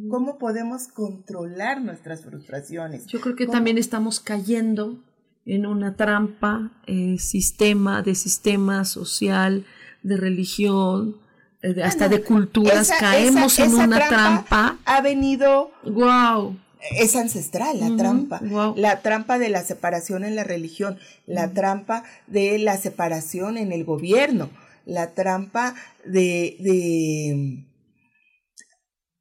¿Cómo 0.09 0.39
podemos 0.39 0.87
controlar 0.89 1.81
nuestras 1.83 2.23
frustraciones? 2.23 3.07
Yo 3.07 3.21
creo 3.21 3.35
que 3.35 3.47
¿Cómo? 3.47 3.55
también 3.57 3.77
estamos 3.79 4.21
cayendo 4.21 5.03
en 5.47 5.67
una 5.67 5.97
trampa, 5.97 6.71
eh, 6.87 7.19
sistema, 7.19 8.03
de 8.03 8.15
sistema 8.15 8.85
social, 8.85 9.67
de 10.03 10.17
religión, 10.17 11.17
eh, 11.63 11.83
hasta 11.83 12.05
Ah, 12.05 12.09
no. 12.09 12.15
de 12.17 12.23
culturas. 12.23 12.89
Esa- 12.89 12.99
Caemos 12.99 13.55
esa- 13.55 13.65
en 13.65 13.71
esa 13.73 13.85
una 13.85 13.97
trampa 13.97 14.09
trampa. 14.47 14.79
Ha 14.85 15.01
venido 15.01 15.73
¡Wow! 15.85 16.57
es 16.97 17.17
ancestral 17.17 17.81
la 17.81 17.97
trampa, 17.97 18.41
wow. 18.45 18.75
la 18.77 19.01
trampa 19.01 19.39
de 19.39 19.49
la 19.49 19.63
separación 19.65 20.23
en 20.23 20.37
la 20.37 20.45
religión, 20.45 20.99
la 21.27 21.51
trampa 21.53 22.05
de 22.27 22.59
la 22.59 22.77
separación 22.77 23.57
en 23.57 23.73
el 23.73 23.85
gobierno, 23.85 24.51
la 24.85 25.15
trampa 25.15 25.75
de, 26.05 26.57
de 26.61 27.67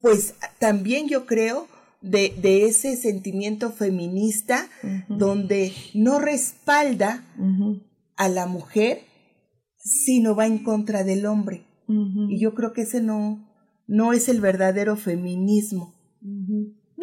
pues 0.00 0.34
también 0.58 1.08
yo 1.08 1.24
creo 1.26 1.66
de, 2.02 2.34
de 2.40 2.66
ese 2.66 2.96
sentimiento 2.96 3.70
feminista 3.70 4.68
donde 5.08 5.72
no 5.94 6.18
respalda 6.18 7.24
a 8.16 8.28
la 8.28 8.46
mujer, 8.46 9.00
sino 9.78 10.36
va 10.36 10.46
en 10.46 10.58
contra 10.58 11.04
del 11.04 11.24
hombre. 11.24 11.64
Y 12.28 12.38
yo 12.38 12.54
creo 12.54 12.72
que 12.72 12.82
ese 12.82 13.00
no, 13.00 13.48
no 13.86 14.12
es 14.12 14.28
el 14.28 14.40
verdadero 14.40 14.96
feminismo. 14.96 15.94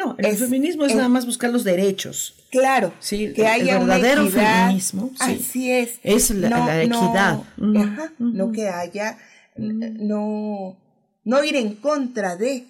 No, 0.04 0.16
el 0.18 0.36
feminismo 0.36 0.86
es, 0.86 0.96
nada 0.96 1.10
más 1.10 1.26
buscar 1.26 1.52
los 1.52 1.64
derechos. 1.64 2.34
Claro, 2.50 2.92
sí, 3.00 3.34
que 3.34 3.48
haya 3.48 3.78
el 3.78 3.88
verdadero 3.88 4.28
feminismo. 4.28 5.12
Así 5.20 5.72
es. 5.72 6.00
Es 6.04 6.32
la, 6.32 6.84
equidad. 6.84 7.44
No, 7.58 7.82
ajá, 7.82 8.12
no 8.18 8.52
que 8.52 8.68
haya, 8.68 9.18
no, 9.56 10.76
no 11.24 11.44
ir 11.44 11.56
en 11.56 11.76
contra 11.76 12.36
de. 12.36 12.66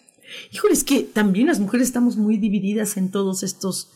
Híjole, 0.52 0.74
es 0.74 0.84
que 0.84 1.04
también 1.04 1.48
las 1.48 1.60
mujeres 1.60 1.88
estamos 1.88 2.18
muy 2.18 2.38
divididas 2.38 2.98
en 2.98 3.12
todos 3.12 3.44
estos 3.44 3.90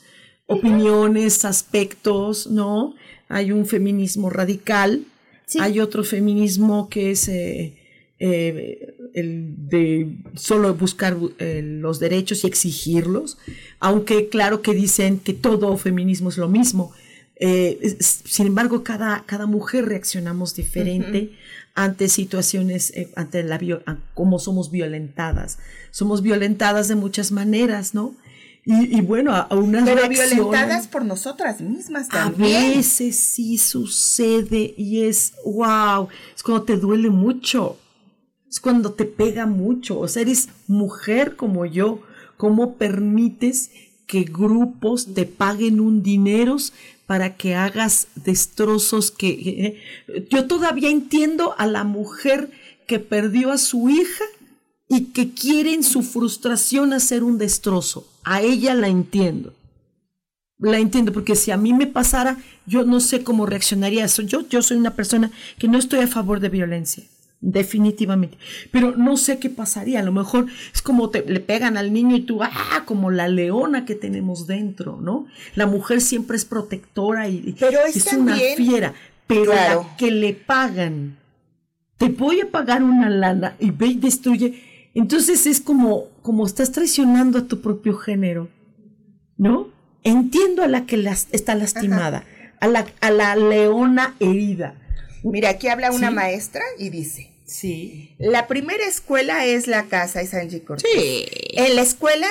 opiniones, 0.47 1.43
aspectos, 1.43 2.47
¿no? 2.47 2.95
Hay 3.27 3.51
un 3.51 3.65
feminismo 3.65 4.29
radical, 4.29 5.05
hay 5.59 5.79
otro 5.79 6.03
feminismo 6.03 6.89
que 6.89 7.11
es 7.11 7.27
eh, 7.27 7.73
eh, 8.19 8.95
el 9.13 9.53
de 9.57 10.17
solo 10.35 10.73
buscar 10.75 11.17
eh, 11.39 11.61
los 11.63 11.99
derechos 11.99 12.43
y 12.43 12.47
exigirlos, 12.47 13.37
aunque 13.79 14.29
claro 14.29 14.61
que 14.61 14.73
dicen 14.73 15.19
que 15.19 15.33
todo 15.33 15.77
feminismo 15.77 16.29
es 16.29 16.37
lo 16.37 16.47
mismo. 16.47 16.93
sin 17.37 18.47
embargo, 18.47 18.83
cada, 18.83 19.23
cada 19.25 19.45
mujer 19.45 19.85
reaccionamos 19.85 20.55
diferente 20.55 21.31
ante 21.73 22.07
situaciones, 22.07 22.93
ante 23.15 23.43
la 23.43 23.59
cómo 24.13 24.39
somos 24.39 24.71
violentadas. 24.71 25.57
Somos 25.91 26.21
violentadas 26.21 26.87
de 26.87 26.95
muchas 26.95 27.31
maneras, 27.31 27.93
¿no? 27.93 28.15
Y, 28.67 29.01
bueno, 29.01 29.35
a, 29.35 29.47
unas 29.53 29.83
Pero 29.83 30.09
violentadas 30.09 30.87
por 30.87 31.05
nosotras 31.05 31.61
mismas 31.61 32.09
también. 32.09 32.55
A 32.55 32.75
veces 32.75 33.15
sí 33.15 33.59
sucede 33.59 34.73
y 34.75 35.03
es 35.03 35.33
wow, 35.45 36.07
es 36.35 36.41
cuando 36.41 36.63
te 36.63 36.75
duele 36.75 37.11
mucho, 37.11 37.77
es 38.55 38.61
cuando 38.61 38.93
te 38.93 39.03
pega 39.03 39.45
mucho. 39.45 39.99
O 39.99 40.07
sea, 40.07 40.21
eres 40.21 40.47
mujer 40.65 41.35
como 41.35 41.65
yo, 41.65 41.99
¿cómo 42.37 42.75
permites 42.75 43.69
que 44.07 44.23
grupos 44.23 45.13
te 45.13 45.25
paguen 45.25 45.81
un 45.81 46.01
dinero 46.01 46.55
para 47.05 47.35
que 47.35 47.55
hagas 47.55 48.07
destrozos 48.15 49.11
que... 49.11 49.29
Eh, 50.07 50.25
yo 50.29 50.47
todavía 50.47 50.89
entiendo 50.89 51.53
a 51.57 51.67
la 51.67 51.83
mujer 51.83 52.49
que 52.87 52.99
perdió 52.99 53.51
a 53.51 53.57
su 53.57 53.89
hija 53.89 54.23
y 54.87 55.07
que 55.07 55.31
quiere 55.31 55.73
en 55.73 55.83
su 55.83 56.01
frustración 56.01 56.93
hacer 56.93 57.23
un 57.23 57.37
destrozo. 57.37 58.07
A 58.23 58.41
ella 58.41 58.73
la 58.73 58.87
entiendo. 58.87 59.53
La 60.59 60.79
entiendo, 60.79 61.11
porque 61.11 61.35
si 61.35 61.51
a 61.51 61.57
mí 61.57 61.73
me 61.73 61.87
pasara, 61.87 62.37
yo 62.65 62.85
no 62.85 63.01
sé 63.01 63.21
cómo 63.21 63.45
reaccionaría 63.45 64.05
eso. 64.05 64.21
Yo, 64.21 64.47
yo 64.47 64.61
soy 64.61 64.77
una 64.77 64.95
persona 64.95 65.29
que 65.59 65.67
no 65.67 65.77
estoy 65.77 65.99
a 65.99 66.07
favor 66.07 66.39
de 66.39 66.47
violencia, 66.47 67.03
definitivamente. 67.51 68.37
Pero 68.71 68.95
no 68.95 69.17
sé 69.17 69.39
qué 69.39 69.49
pasaría. 69.49 69.99
A 69.99 70.03
lo 70.03 70.11
mejor 70.11 70.47
es 70.73 70.81
como 70.81 71.09
te, 71.09 71.23
le 71.25 71.39
pegan 71.39 71.77
al 71.77 71.93
niño 71.93 72.15
y 72.15 72.21
tú, 72.21 72.43
ah, 72.43 72.83
como 72.85 73.11
la 73.11 73.27
leona 73.27 73.85
que 73.85 73.95
tenemos 73.95 74.47
dentro, 74.47 74.99
¿no? 75.01 75.27
La 75.55 75.67
mujer 75.67 76.01
siempre 76.01 76.37
es 76.37 76.45
protectora 76.45 77.27
y 77.27 77.55
pero 77.59 77.79
es, 77.85 78.13
una 78.13 78.35
fiera. 78.35 78.93
Pero 79.27 79.53
la 79.53 79.95
que 79.97 80.11
le 80.11 80.33
pagan, 80.33 81.17
te 81.97 82.09
voy 82.09 82.41
a 82.41 82.51
pagar 82.51 82.83
una 82.83 83.09
lana 83.09 83.55
y 83.59 83.71
ve 83.71 83.87
y 83.87 83.95
destruye 83.95 84.75
entonces 84.95 85.45
es 85.45 85.59
como, 85.59 86.05
como 86.21 86.45
estás 86.45 86.71
traicionando 86.71 87.39
a 87.39 87.47
tu 87.47 87.61
propio 87.61 87.97
género, 87.97 88.49
¿no? 89.37 89.67
Entiendo 90.03 90.63
a 90.63 90.67
la 90.69 90.85
que 90.85 90.95
está 91.31 91.53
lastimada, 91.53 92.23
a 92.61 92.67
la, 92.67 92.85
a 93.01 93.11
la 93.11 93.35
leona 93.35 94.15
herida. 94.21 94.75
Mira, 95.23 95.49
aquí 95.49 95.67
habla 95.67 95.91
una 95.91 96.11
maestra 96.11 96.61
y 96.79 96.89
dice. 96.89 97.34
Sí. 97.45 98.15
La 98.19 98.47
primera 98.47 98.85
escuela 98.85 99.45
es 99.45 99.67
la 99.67 99.85
casa, 99.85 100.21
es 100.21 100.33
Angie 100.33 100.63
Cortés. 100.63 100.89
Sí. 100.91 101.25
En 101.51 101.75
la 101.75 101.81
escuela 101.81 102.27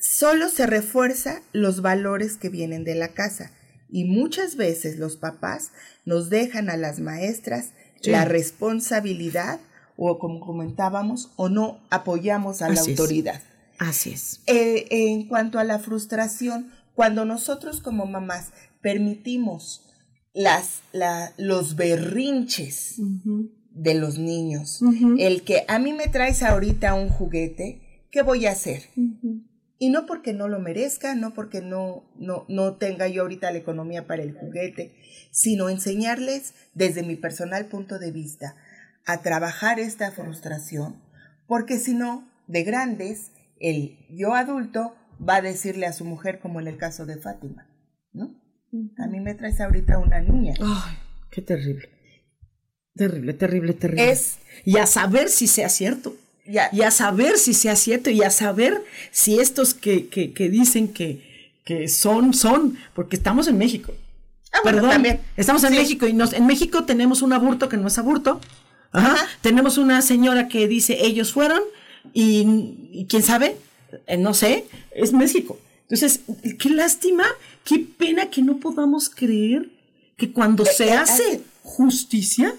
solo 0.00 0.48
se 0.48 0.66
refuerza 0.66 1.42
los 1.52 1.80
valores 1.80 2.36
que 2.36 2.48
vienen 2.48 2.84
de 2.84 2.94
la 2.94 3.08
casa 3.08 3.52
y 3.88 4.04
muchas 4.04 4.56
veces 4.56 4.98
los 4.98 5.16
papás 5.16 5.72
nos 6.04 6.30
dejan 6.30 6.70
a 6.70 6.76
las 6.76 6.98
maestras 6.98 7.70
la 8.02 8.24
responsabilidad 8.24 9.60
o 9.96 10.18
como 10.18 10.40
comentábamos, 10.40 11.30
o 11.36 11.48
no 11.48 11.80
apoyamos 11.90 12.62
a 12.62 12.68
la 12.68 12.80
autoridad. 12.80 13.40
Así 13.78 14.12
es. 14.12 14.40
Eh, 14.46 14.86
en 14.90 15.28
cuanto 15.28 15.58
a 15.58 15.64
la 15.64 15.78
frustración, 15.78 16.72
cuando 16.94 17.24
nosotros 17.24 17.80
como 17.80 18.06
mamás 18.06 18.50
permitimos 18.80 19.86
las, 20.34 20.82
los 21.36 21.76
berrinches 21.76 22.96
de 23.74 23.94
los 23.94 24.18
niños, 24.18 24.80
el 25.18 25.42
que 25.42 25.64
a 25.68 25.78
mí 25.78 25.92
me 25.92 26.08
traes 26.08 26.42
ahorita 26.42 26.94
un 26.94 27.08
juguete, 27.08 28.06
¿qué 28.10 28.22
voy 28.22 28.46
a 28.46 28.52
hacer? 28.52 28.82
Y 29.78 29.90
no 29.90 30.06
porque 30.06 30.32
no 30.32 30.48
lo 30.48 30.60
merezca, 30.60 31.14
no 31.14 31.34
porque 31.34 31.60
no, 31.60 32.04
no, 32.16 32.44
no 32.48 32.76
tenga 32.76 33.08
yo 33.08 33.22
ahorita 33.22 33.50
la 33.50 33.58
economía 33.58 34.06
para 34.06 34.22
el 34.22 34.32
juguete, 34.32 34.94
sino 35.30 35.68
enseñarles 35.68 36.54
desde 36.74 37.02
mi 37.02 37.16
personal 37.16 37.66
punto 37.66 37.98
de 37.98 38.12
vista 38.12 38.54
a 39.04 39.22
trabajar 39.22 39.80
esta 39.80 40.12
frustración, 40.12 41.02
porque 41.46 41.78
si 41.78 41.94
no, 41.94 42.28
de 42.46 42.62
grandes, 42.62 43.32
el 43.58 43.98
yo 44.10 44.34
adulto 44.34 44.94
va 45.26 45.36
a 45.36 45.42
decirle 45.42 45.86
a 45.86 45.92
su 45.92 46.04
mujer, 46.04 46.38
como 46.40 46.60
en 46.60 46.68
el 46.68 46.76
caso 46.76 47.06
de 47.06 47.16
Fátima, 47.16 47.66
¿no? 48.12 48.40
A 48.98 49.06
mí 49.06 49.20
me 49.20 49.34
traes 49.34 49.60
ahorita 49.60 49.98
una 49.98 50.20
niña. 50.20 50.54
Ay, 50.60 50.96
qué 51.30 51.42
terrible. 51.42 51.88
Terrible, 52.96 53.32
terrible, 53.34 53.72
terrible. 53.72 54.10
Es, 54.10 54.38
y 54.64 54.76
a 54.76 54.86
saber 54.86 55.28
si 55.28 55.46
sea 55.46 55.68
cierto. 55.68 56.16
Y 56.44 56.82
a 56.82 56.90
saber 56.90 57.38
si 57.38 57.54
sea 57.54 57.76
cierto. 57.76 58.10
Y 58.10 58.22
a 58.22 58.30
saber 58.30 58.82
si 59.10 59.38
estos 59.38 59.74
que, 59.74 60.08
que, 60.08 60.32
que 60.32 60.48
dicen 60.48 60.88
que, 60.88 61.52
que 61.64 61.88
son, 61.88 62.34
son. 62.34 62.76
Porque 62.94 63.16
estamos 63.16 63.48
en 63.48 63.58
México. 63.58 63.94
Ah, 64.52 64.58
Perdón, 64.62 64.90
también. 64.90 65.20
Estamos 65.36 65.64
en 65.64 65.72
México 65.72 66.06
y 66.06 66.12
nos, 66.12 66.32
en 66.32 66.46
México 66.46 66.84
tenemos 66.84 67.22
un 67.22 67.32
aborto 67.32 67.68
que 67.68 67.76
no 67.76 67.86
es 67.86 67.96
aborto. 67.98 68.40
Ajá. 68.92 69.16
Tenemos 69.40 69.78
una 69.78 70.02
señora 70.02 70.48
que 70.48 70.68
dice 70.68 70.98
ellos 71.06 71.32
fueron 71.32 71.62
y, 72.12 73.06
quién 73.08 73.22
sabe, 73.22 73.56
eh, 74.06 74.16
no 74.18 74.34
sé, 74.34 74.66
es 74.94 75.12
México. 75.12 75.58
Entonces, 75.88 76.20
qué 76.58 76.70
lástima, 76.70 77.24
qué 77.64 77.78
pena 77.78 78.30
que 78.30 78.42
no 78.42 78.58
podamos 78.58 79.08
creer 79.08 79.70
que 80.16 80.32
cuando 80.32 80.64
se 80.64 80.92
hace 80.92 81.42
justicia, 81.62 82.54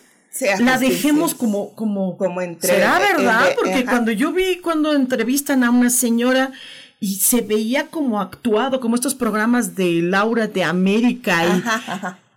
la 0.59 0.77
dejemos 0.77 1.35
como, 1.35 1.73
como, 1.75 2.17
como 2.17 2.41
entre, 2.41 2.69
será 2.69 2.99
verdad, 2.99 3.53
porque 3.55 3.85
cuando 3.85 4.11
yo 4.11 4.31
vi 4.31 4.57
cuando 4.57 4.93
entrevistan 4.93 5.63
a 5.63 5.69
una 5.69 5.89
señora 5.89 6.51
y 6.99 7.15
se 7.15 7.41
veía 7.41 7.87
como 7.87 8.21
actuado, 8.21 8.79
como 8.79 8.95
estos 8.95 9.13
programas 9.13 9.75
de 9.75 10.01
Laura 10.01 10.47
de 10.47 10.63
América 10.63 11.45
y 11.45 11.63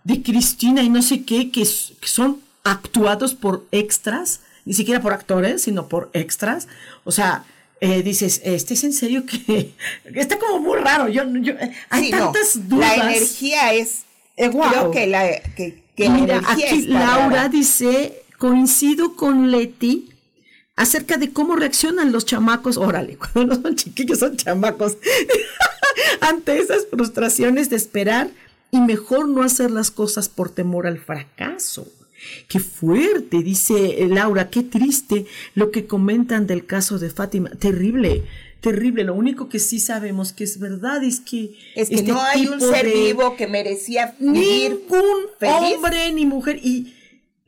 de 0.03 0.21
Cristina 0.21 0.83
y 0.83 0.89
no 0.89 1.01
sé 1.01 1.23
qué, 1.23 1.51
que 1.51 1.65
son 1.65 2.41
actuados 2.63 3.33
por 3.33 3.65
extras, 3.71 4.41
ni 4.65 4.73
siquiera 4.73 5.01
por 5.01 5.13
actores, 5.13 5.61
sino 5.61 5.87
por 5.87 6.09
extras. 6.13 6.67
O 7.05 7.11
sea, 7.11 7.45
eh, 7.79 8.03
dices, 8.03 8.41
¿este 8.43 8.73
es 8.73 8.83
en 8.83 8.93
serio 8.93 9.23
que 9.25 9.73
está 10.13 10.37
como 10.37 10.59
muy 10.59 10.77
raro? 10.79 11.07
Yo, 11.07 11.23
yo 11.39 11.53
eh, 11.53 11.73
hay 11.89 12.11
tantas 12.11 12.67
dudas. 12.67 12.97
La 12.97 13.11
energía 13.11 13.73
es, 13.73 14.01
eh, 14.35 14.49
creo 14.49 14.91
que 14.91 15.07
la 15.07 15.39
que, 15.55 15.81
Mira, 15.97 16.41
aquí 16.47 16.83
Laura 16.83 17.49
dice, 17.49 18.23
coincido 18.37 19.15
con 19.15 19.49
Leti 19.49 20.09
acerca 20.75 21.17
de 21.17 21.33
cómo 21.33 21.55
reaccionan 21.55 22.11
los 22.11 22.25
chamacos, 22.25 22.77
órale, 22.77 23.17
cuando 23.33 23.55
no 23.55 23.61
son 23.61 23.75
chiquillos 23.75 24.19
son 24.19 24.37
chamacos, 24.37 24.97
ante 26.21 26.59
esas 26.59 26.85
frustraciones 26.89 27.69
de 27.69 27.77
esperar 27.77 28.29
y 28.69 28.79
mejor 28.79 29.27
no 29.27 29.43
hacer 29.43 29.71
las 29.71 29.91
cosas 29.91 30.29
por 30.29 30.49
temor 30.49 30.87
al 30.87 30.99
fracaso. 30.99 31.87
Qué 32.47 32.59
fuerte, 32.59 33.41
dice 33.43 34.07
Laura, 34.09 34.49
qué 34.49 34.63
triste 34.63 35.25
lo 35.55 35.71
que 35.71 35.85
comentan 35.85 36.47
del 36.47 36.65
caso 36.65 36.99
de 36.99 37.09
Fátima. 37.09 37.49
Terrible, 37.51 38.23
terrible. 38.61 39.03
Lo 39.03 39.13
único 39.15 39.49
que 39.49 39.59
sí 39.59 39.79
sabemos 39.79 40.33
que 40.33 40.43
es 40.43 40.59
verdad 40.59 41.03
es 41.03 41.19
que... 41.19 41.55
Es 41.75 41.89
que 41.89 41.95
este 41.95 42.11
no 42.11 42.21
hay 42.21 42.47
un 42.47 42.59
ser 42.59 42.85
vivo 42.85 43.35
que 43.35 43.47
merecía 43.47 44.15
vivir 44.19 44.81
Ningún 44.89 45.75
hombre 45.75 46.11
ni 46.13 46.25
mujer. 46.25 46.59
Y 46.63 46.93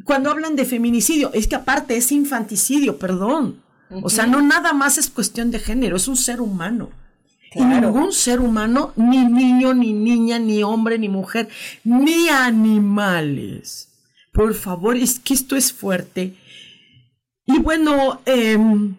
cuando 0.04 0.32
hablan 0.32 0.56
de 0.56 0.66
feminicidio, 0.66 1.32
es 1.34 1.48
que 1.48 1.56
aparte 1.56 1.98
es 1.98 2.12
infanticidio, 2.12 2.98
perdón. 2.98 3.62
O 4.04 4.10
sea, 4.10 4.28
no 4.28 4.42
nada 4.42 4.72
más 4.74 5.00
es 5.00 5.10
cuestión 5.10 5.50
de 5.50 5.60
género, 5.60 5.98
es 5.98 6.08
un 6.08 6.18
ser 6.18 6.42
humano. 6.42 6.92
Y 7.56 7.64
ningún 7.64 8.14
ser 8.14 8.40
humano, 8.40 8.94
ni 8.96 9.26
niño, 9.26 9.74
ni 9.74 9.94
niña, 9.94 10.38
ni 10.38 10.62
hombre, 10.62 11.00
ni 11.00 11.10
mujer, 11.10 11.50
ni 11.84 12.30
animales 12.30 13.90
por 14.32 14.54
favor, 14.54 14.96
es 14.96 15.20
que 15.20 15.34
esto 15.34 15.58
es 15.58 15.74
fuerte. 15.74 16.34
Y 17.46 17.60
bueno, 17.60 18.22
em, 18.26 18.96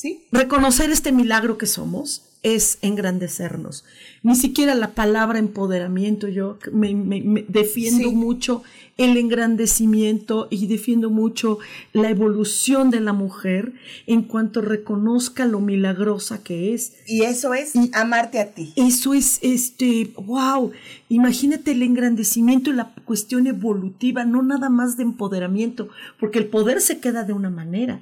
¿Sí? 0.00 0.24
reconocer 0.32 0.90
este 0.90 1.12
milagro 1.12 1.58
que 1.58 1.66
somos, 1.66 2.22
es 2.42 2.78
engrandecernos. 2.80 3.84
Ni 4.22 4.34
siquiera 4.34 4.74
la 4.74 4.92
palabra 4.92 5.38
empoderamiento, 5.38 6.26
yo 6.26 6.58
me, 6.72 7.44
defiendo 7.48 8.10
mucho 8.12 8.62
el 8.96 9.18
engrandecimiento 9.18 10.48
y 10.50 10.66
defiendo 10.66 11.10
mucho 11.10 11.58
la 11.92 12.08
evolución 12.08 12.88
de 12.88 13.00
la 13.00 13.12
mujer 13.12 13.74
en 14.06 14.22
cuanto 14.22 14.62
reconozca 14.62 15.44
lo 15.44 15.60
milagrosa 15.60 16.42
que 16.42 16.72
es. 16.72 16.94
Y 17.06 17.24
eso 17.24 17.52
es 17.52 17.72
amarte 17.92 18.40
a 18.40 18.52
ti. 18.52 18.72
Eso 18.76 19.12
es, 19.12 19.38
este, 19.42 20.10
wow, 20.16 20.72
imagínate 21.10 21.72
el 21.72 21.82
engrandecimiento 21.82 22.70
y 22.70 22.74
la 22.74 22.94
cuestión 23.04 23.48
evolutiva, 23.48 24.24
no 24.24 24.42
nada 24.42 24.70
más 24.70 24.96
de 24.96 25.02
empoderamiento, 25.02 25.90
porque 26.18 26.38
el 26.38 26.46
poder 26.46 26.80
se 26.80 27.00
queda 27.00 27.24
de 27.24 27.34
una 27.34 27.50
manera 27.50 28.00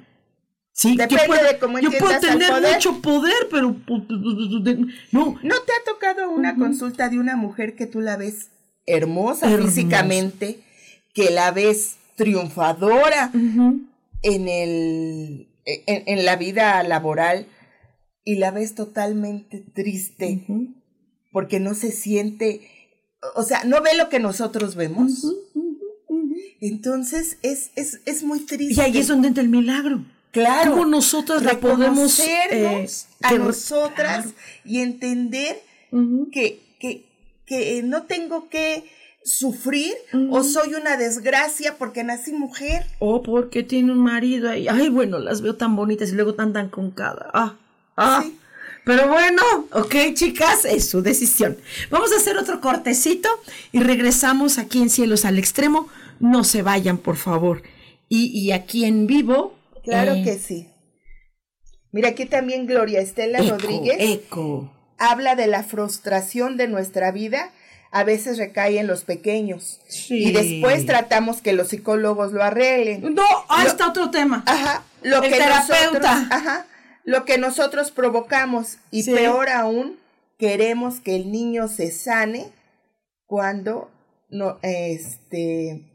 Sí, 0.79 0.95
Depende 0.95 1.43
de 1.43 1.59
cómo 1.59 1.77
Yo 1.79 1.91
puedo 1.91 2.17
tener 2.21 2.53
mucho 2.53 3.01
poder, 3.01 3.49
pero 3.51 3.75
no. 5.11 5.37
¿No 5.43 5.55
te 5.63 5.73
ha 5.73 5.83
tocado 5.85 6.29
una 6.29 6.55
consulta 6.55 7.09
de 7.09 7.19
una 7.19 7.35
mujer 7.35 7.75
que 7.75 7.85
tú 7.85 7.99
la 7.99 8.15
ves 8.15 8.47
hermosa, 8.85 9.49
físicamente, 9.57 10.61
que 11.13 11.31
la 11.31 11.51
ves 11.51 11.97
triunfadora 12.15 13.29
en 13.33 14.47
el 14.47 15.49
en, 15.65 16.25
la 16.25 16.37
vida 16.37 16.81
laboral 16.83 17.45
y 18.23 18.35
la 18.35 18.51
ves 18.51 18.73
totalmente 18.73 19.59
triste 19.59 20.45
porque 21.33 21.59
no 21.59 21.73
se 21.73 21.91
siente, 21.91 22.61
o 23.35 23.43
sea, 23.43 23.65
no 23.65 23.81
ve 23.81 23.97
lo 23.97 24.07
que 24.07 24.19
nosotros 24.19 24.75
vemos. 24.75 25.25
Entonces 26.61 27.37
es, 27.41 27.71
es, 27.75 27.99
es 28.05 28.23
muy 28.23 28.39
triste. 28.45 28.81
Y 28.81 28.85
ahí 28.85 28.97
es 28.97 29.09
donde 29.09 29.27
entra 29.27 29.43
el 29.43 29.49
milagro. 29.49 30.05
Claro. 30.31 30.71
¿Cómo 30.71 30.85
nosotros 30.85 31.43
la 31.43 31.59
podemos 31.59 32.19
eh, 32.19 32.87
a 33.21 33.33
nosotras 33.33 34.27
y 34.63 34.79
entender 34.79 35.61
que, 36.31 36.61
que, 36.79 37.05
que 37.45 37.81
no 37.83 38.03
tengo 38.03 38.47
que 38.49 38.83
sufrir 39.23 39.93
o 40.31 40.43
soy 40.43 40.73
una 40.73 40.97
desgracia 40.97 41.77
porque 41.77 42.03
nací 42.03 42.31
mujer. 42.31 42.85
O 42.99 43.21
porque 43.21 43.63
tiene 43.63 43.91
un 43.91 43.99
marido 43.99 44.49
ahí. 44.49 44.67
Ay, 44.67 44.89
bueno, 44.89 45.19
las 45.19 45.41
veo 45.41 45.55
tan 45.55 45.75
bonitas 45.75 46.09
y 46.09 46.15
luego 46.15 46.33
tan 46.35 46.53
tan 46.53 46.69
con 46.69 46.91
cada. 46.91 47.29
Ah, 47.33 47.55
ah. 47.97 48.25
Pero 48.85 49.07
bueno, 49.07 49.43
ok, 49.71 49.95
chicas, 50.13 50.65
es 50.65 50.89
su 50.89 51.01
decisión. 51.01 51.57
Vamos 51.91 52.11
a 52.11 52.15
hacer 52.15 52.37
otro 52.37 52.59
cortecito 52.59 53.29
y 53.71 53.81
regresamos 53.81 54.57
aquí 54.57 54.81
en 54.81 54.89
Cielos 54.89 55.25
al 55.25 55.37
Extremo. 55.37 55.89
No 56.19 56.43
se 56.43 56.63
vayan, 56.63 56.97
por 56.97 57.17
favor. 57.17 57.61
Y, 58.07 58.27
y 58.27 58.51
aquí 58.51 58.85
en 58.85 59.05
vivo 59.05 59.58
Claro 59.89 60.13
eh. 60.13 60.23
que 60.23 60.37
sí. 60.37 60.69
Mira, 61.91 62.09
aquí 62.09 62.25
también 62.25 62.67
Gloria 62.67 63.01
Estela 63.01 63.39
Rodríguez 63.39 63.97
eco. 63.99 64.71
habla 64.97 65.35
de 65.35 65.47
la 65.47 65.63
frustración 65.63 66.55
de 66.55 66.67
nuestra 66.67 67.11
vida, 67.11 67.51
a 67.91 68.03
veces 68.03 68.37
recae 68.37 68.79
en 68.79 68.85
los 68.85 69.03
pequeños. 69.03 69.81
Y 70.09 70.31
después 70.31 70.85
tratamos 70.85 71.41
que 71.41 71.53
los 71.53 71.69
psicólogos 71.69 72.31
lo 72.31 72.43
arreglen. 72.43 73.15
No, 73.15 73.25
ahí 73.49 73.65
está 73.65 73.89
otro 73.89 74.11
tema. 74.11 74.43
Ajá. 74.45 74.83
Lo 75.01 75.21
que 75.21 75.39
Nosotros, 75.39 76.05
ajá. 76.05 76.67
Lo 77.03 77.25
que 77.25 77.39
nosotros 77.39 77.89
provocamos. 77.89 78.77
Y 78.91 79.03
peor 79.11 79.49
aún, 79.49 79.97
queremos 80.37 80.99
que 80.99 81.15
el 81.15 81.31
niño 81.31 81.67
se 81.67 81.89
sane 81.89 82.51
cuando 83.25 83.89
no, 84.29 84.59
este, 84.61 85.89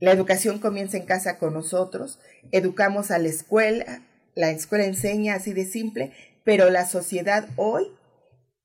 la 0.00 0.12
educación 0.12 0.58
comienza 0.58 0.96
en 0.96 1.06
casa 1.06 1.38
con 1.38 1.54
nosotros, 1.54 2.18
educamos 2.52 3.10
a 3.10 3.18
la 3.18 3.28
escuela, 3.28 4.02
la 4.34 4.50
escuela 4.50 4.84
enseña 4.84 5.34
así 5.34 5.52
de 5.52 5.66
simple, 5.66 6.12
pero 6.44 6.70
la 6.70 6.86
sociedad 6.86 7.48
hoy 7.56 7.88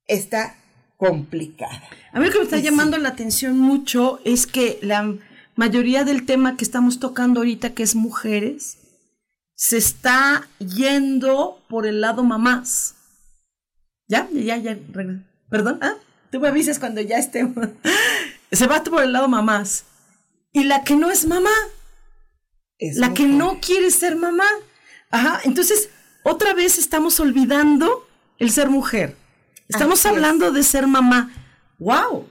está 0.07 0.55
complicada. 0.97 1.83
A 2.11 2.19
mí 2.19 2.25
lo 2.25 2.31
que 2.31 2.37
me 2.39 2.43
está 2.45 2.59
llamando 2.59 2.97
la 2.97 3.09
atención 3.09 3.57
mucho 3.57 4.19
es 4.23 4.47
que 4.47 4.79
la 4.81 5.15
mayoría 5.55 6.03
del 6.03 6.25
tema 6.25 6.57
que 6.57 6.63
estamos 6.63 6.99
tocando 6.99 7.41
ahorita, 7.41 7.73
que 7.73 7.83
es 7.83 7.95
mujeres, 7.95 8.77
se 9.55 9.77
está 9.77 10.47
yendo 10.59 11.63
por 11.69 11.85
el 11.85 12.01
lado 12.01 12.23
mamás. 12.23 12.95
¿Ya? 14.07 14.27
Ya, 14.31 14.57
ya, 14.57 14.77
perdón, 15.49 15.79
¿ah? 15.81 15.95
Tú 16.31 16.39
me 16.39 16.47
avisas 16.47 16.79
cuando 16.79 17.01
ya 17.01 17.17
estemos. 17.17 17.69
se 18.51 18.67
va 18.67 18.83
por 18.83 19.03
el 19.03 19.13
lado 19.13 19.27
mamás. 19.27 19.85
Y 20.51 20.63
la 20.63 20.83
que 20.83 20.95
no 20.95 21.11
es 21.11 21.25
mamá. 21.25 21.51
Es 22.79 22.97
la 22.97 23.13
que 23.13 23.25
no 23.25 23.59
quiere 23.61 23.91
ser 23.91 24.15
mamá. 24.15 24.47
Ajá, 25.11 25.41
entonces 25.43 25.89
otra 26.23 26.53
vez 26.53 26.77
estamos 26.77 27.19
olvidando 27.19 28.07
el 28.39 28.51
ser 28.51 28.69
mujer. 28.69 29.15
Estamos 29.67 30.05
hablando 30.05 30.51
de 30.51 30.63
ser 30.63 30.87
mamá. 30.87 31.31
¡Wow! 31.79 32.27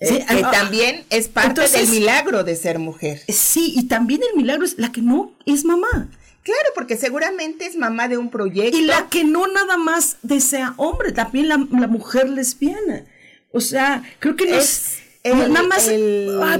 Eh, 0.00 0.24
que 0.26 0.44
ah, 0.44 0.50
también 0.50 1.04
es 1.10 1.28
parte 1.28 1.68
del 1.68 1.88
milagro 1.88 2.42
de 2.42 2.56
ser 2.56 2.78
mujer. 2.78 3.22
Sí, 3.28 3.74
y 3.76 3.86
también 3.86 4.22
el 4.30 4.36
milagro 4.36 4.64
es 4.64 4.78
la 4.78 4.90
que 4.92 5.02
no 5.02 5.34
es 5.44 5.64
mamá. 5.64 6.08
Claro, 6.42 6.70
porque 6.74 6.96
seguramente 6.96 7.66
es 7.66 7.76
mamá 7.76 8.08
de 8.08 8.16
un 8.16 8.30
proyecto. 8.30 8.76
Y 8.76 8.82
la 8.82 9.08
que 9.08 9.24
no 9.24 9.46
nada 9.46 9.76
más 9.76 10.16
desea 10.22 10.72
hombre, 10.78 11.12
también 11.12 11.48
la, 11.48 11.58
mujer 11.58 12.30
lesbiana. 12.30 13.04
O 13.52 13.60
sea, 13.60 14.02
creo 14.20 14.36
que 14.36 14.56
es, 14.56 15.00
Nada 15.22 15.62
más, 15.64 15.90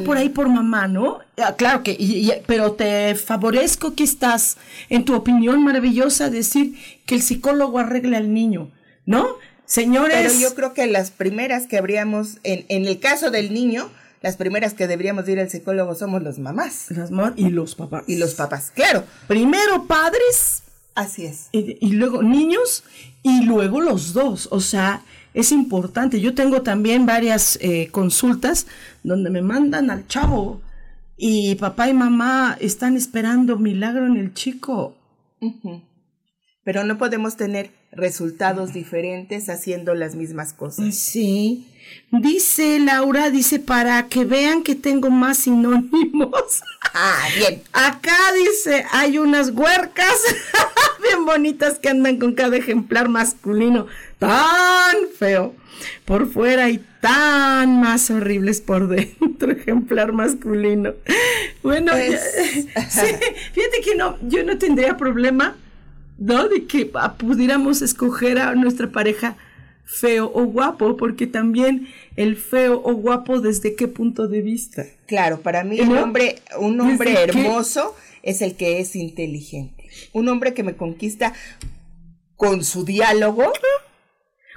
por 0.04 0.18
ahí 0.18 0.28
por 0.28 0.48
mamá, 0.48 0.86
¿no? 0.86 1.20
Ah, 1.38 1.54
claro 1.56 1.82
que, 1.82 2.42
pero 2.46 2.72
te 2.72 3.14
favorezco 3.14 3.94
que 3.94 4.04
estás, 4.04 4.58
en 4.90 5.04
tu 5.04 5.14
opinión 5.14 5.64
maravillosa, 5.64 6.28
decir 6.28 6.74
que 7.06 7.14
el 7.14 7.22
psicólogo 7.22 7.78
arregle 7.78 8.18
al 8.18 8.34
niño, 8.34 8.70
¿no? 9.06 9.26
Señores. 9.64 10.14
Pero 10.14 10.34
yo 10.38 10.54
creo 10.54 10.74
que 10.74 10.86
las 10.86 11.10
primeras 11.10 11.66
que 11.66 11.78
habríamos, 11.78 12.38
en, 12.42 12.66
en 12.68 12.86
el 12.86 12.98
caso 12.98 13.30
del 13.30 13.54
niño, 13.54 13.88
las 14.20 14.36
primeras 14.36 14.74
que 14.74 14.86
deberíamos 14.86 15.26
ir 15.28 15.40
al 15.40 15.48
psicólogo 15.48 15.94
somos 15.94 16.22
las 16.22 16.38
mamás. 16.38 16.90
Las 16.90 17.10
mamás 17.10 17.34
y 17.36 17.48
los 17.48 17.76
papás. 17.76 18.04
Y 18.06 18.16
los 18.16 18.34
papás, 18.34 18.72
claro. 18.74 19.04
Primero 19.26 19.86
padres. 19.86 20.64
Así 20.94 21.24
es. 21.24 21.48
y 21.52 21.92
luego 21.92 22.22
niños 22.22 22.84
y 23.22 23.44
luego 23.44 23.80
los 23.80 24.12
dos. 24.12 24.48
O 24.50 24.60
sea, 24.60 25.02
es 25.34 25.52
importante. 25.52 26.20
Yo 26.20 26.34
tengo 26.34 26.62
también 26.62 27.06
varias 27.06 27.58
eh, 27.60 27.88
consultas 27.90 28.66
donde 29.02 29.30
me 29.30 29.42
mandan 29.42 29.90
al 29.90 30.06
chavo 30.06 30.60
y 31.16 31.54
papá 31.56 31.88
y 31.88 31.94
mamá 31.94 32.56
están 32.60 32.96
esperando 32.96 33.58
milagro 33.58 34.06
en 34.06 34.16
el 34.16 34.34
chico. 34.34 34.96
Pero 36.70 36.84
no 36.84 36.98
podemos 36.98 37.36
tener 37.36 37.72
resultados 37.90 38.72
diferentes 38.72 39.48
haciendo 39.48 39.92
las 39.96 40.14
mismas 40.14 40.52
cosas. 40.52 40.94
Sí. 40.94 41.66
Dice 42.12 42.78
Laura, 42.78 43.28
dice, 43.30 43.58
para 43.58 44.06
que 44.06 44.24
vean 44.24 44.62
que 44.62 44.76
tengo 44.76 45.10
más 45.10 45.38
sinónimos. 45.38 46.62
Ah, 46.94 47.26
bien. 47.36 47.60
Acá 47.72 48.16
dice, 48.36 48.86
hay 48.92 49.18
unas 49.18 49.50
huercas 49.50 50.14
bien 51.02 51.26
bonitas 51.26 51.80
que 51.80 51.88
andan 51.88 52.20
con 52.20 52.34
cada 52.34 52.56
ejemplar 52.56 53.08
masculino 53.08 53.88
tan 54.20 54.96
feo 55.18 55.56
por 56.04 56.30
fuera 56.30 56.70
y 56.70 56.78
tan 57.00 57.80
más 57.80 58.12
horribles 58.12 58.60
por 58.60 58.86
dentro, 58.86 59.50
ejemplar 59.50 60.12
masculino. 60.12 60.94
Bueno, 61.64 61.94
fíjate 61.94 63.80
que 63.84 63.96
no, 63.96 64.18
yo 64.28 64.44
no 64.44 64.56
tendría 64.56 64.96
problema, 64.96 65.56
¿no? 66.20 66.48
De 66.48 66.66
que 66.66 66.88
pudiéramos 67.18 67.82
escoger 67.82 68.38
a 68.38 68.54
nuestra 68.54 68.92
pareja 68.92 69.36
feo 69.84 70.30
o 70.32 70.44
guapo, 70.44 70.96
porque 70.96 71.26
también 71.26 71.88
el 72.14 72.36
feo 72.36 72.80
o 72.84 72.94
guapo, 72.94 73.40
¿desde 73.40 73.74
qué 73.74 73.88
punto 73.88 74.28
de 74.28 74.40
vista? 74.40 74.84
Claro, 75.06 75.40
para 75.40 75.64
mí 75.64 75.80
un 75.80 75.98
hombre, 75.98 76.36
un 76.58 76.80
hombre 76.80 77.14
hermoso 77.14 77.96
es 78.22 78.40
el 78.40 78.54
que 78.54 78.78
es 78.78 78.94
inteligente. 78.94 79.88
Un 80.12 80.28
hombre 80.28 80.54
que 80.54 80.62
me 80.62 80.76
conquista 80.76 81.32
con 82.36 82.62
su 82.62 82.84
diálogo 82.84 83.52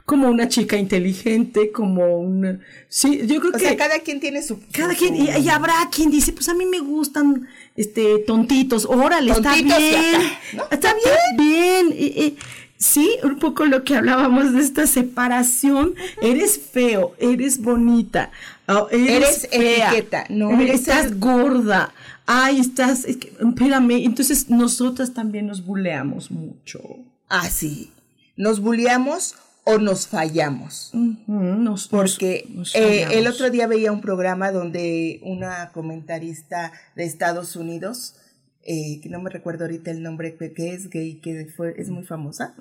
como 0.06 0.28
una 0.30 0.50
chica 0.50 0.76
inteligente, 0.76 1.72
como 1.72 2.18
una... 2.20 2.60
Sí, 2.90 3.22
yo 3.26 3.40
creo 3.40 3.52
o 3.52 3.58
que... 3.58 3.60
Sea, 3.60 3.78
cada 3.78 4.00
quien 4.00 4.20
tiene 4.20 4.42
su... 4.42 4.60
Cada 4.72 4.96
quien, 4.96 5.16
y, 5.16 5.50
habrá 5.50 5.76
quien 5.92 6.12
dice, 6.12 6.34
pues 6.34 6.50
a 6.50 6.54
mí 6.54 6.66
me 6.66 6.80
gustan, 6.80 7.48
este, 7.76 8.20
tontitos, 8.20 8.86
órale, 8.86 9.32
está 9.32 9.54
bien, 9.62 10.22
está 10.72 10.94
bien, 10.94 11.94
bien, 11.96 12.38
sí, 12.78 13.18
un 13.24 13.40
poco 13.40 13.66
lo 13.66 13.84
que 13.84 13.96
hablábamos 13.96 14.54
de 14.54 14.62
esta 14.62 14.88
separación, 14.88 15.96
eres 16.22 16.60
feo, 16.60 17.16
eres 17.18 17.62
bonita, 17.62 18.32
oh, 18.68 18.90
eres, 18.92 19.48
etiqueta, 19.52 20.26
no 20.30 20.60
estás 20.62 21.18
gorda, 21.18 21.94
ay, 22.26 22.60
estás, 22.60 23.06
espérame, 23.06 24.04
entonces 24.04 24.50
nosotras 24.50 25.14
también 25.14 25.48
nos 25.48 25.66
buleamos 25.66 26.30
mucho. 26.30 26.82
Ah, 27.30 27.50
sí, 27.50 27.92
nos 28.36 28.60
buleamos 28.60 29.36
o 29.66 29.78
nos 29.78 30.08
fallamos. 30.08 30.92
Porque 31.90 32.48
eh, 32.74 33.08
el 33.12 33.28
otro 33.28 33.50
día 33.50 33.68
veía 33.68 33.92
un 33.92 34.02
programa 34.02 34.52
donde 34.52 35.20
una 35.24 35.72
comentarista 35.72 36.74
de 36.96 37.06
Estados 37.06 37.56
Unidos, 37.56 38.16
eh, 38.64 39.00
que 39.02 39.10
no 39.10 39.22
me 39.22 39.30
recuerdo 39.30 39.66
ahorita 39.66 39.92
el 39.92 40.04
nombre, 40.04 40.36
que 40.36 40.74
es 40.74 40.90
gay, 40.90 41.20
que 41.22 41.48
fue, 41.56 41.76
es 41.78 41.90
muy 41.90 42.04
famosa, 42.04 42.56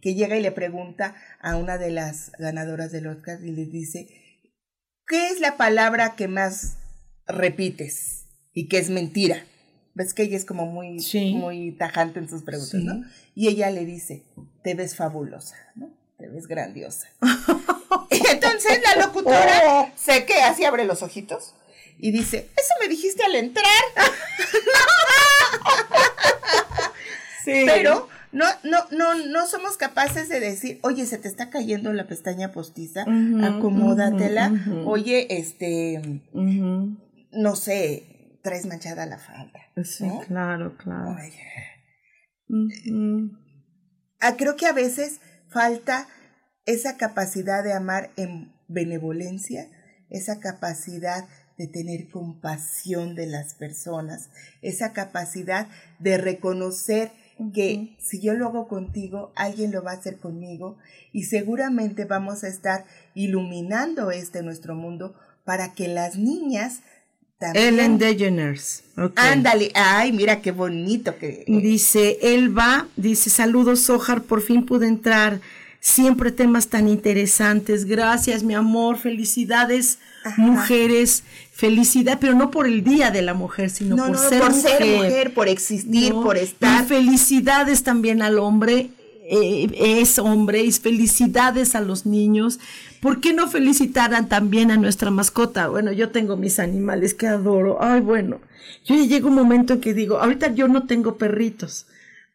que 0.00 0.14
llega 0.14 0.36
y 0.36 0.42
le 0.42 0.52
pregunta 0.52 1.14
a 1.40 1.56
una 1.56 1.78
de 1.78 1.90
las 1.90 2.32
ganadoras 2.38 2.92
del 2.92 3.06
Oscar 3.06 3.42
y 3.42 3.50
le 3.50 3.66
dice, 3.66 4.06
¿qué 5.06 5.28
es 5.28 5.40
la 5.40 5.56
palabra 5.56 6.14
que 6.14 6.28
más 6.28 6.76
repites 7.26 8.26
y 8.52 8.68
que 8.68 8.78
es 8.78 8.90
mentira? 8.90 9.44
Ves 9.94 10.12
que 10.12 10.24
ella 10.24 10.36
es 10.36 10.44
como 10.44 10.66
muy, 10.66 10.98
muy 11.34 11.72
tajante 11.72 12.18
en 12.18 12.28
sus 12.28 12.42
preguntas, 12.42 12.82
¿no? 12.82 13.04
Y 13.34 13.46
ella 13.48 13.70
le 13.70 13.84
dice, 13.84 14.24
te 14.62 14.74
ves 14.74 14.96
fabulosa, 14.96 15.54
¿no? 15.76 16.03
Te 16.18 16.28
ves 16.28 16.46
grandiosa. 16.46 17.08
y 18.10 18.22
entonces 18.30 18.80
la 18.82 19.06
locutora 19.06 19.62
oh. 19.66 19.90
sé 19.96 20.24
que 20.24 20.40
así 20.42 20.64
abre 20.64 20.84
los 20.84 21.02
ojitos 21.02 21.54
y 21.98 22.12
dice, 22.12 22.50
eso 22.56 22.74
me 22.80 22.88
dijiste 22.88 23.24
al 23.24 23.34
entrar. 23.34 23.66
sí. 27.44 27.64
Pero 27.66 28.08
no, 28.32 28.46
no, 28.64 28.78
no, 28.90 29.14
no 29.26 29.46
somos 29.46 29.76
capaces 29.76 30.28
de 30.28 30.40
decir, 30.40 30.80
oye, 30.82 31.06
se 31.06 31.18
te 31.18 31.28
está 31.28 31.50
cayendo 31.50 31.92
la 31.92 32.08
pestaña 32.08 32.50
postiza, 32.50 33.04
acomódatela, 33.42 34.52
oye, 34.86 35.38
este, 35.38 36.20
no 36.32 37.56
sé, 37.56 38.38
traes 38.42 38.66
manchada 38.66 39.06
la 39.06 39.18
falda. 39.18 39.60
Sí, 39.84 40.10
claro, 40.26 40.76
claro. 40.76 41.16
Ah, 44.20 44.36
creo 44.36 44.56
que 44.56 44.66
a 44.66 44.72
veces 44.72 45.20
falta 45.54 46.08
esa 46.66 46.96
capacidad 46.96 47.62
de 47.62 47.72
amar 47.72 48.10
en 48.16 48.52
benevolencia, 48.66 49.70
esa 50.10 50.40
capacidad 50.40 51.26
de 51.56 51.68
tener 51.68 52.10
compasión 52.10 53.14
de 53.14 53.26
las 53.26 53.54
personas, 53.54 54.30
esa 54.62 54.92
capacidad 54.92 55.68
de 56.00 56.18
reconocer 56.18 57.12
que 57.52 57.96
si 58.00 58.20
yo 58.20 58.34
lo 58.34 58.48
hago 58.48 58.66
contigo, 58.66 59.32
alguien 59.36 59.70
lo 59.70 59.84
va 59.84 59.92
a 59.92 59.96
hacer 59.96 60.18
conmigo 60.18 60.76
y 61.12 61.24
seguramente 61.24 62.04
vamos 62.04 62.42
a 62.42 62.48
estar 62.48 62.84
iluminando 63.14 64.10
este 64.10 64.42
nuestro 64.42 64.74
mundo 64.74 65.14
para 65.44 65.72
que 65.74 65.86
las 65.86 66.16
niñas 66.16 66.80
también... 67.38 67.74
Ellen 67.74 67.98
DeGeneres. 67.98 68.84
Ándale, 69.16 69.70
ay, 69.74 70.12
mira 70.12 70.40
qué 70.40 70.52
bonito 70.52 71.16
que... 71.18 71.44
Dice, 71.46 72.18
Elba, 72.22 72.86
dice, 72.96 73.30
saludos, 73.30 73.80
Sojar, 73.80 74.22
por 74.22 74.42
fin 74.42 74.64
pude 74.64 74.86
entrar. 74.86 75.40
Siempre 75.80 76.32
temas 76.32 76.68
tan 76.68 76.88
interesantes. 76.88 77.84
Gracias, 77.84 78.42
mi 78.42 78.54
amor. 78.54 78.96
Felicidades, 78.96 79.98
mujeres. 80.38 81.24
Felicidad, 81.52 82.16
pero 82.18 82.34
no 82.34 82.50
por 82.50 82.66
el 82.66 82.82
Día 82.82 83.10
de 83.10 83.20
la 83.20 83.34
Mujer, 83.34 83.68
sino 83.68 83.96
por, 83.96 84.16
ser, 84.16 84.40
por 84.40 84.54
mujer. 84.54 84.78
ser 84.78 84.96
mujer. 84.96 85.34
por 85.34 85.48
existir, 85.48 86.12
por 86.12 86.38
estar. 86.38 86.82
Y 86.82 86.86
felicidades 86.86 87.82
también 87.82 88.22
al 88.22 88.38
hombre. 88.38 88.88
Eh, 89.26 90.00
es 90.00 90.18
hombre 90.18 90.62
y 90.62 90.72
felicidades 90.72 91.74
a 91.74 91.80
los 91.80 92.06
niños. 92.06 92.58
¿Por 93.04 93.20
qué 93.20 93.34
no 93.34 93.48
felicitaran 93.48 94.30
también 94.30 94.70
a 94.70 94.78
nuestra 94.78 95.10
mascota? 95.10 95.68
Bueno, 95.68 95.92
yo 95.92 96.08
tengo 96.08 96.38
mis 96.38 96.58
animales 96.58 97.12
que 97.12 97.26
adoro. 97.26 97.76
Ay, 97.82 98.00
bueno, 98.00 98.40
yo 98.86 98.94
ya 98.94 99.04
llega 99.04 99.28
un 99.28 99.34
momento 99.34 99.74
en 99.74 99.82
que 99.82 99.92
digo, 99.92 100.20
ahorita 100.20 100.54
yo 100.54 100.68
no 100.68 100.84
tengo 100.86 101.18
perritos, 101.18 101.84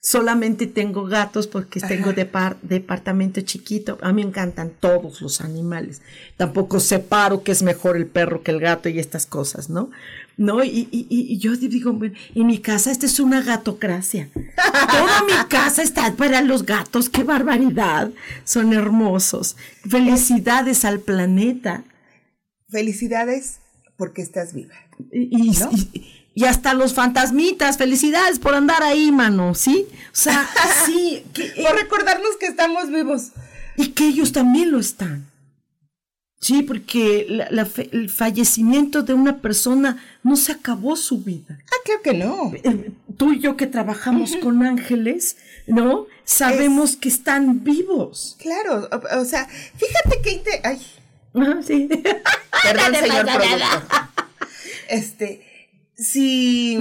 solamente 0.02 0.66
tengo 0.66 1.06
gatos 1.06 1.48
porque 1.48 1.80
tengo 1.82 2.14
departamento 2.14 3.42
chiquito. 3.42 3.98
A 4.02 4.14
mí 4.14 4.22
me 4.24 4.30
encantan 4.30 4.72
todos 4.80 5.22
los 5.22 5.42
animales. 5.42 6.02
Tampoco 6.38 6.80
separo 6.80 7.44
que 7.44 7.52
es 7.52 7.64
mejor 7.64 7.98
el 7.98 8.08
perro 8.08 8.42
que 8.42 8.52
el 8.52 8.60
gato 8.60 8.90
y 8.90 9.00
estas 9.00 9.26
cosas, 9.26 9.70
¿no? 9.70 9.92
No, 10.38 10.64
y, 10.64 10.88
y, 10.92 11.08
y 11.10 11.38
yo 11.38 11.56
digo, 11.58 12.00
en 12.34 12.48
mi 12.48 12.60
casa 12.60 12.92
esta 12.92 13.06
es 13.06 13.20
una 13.20 13.42
gatocracia. 13.42 14.30
Toda 14.34 15.24
mi 15.26 15.48
casa 15.50 15.84
está 15.84 16.14
para 16.16 16.42
los 16.42 16.66
gatos, 16.66 17.10
qué 17.10 17.24
barbaridad. 17.24 18.12
Son 18.46 18.72
hermosos. 18.72 19.58
Felicidades 19.88 20.86
al 20.86 21.02
planeta. 21.02 21.84
Felicidades 22.70 23.60
porque 23.98 24.22
estás 24.22 24.54
viva. 24.54 24.76
y, 25.12 25.52
y 26.29 26.29
hasta 26.46 26.74
los 26.74 26.94
fantasmitas, 26.94 27.78
felicidades 27.78 28.40
por 28.40 28.56
andar 28.56 28.82
ahí, 28.84 29.12
mano, 29.12 29.56
¿sí? 29.56 29.88
O 30.12 30.16
sea, 30.16 30.50
sí. 30.86 31.24
por 31.62 31.76
recordarnos 31.76 32.38
que 32.40 32.48
estamos 32.48 32.90
vivos. 32.90 33.30
Y 33.76 33.90
que 33.90 34.08
ellos 34.08 34.32
también 34.32 34.72
lo 34.72 34.80
están. 34.80 35.30
Sí, 36.42 36.64
porque 36.64 37.28
el 37.92 38.10
fallecimiento 38.10 39.04
de 39.04 39.14
una 39.14 39.42
persona 39.42 40.02
no 40.24 40.38
se 40.38 40.54
acabó 40.54 40.96
su 40.96 41.22
vida. 41.22 41.60
Ah, 41.66 41.76
creo 41.84 42.02
que 42.02 42.14
no. 42.14 42.54
Eh, 42.56 42.92
tú 43.18 43.34
y 43.34 43.40
yo 43.40 43.58
que 43.58 43.68
trabajamos 43.68 44.38
con 44.38 44.64
ángeles, 44.64 45.36
¿no? 45.68 46.08
Sabemos 46.24 46.96
que 46.96 47.10
están 47.10 47.66
vivos. 47.66 48.38
Claro, 48.40 48.88
o, 49.20 49.26
sea, 49.26 49.48
fíjate 49.48 50.22
que... 50.24 50.62
Ay. 50.64 50.82
sí. 51.68 51.90
Perdón, 52.64 52.96
señor 53.00 53.26
productor. 53.26 53.84
Este, 54.88 55.49
si 56.00 56.80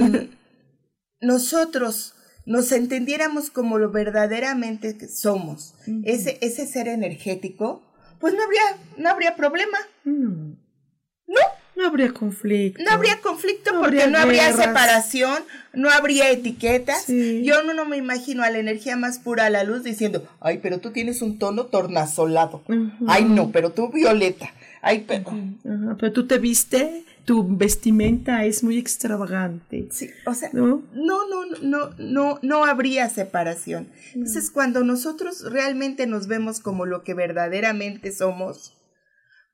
nosotros 1.21 2.15
nos 2.45 2.71
entendiéramos 2.71 3.49
como 3.49 3.77
lo 3.77 3.91
verdaderamente 3.91 5.07
somos, 5.09 5.75
ese, 6.03 6.39
ese 6.41 6.65
ser 6.65 6.87
energético, 6.87 7.83
pues 8.19 8.33
no 8.33 8.43
habría, 8.43 8.61
no 8.97 9.09
habría 9.09 9.35
problema. 9.35 9.77
No. 10.03 10.57
¿No? 11.27 11.39
No 11.75 11.87
habría 11.87 12.11
conflicto. 12.11 12.83
No 12.83 12.91
habría 12.91 13.21
conflicto 13.21 13.71
porque 13.79 14.07
no 14.07 14.17
habría 14.17 14.51
separación, 14.51 15.37
no 15.73 15.89
habría 15.89 16.29
etiquetas. 16.29 17.05
Yo 17.07 17.63
no, 17.63 17.73
no, 17.73 17.85
me 17.85 17.95
imagino 17.95 18.43
a 18.43 18.49
la 18.49 18.57
energía 18.57 18.97
más 18.97 19.19
pura 19.19 19.45
a 19.45 19.49
la 19.49 19.63
luz 19.63 19.83
diciendo, 19.83 20.27
ay, 20.41 20.59
pero 20.61 20.79
tú 20.79 20.91
tienes 20.91 21.21
un 21.21 21.39
tono 21.39 21.67
tornasolado. 21.67 22.63
Ay, 23.07 23.23
no, 23.23 23.51
pero 23.51 23.71
tú 23.71 23.91
violeta. 23.91 24.53
Ay, 24.81 25.05
pero... 25.07 25.23
pero 25.97 26.11
tú 26.11 26.27
te 26.27 26.37
viste 26.37 27.05
tu 27.25 27.45
vestimenta 27.45 28.45
es 28.45 28.63
muy 28.63 28.77
extravagante. 28.77 29.87
Sí, 29.91 30.09
o 30.25 30.33
sea, 30.33 30.49
no, 30.53 30.83
no, 30.93 31.27
no, 31.27 31.45
no, 31.61 31.89
no, 31.97 32.39
no 32.41 32.65
habría 32.65 33.09
separación. 33.09 33.89
Entonces, 34.13 34.49
cuando 34.51 34.83
nosotros 34.83 35.43
realmente 35.51 36.07
nos 36.07 36.27
vemos 36.27 36.59
como 36.59 36.85
lo 36.85 37.03
que 37.03 37.13
verdaderamente 37.13 38.11
somos, 38.11 38.73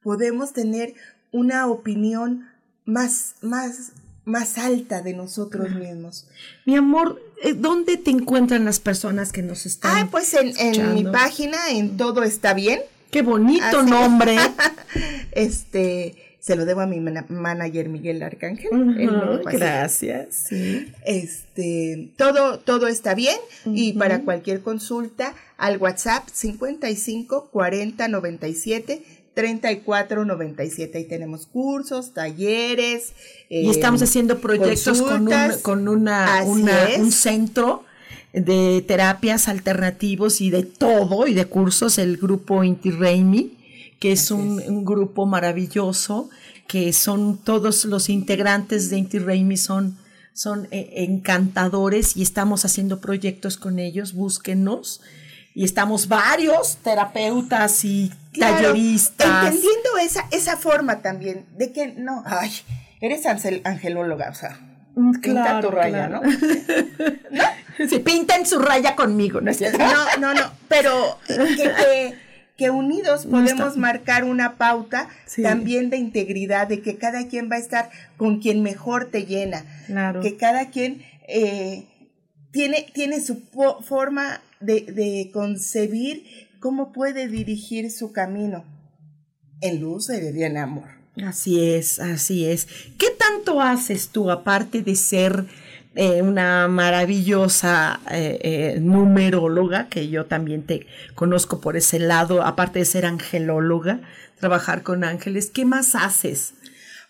podemos 0.01 0.53
tener 0.53 0.93
una 1.31 1.67
opinión 1.67 2.47
más, 2.85 3.35
más, 3.41 3.91
más 4.23 4.57
alta 4.57 5.01
de 5.01 5.13
nosotros 5.13 5.71
mismos. 5.71 6.27
Mi 6.65 6.75
amor, 6.75 7.21
eh, 7.43 7.53
¿dónde 7.53 7.97
te 7.97 8.11
encuentran 8.11 8.65
las 8.65 8.79
personas 8.79 9.31
que 9.31 9.41
nos 9.41 9.65
están? 9.65 9.91
Ah, 9.97 10.07
pues 10.09 10.33
en, 10.33 10.53
en 10.57 10.93
mi 10.93 11.03
página, 11.03 11.57
en 11.71 11.97
Todo 11.97 12.23
Está 12.23 12.53
Bien. 12.53 12.79
Qué 13.11 13.21
bonito 13.21 13.83
nombre. 13.83 14.37
este, 15.31 16.24
se 16.45 16.55
lo 16.55 16.65
debo 16.65 16.81
a 16.81 16.85
mi 16.85 16.99
manager 16.99 17.89
Miguel 17.89 18.21
Arcángel. 18.21 18.69
gracias. 19.45 20.45
Este, 21.03 22.11
todo, 22.17 22.59
todo 22.59 22.85
está 22.85 23.15
bien 23.15 23.37
y 23.65 23.93
para 23.93 24.21
cualquier 24.21 24.61
consulta 24.61 25.33
al 25.57 25.77
WhatsApp 25.77 26.27
55 26.31 27.49
40 27.51 28.07
97 28.09 29.01
34 29.33 30.23
97. 30.23 30.95
Ahí 30.99 31.05
tenemos 31.05 31.47
cursos, 31.47 32.13
talleres. 32.13 33.13
y 33.49 33.67
estamos 33.67 34.01
em, 34.01 34.07
haciendo 34.07 34.37
proyectos 34.37 35.01
con, 35.01 35.27
un, 35.27 35.59
con 35.63 35.87
una, 35.87 36.43
un 36.45 37.11
centro 37.11 37.85
de 38.33 38.83
terapias 38.87 39.47
alternativos 39.47 40.41
y 40.41 40.51
de 40.51 40.61
todo 40.61 41.25
y 41.25 41.33
de 41.33 41.45
cursos, 41.45 41.97
el 41.97 42.17
grupo 42.17 42.63
Inti 42.63 42.91
Reimi 42.91 43.54
que 43.99 44.11
es 44.11 44.31
un, 44.31 44.85
grupo 44.85 45.25
maravilloso, 45.25 46.29
que 46.67 46.93
son 46.93 47.37
todos 47.37 47.85
los 47.85 48.09
integrantes 48.09 48.89
de 48.89 48.97
Inti 48.97 49.19
Reimi 49.19 49.57
son, 49.57 49.97
son 50.33 50.67
eh, 50.71 51.05
encantadores 51.07 52.17
y 52.17 52.21
estamos 52.21 52.65
haciendo 52.65 52.99
proyectos 52.99 53.57
con 53.57 53.79
ellos, 53.79 54.13
búsquenos. 54.13 55.01
Y 55.53 55.63
estamos 55.63 56.09
varios 56.09 56.77
terapeutas 56.77 57.85
y 57.85 58.11
talleristas. 58.37 59.45
Entendiendo 59.45 59.97
esa, 60.01 60.27
esa 60.31 60.57
forma 60.57 61.01
también 61.01 61.45
de 61.57 61.71
que 61.71 61.93
no, 61.93 62.23
ay, 62.25 62.51
eres 62.99 63.25
angelóloga, 63.25 64.31
o 64.31 64.35
sea, 64.35 64.59
mm, 64.95 65.21
pinta 65.21 65.61
tu 65.61 65.71
raya, 65.71 66.09
¿no? 66.09 66.21
¿no? 67.31 67.43
Se 67.89 67.99
pintan 67.99 68.45
su 68.45 68.59
raya 68.59 68.95
conmigo, 68.95 69.41
¿no 69.41 69.51
No, 69.51 70.17
no, 70.19 70.33
no, 70.33 70.51
pero 70.67 71.17
que 71.27 71.55
que 71.55 72.24
unidos 72.71 73.25
podemos 73.25 73.77
marcar 73.77 74.23
una 74.23 74.57
pauta 74.57 75.09
también 75.41 75.89
de 75.89 75.97
integridad, 75.97 76.67
de 76.67 76.81
que 76.81 76.97
cada 76.97 77.27
quien 77.27 77.49
va 77.51 77.57
a 77.57 77.59
estar 77.59 77.89
con 78.17 78.39
quien 78.39 78.63
mejor 78.63 79.11
te 79.11 79.25
llena, 79.25 79.65
que 80.21 80.37
cada 80.37 80.69
quien 80.69 81.03
eh, 81.27 81.85
tiene, 82.51 82.87
tiene 82.93 83.19
su 83.19 83.41
forma 83.81 84.41
de, 84.61 84.81
de, 84.81 85.29
concebir 85.33 86.23
cómo 86.59 86.93
puede 86.93 87.27
dirigir 87.27 87.91
su 87.91 88.11
camino. 88.11 88.63
En 89.61 89.81
luz 89.81 90.09
y 90.09 90.43
en 90.43 90.57
amor. 90.57 90.89
Así 91.23 91.61
es, 91.61 91.99
así 91.99 92.45
es. 92.45 92.67
¿Qué 92.97 93.07
tanto 93.17 93.61
haces 93.61 94.09
tú 94.09 94.31
aparte 94.31 94.81
de 94.81 94.95
ser 94.95 95.45
eh, 95.95 96.21
una 96.21 96.67
maravillosa 96.67 98.01
eh, 98.11 98.39
eh, 98.41 98.79
numeróloga, 98.81 99.87
que 99.87 100.09
yo 100.09 100.25
también 100.25 100.63
te 100.63 100.87
conozco 101.15 101.61
por 101.61 101.77
ese 101.77 101.99
lado, 101.99 102.43
aparte 102.43 102.79
de 102.79 102.85
ser 102.85 103.05
angelóloga, 103.05 104.01
trabajar 104.37 104.83
con 104.83 105.05
ángeles. 105.05 105.49
¿Qué 105.49 105.63
más 105.63 105.95
haces? 105.95 106.53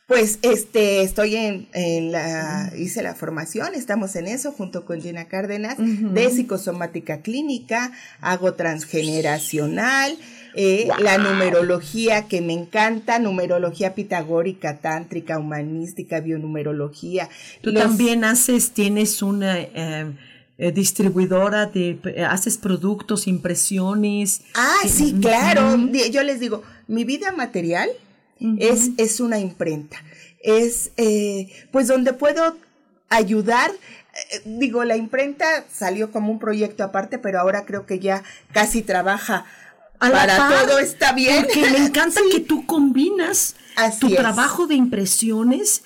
Pues 0.07 0.37
este, 0.43 1.01
estoy 1.01 1.35
en, 1.35 1.67
en 1.73 2.11
la, 2.11 2.71
hice 2.77 3.01
la 3.01 3.15
formación, 3.15 3.73
estamos 3.73 4.15
en 4.15 4.27
eso 4.27 4.51
junto 4.51 4.85
con 4.85 5.01
Gina 5.01 5.25
Cárdenas, 5.25 5.77
de 5.79 6.29
psicosomática 6.29 7.21
clínica, 7.21 7.91
hago 8.21 8.53
transgeneracional, 8.53 10.15
eh, 10.57 10.87
la 10.99 11.17
numerología 11.17 12.29
que 12.29 12.39
me 12.39 12.53
encanta, 12.53 13.19
numerología 13.19 13.93
pitagórica, 13.93 14.77
tántrica, 14.77 15.37
humanística, 15.37 16.21
bionumerología. 16.21 17.27
Tú 17.61 17.73
también 17.73 18.23
haces, 18.23 18.71
tienes 18.71 19.21
una 19.21 19.59
eh, 19.59 20.13
eh, 20.57 20.71
distribuidora 20.71 21.65
de, 21.65 21.99
haces 22.29 22.57
productos, 22.57 23.27
impresiones. 23.27 24.43
Ah, 24.53 24.87
sí, 24.87 25.17
claro. 25.19 25.77
Yo 26.09 26.23
les 26.23 26.39
digo, 26.39 26.63
mi 26.87 27.03
vida 27.03 27.33
material 27.33 27.89
es, 28.57 28.91
es 28.95 29.19
una 29.19 29.39
imprenta. 29.39 29.97
Es, 30.41 30.91
pues, 31.71 31.87
donde 31.87 32.13
puedo 32.13 32.55
ayudar 33.09 33.71
digo, 34.45 34.85
la 34.85 34.95
imprenta 34.95 35.65
salió 35.69 36.09
como 36.09 36.31
un 36.31 36.39
proyecto 36.39 36.85
aparte, 36.85 37.19
pero 37.19 37.41
ahora 37.41 37.65
creo 37.65 37.85
que 37.85 37.99
ya 37.99 38.23
casi 38.53 38.81
trabaja 38.81 39.45
para 39.99 40.65
todo 40.65 40.79
está 40.79 41.13
bien. 41.13 41.43
Porque 41.43 41.69
me 41.69 41.77
encanta 41.77 42.21
que 42.31 42.39
tú 42.39 42.65
combinas 42.65 43.55
tu 43.99 44.09
trabajo 44.09 44.67
de 44.67 44.75
impresiones 44.75 45.83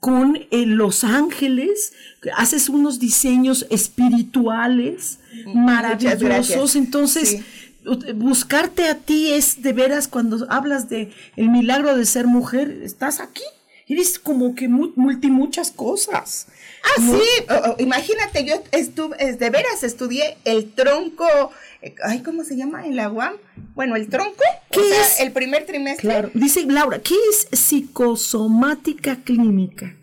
con 0.00 0.36
eh, 0.50 0.66
Los 0.66 1.04
Ángeles, 1.04 1.92
haces 2.36 2.68
unos 2.68 2.98
diseños 2.98 3.66
espirituales 3.70 5.20
maravillosos, 5.54 6.74
entonces 6.74 7.40
buscarte 8.14 8.88
a 8.88 8.96
ti 8.96 9.32
es 9.32 9.62
de 9.62 9.72
veras 9.72 10.08
cuando 10.08 10.44
hablas 10.50 10.88
de 10.88 11.12
el 11.36 11.50
milagro 11.50 11.96
de 11.96 12.04
ser 12.04 12.26
mujer, 12.26 12.80
estás 12.82 13.20
aquí, 13.20 13.44
eres 13.86 14.18
como 14.18 14.54
que 14.56 14.68
multi 14.68 15.30
muchas 15.30 15.70
cosas. 15.70 16.48
Ah, 16.82 17.00
sí, 17.00 17.82
imagínate, 17.82 18.44
yo 18.44 18.54
estuve, 18.72 19.34
de 19.34 19.50
veras 19.50 19.84
estudié 19.84 20.36
el 20.44 20.72
tronco 20.72 21.26
ay, 22.04 22.22
¿cómo 22.22 22.44
se 22.44 22.56
llama? 22.56 22.86
En 22.86 22.96
la 22.96 23.10
UAM. 23.10 23.34
Bueno, 23.74 23.96
el 23.96 24.08
tronco, 24.08 24.42
¿Qué 24.70 24.80
es? 24.80 25.20
el 25.20 25.32
primer 25.32 25.66
trimestre. 25.66 26.08
Claro, 26.08 26.30
dice 26.34 26.64
Laura, 26.66 27.00
¿qué 27.00 27.14
es 27.30 27.48
psicosomática 27.58 29.16
clínica? 29.24 29.96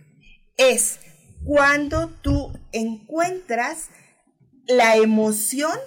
Es 0.57 0.99
cuando 1.45 2.09
tú 2.21 2.51
encuentras 2.71 3.87
la 4.67 4.97
emoción 4.97 5.77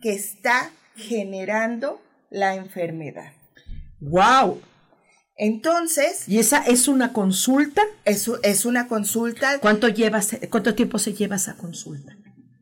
que 0.00 0.12
está 0.12 0.70
generando 0.96 2.00
la 2.30 2.54
enfermedad. 2.54 3.32
¡Wow! 4.00 4.60
Entonces. 5.36 6.28
¿Y 6.28 6.38
esa 6.38 6.58
es 6.58 6.88
una 6.88 7.12
consulta? 7.12 7.82
Es, 8.04 8.30
es 8.42 8.64
una 8.64 8.88
consulta. 8.88 9.58
¿Cuánto, 9.60 9.88
llevas, 9.88 10.36
¿Cuánto 10.50 10.74
tiempo 10.74 10.98
se 10.98 11.14
lleva 11.14 11.36
esa 11.36 11.56
consulta? 11.56 12.16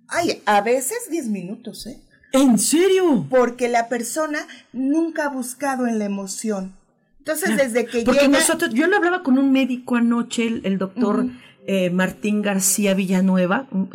Ay, 0.08 0.42
a 0.46 0.60
veces 0.60 0.98
10 1.10 1.26
minutos, 1.28 1.86
¿eh? 1.86 2.00
¿En 2.32 2.58
serio? 2.58 3.26
Porque 3.30 3.68
la 3.68 3.88
persona 3.88 4.46
nunca 4.72 5.26
ha 5.26 5.28
buscado 5.28 5.86
en 5.86 5.98
la 5.98 6.04
emoción. 6.04 6.74
Entonces, 7.18 7.56
desde 7.56 7.86
que 7.86 8.02
Porque 8.02 8.28
nosotros, 8.28 8.72
yo 8.72 8.86
le 8.86 8.96
hablaba 8.96 9.22
con 9.22 9.38
un 9.38 9.50
médico 9.50 9.96
anoche, 9.96 10.46
el, 10.46 10.78
doctor 10.78 11.26
eh, 11.66 11.90
Martín 11.90 12.40
García 12.42 12.94
Villanueva, 12.94 13.66
un 13.72 13.90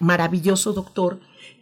maravilloso 0.00 0.72
doctor, 0.74 1.18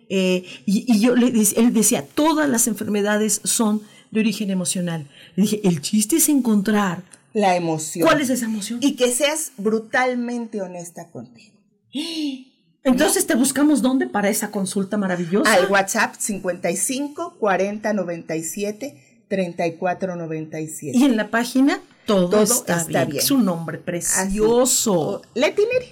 eh, 0.09 0.45
y, 0.67 1.01
yo 1.01 1.15
le 1.15 1.29
él 1.29 1.73
decía, 1.73 2.05
todas 2.05 2.49
las 2.49 2.67
enfermedades 2.67 3.41
son 3.45 3.83
de 4.11 4.21
origen 4.21 4.51
emocional. 4.51 5.07
Le 5.37 5.45
dije, 5.45 5.61
el 5.65 5.81
chiste 5.81 6.17
es 6.17 6.29
encontrar 6.29 7.03
la 7.33 7.57
emoción. 7.57 8.07
¿Cuál 8.07 8.21
es 8.21 8.29
esa 8.29 8.45
emoción? 8.45 8.79
Y 8.83 8.97
que 8.97 9.11
seas 9.11 9.53
brutalmente 9.57 10.61
honesta 10.61 11.11
contigo. 11.11 11.57
Entonces 12.85 13.27
te 13.27 13.35
buscamos 13.35 13.81
dónde 13.81 14.07
para 14.07 14.29
esa 14.29 14.51
consulta 14.51 14.97
maravillosa. 14.97 15.53
Al 15.53 15.71
WhatsApp 15.71 16.15
55 16.19 17.37
40 17.39 17.93
97 17.93 19.25
34 19.29 20.17
97. 20.17 20.99
Y 20.99 21.05
en 21.05 21.17
la 21.17 21.31
página 21.31 21.81
todo, 22.07 22.43
está, 22.43 22.85
bien. 22.85 23.17
Es 23.17 23.31
un 23.31 23.45
nombre 23.45 23.79
precioso. 23.79 25.23
Letineri. 25.35 25.87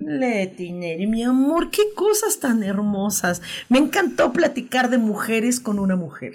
Letineri, 0.00 1.06
mi 1.06 1.22
amor, 1.22 1.70
qué 1.70 1.82
cosas 1.94 2.38
tan 2.38 2.62
hermosas. 2.62 3.40
Me 3.68 3.78
encantó 3.78 4.32
platicar 4.32 4.90
de 4.90 4.98
mujeres 4.98 5.60
con 5.60 5.78
una 5.78 5.96
mujer. 5.96 6.34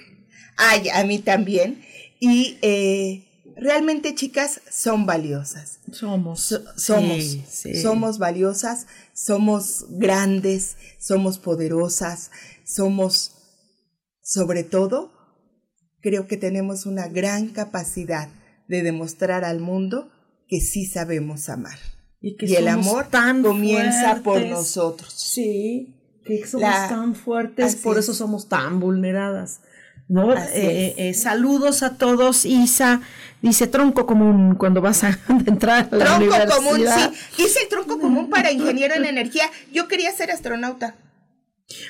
Ay, 0.58 0.90
a 0.90 1.04
mí 1.04 1.20
también. 1.20 1.82
Y 2.20 2.58
eh, 2.62 3.27
realmente, 3.60 4.16
chicas, 4.16 4.62
son 4.70 5.06
valiosas. 5.06 5.80
Somos. 5.92 6.62
somos. 6.76 7.38
Somos 7.82 8.18
valiosas 8.18 8.88
somos 9.18 9.88
grandes, 9.90 10.78
somos 11.00 11.40
poderosas, 11.40 12.30
somos, 12.64 13.32
sobre 14.22 14.64
todo, 14.64 15.12
creo 16.02 16.28
que 16.28 16.38
tenemos 16.38 16.86
una 16.86 17.08
gran 17.08 17.48
capacidad 17.48 18.30
de 18.68 18.84
demostrar 18.84 19.44
al 19.44 19.60
mundo 19.60 20.12
que 20.48 20.62
sí 20.62 20.86
sabemos 20.86 21.50
amar. 21.50 21.80
Y, 22.22 22.38
que 22.38 22.46
el 22.58 22.68
amor 22.68 23.08
tan 23.08 23.42
comienza 23.42 24.22
por 24.24 24.46
nosotros. 24.46 25.12
Sí, 25.14 25.96
que 26.24 26.46
somos 26.46 26.70
tan 26.88 27.16
fuertes, 27.16 27.76
por 27.76 27.98
eso 27.98 28.14
somos 28.14 28.48
tan 28.48 28.80
vulneradas. 28.80 29.62
¿No? 30.08 30.34
Eh, 30.34 30.96
eh, 30.98 31.14
saludos 31.14 31.84
a 31.84 31.96
todos, 31.98 32.46
Isa. 32.46 33.02
Dice 33.42 33.68
tronco 33.68 34.06
común 34.06 34.56
cuando 34.56 34.82
vas 34.82 35.04
a 35.04 35.20
entrar 35.46 35.90
a 35.92 35.96
la 35.96 36.06
tronco 36.06 36.18
universidad. 36.24 36.56
común, 36.56 36.80
sí. 37.36 37.44
Hice 37.44 37.62
el 37.64 37.70
tronco 37.70 38.00
común 38.00 38.30
para 38.30 38.52
ingeniero 38.52 38.96
en 38.96 39.06
energía. 39.06 39.50
Yo 39.72 39.88
quería 39.88 40.12
ser 40.12 40.32
astronauta. 40.32 40.96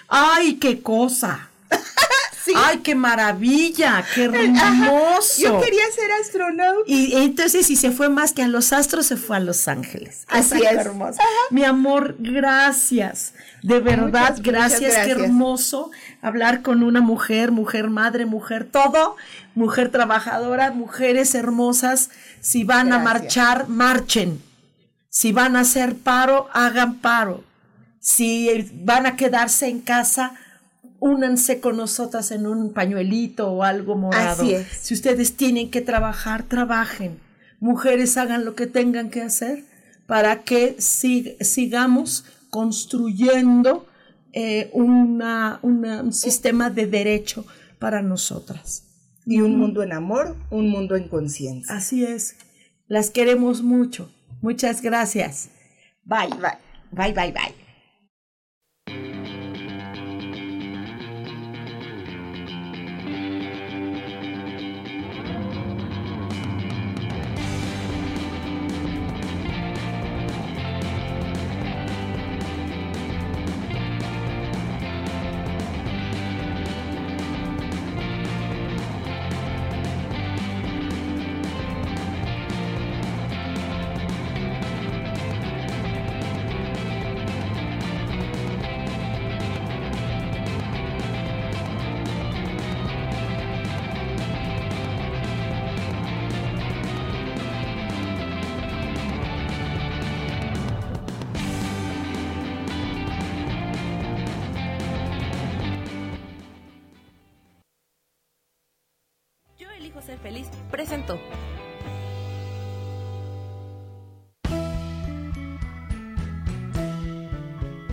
¡Ay, 0.08 0.56
qué 0.56 0.82
cosa! 0.82 1.50
¡Ay, 2.56 2.80
qué 2.80 2.96
maravilla! 2.96 4.06
¡Qué 4.14 4.26
hermoso! 4.26 5.42
Yo 5.42 5.60
quería 5.60 5.84
ser 5.94 6.12
astronauta. 6.12 6.84
Y 6.86 7.16
entonces, 7.16 7.66
si 7.66 7.76
se 7.76 7.92
fue 7.92 8.10
más 8.10 8.34
que 8.34 8.44
a 8.44 8.48
los 8.48 8.74
astros, 8.74 9.06
se 9.06 9.18
fue 9.18 9.38
a 9.38 9.40
Los 9.40 9.68
Ángeles. 9.68 10.26
Así 10.28 10.62
es. 10.62 10.72
Hermoso. 10.72 11.20
Mi 11.50 11.64
amor, 11.64 12.16
gracias. 12.20 13.34
De 13.64 13.80
verdad, 13.80 14.38
gracias. 14.42 14.96
Qué 15.06 15.12
hermoso 15.12 15.92
hablar 16.22 16.62
con 16.62 16.84
una 16.84 17.02
mujer, 17.02 17.52
mujer 17.52 17.90
madre, 17.90 18.26
mujer 18.26 18.68
todo, 18.70 19.16
mujer 19.56 19.90
trabajadora, 19.90 20.72
mujeres 20.72 21.36
hermosas. 21.36 22.10
Si 22.40 22.64
van 22.64 22.94
a 22.94 23.00
marchar, 23.00 23.68
marchen. 23.68 24.42
Si 25.10 25.32
van 25.32 25.56
a 25.56 25.62
hacer 25.62 25.96
paro, 25.96 26.48
hagan 26.54 27.00
paro. 27.00 27.44
Si 28.00 28.70
van 28.74 29.06
a 29.06 29.16
quedarse 29.16 29.68
en 29.68 29.82
casa, 29.82 30.34
únanse 31.00 31.60
con 31.60 31.78
nosotras 31.78 32.32
en 32.32 32.48
un 32.48 32.74
pañuelito 32.74 33.52
o 33.52 33.64
algo 33.64 33.96
morado. 33.96 34.44
Si 34.80 34.94
ustedes 34.94 35.36
tienen 35.36 35.70
que 35.70 35.82
trabajar, 35.82 36.44
trabajen. 36.44 37.20
Mujeres 37.60 38.18
hagan 38.18 38.46
lo 38.46 38.56
que 38.56 38.68
tengan 38.68 39.10
que 39.10 39.22
hacer 39.22 39.64
para 40.06 40.44
que 40.44 40.76
sigamos 40.80 42.26
construyendo 42.50 43.86
eh, 44.34 44.70
una, 44.74 45.60
un 45.62 46.14
sistema 46.14 46.70
de 46.70 46.88
derecho 46.88 47.46
para 47.80 48.02
nosotras. 48.02 48.84
Y 49.26 49.42
un 49.42 49.58
mundo 49.58 49.84
en 49.84 49.92
amor, 49.92 50.38
un 50.50 50.70
mundo 50.70 50.96
en 50.96 51.10
conciencia. 51.10 51.76
Así 51.76 52.06
es. 52.06 52.38
Las 52.88 53.10
queremos 53.10 53.62
mucho. 53.62 54.10
Muchas 54.42 54.82
gracias. 54.82 55.50
Bye, 56.06 56.30
bye, 56.30 56.58
bye, 56.92 57.14
bye, 57.14 57.32
bye. 57.34 57.67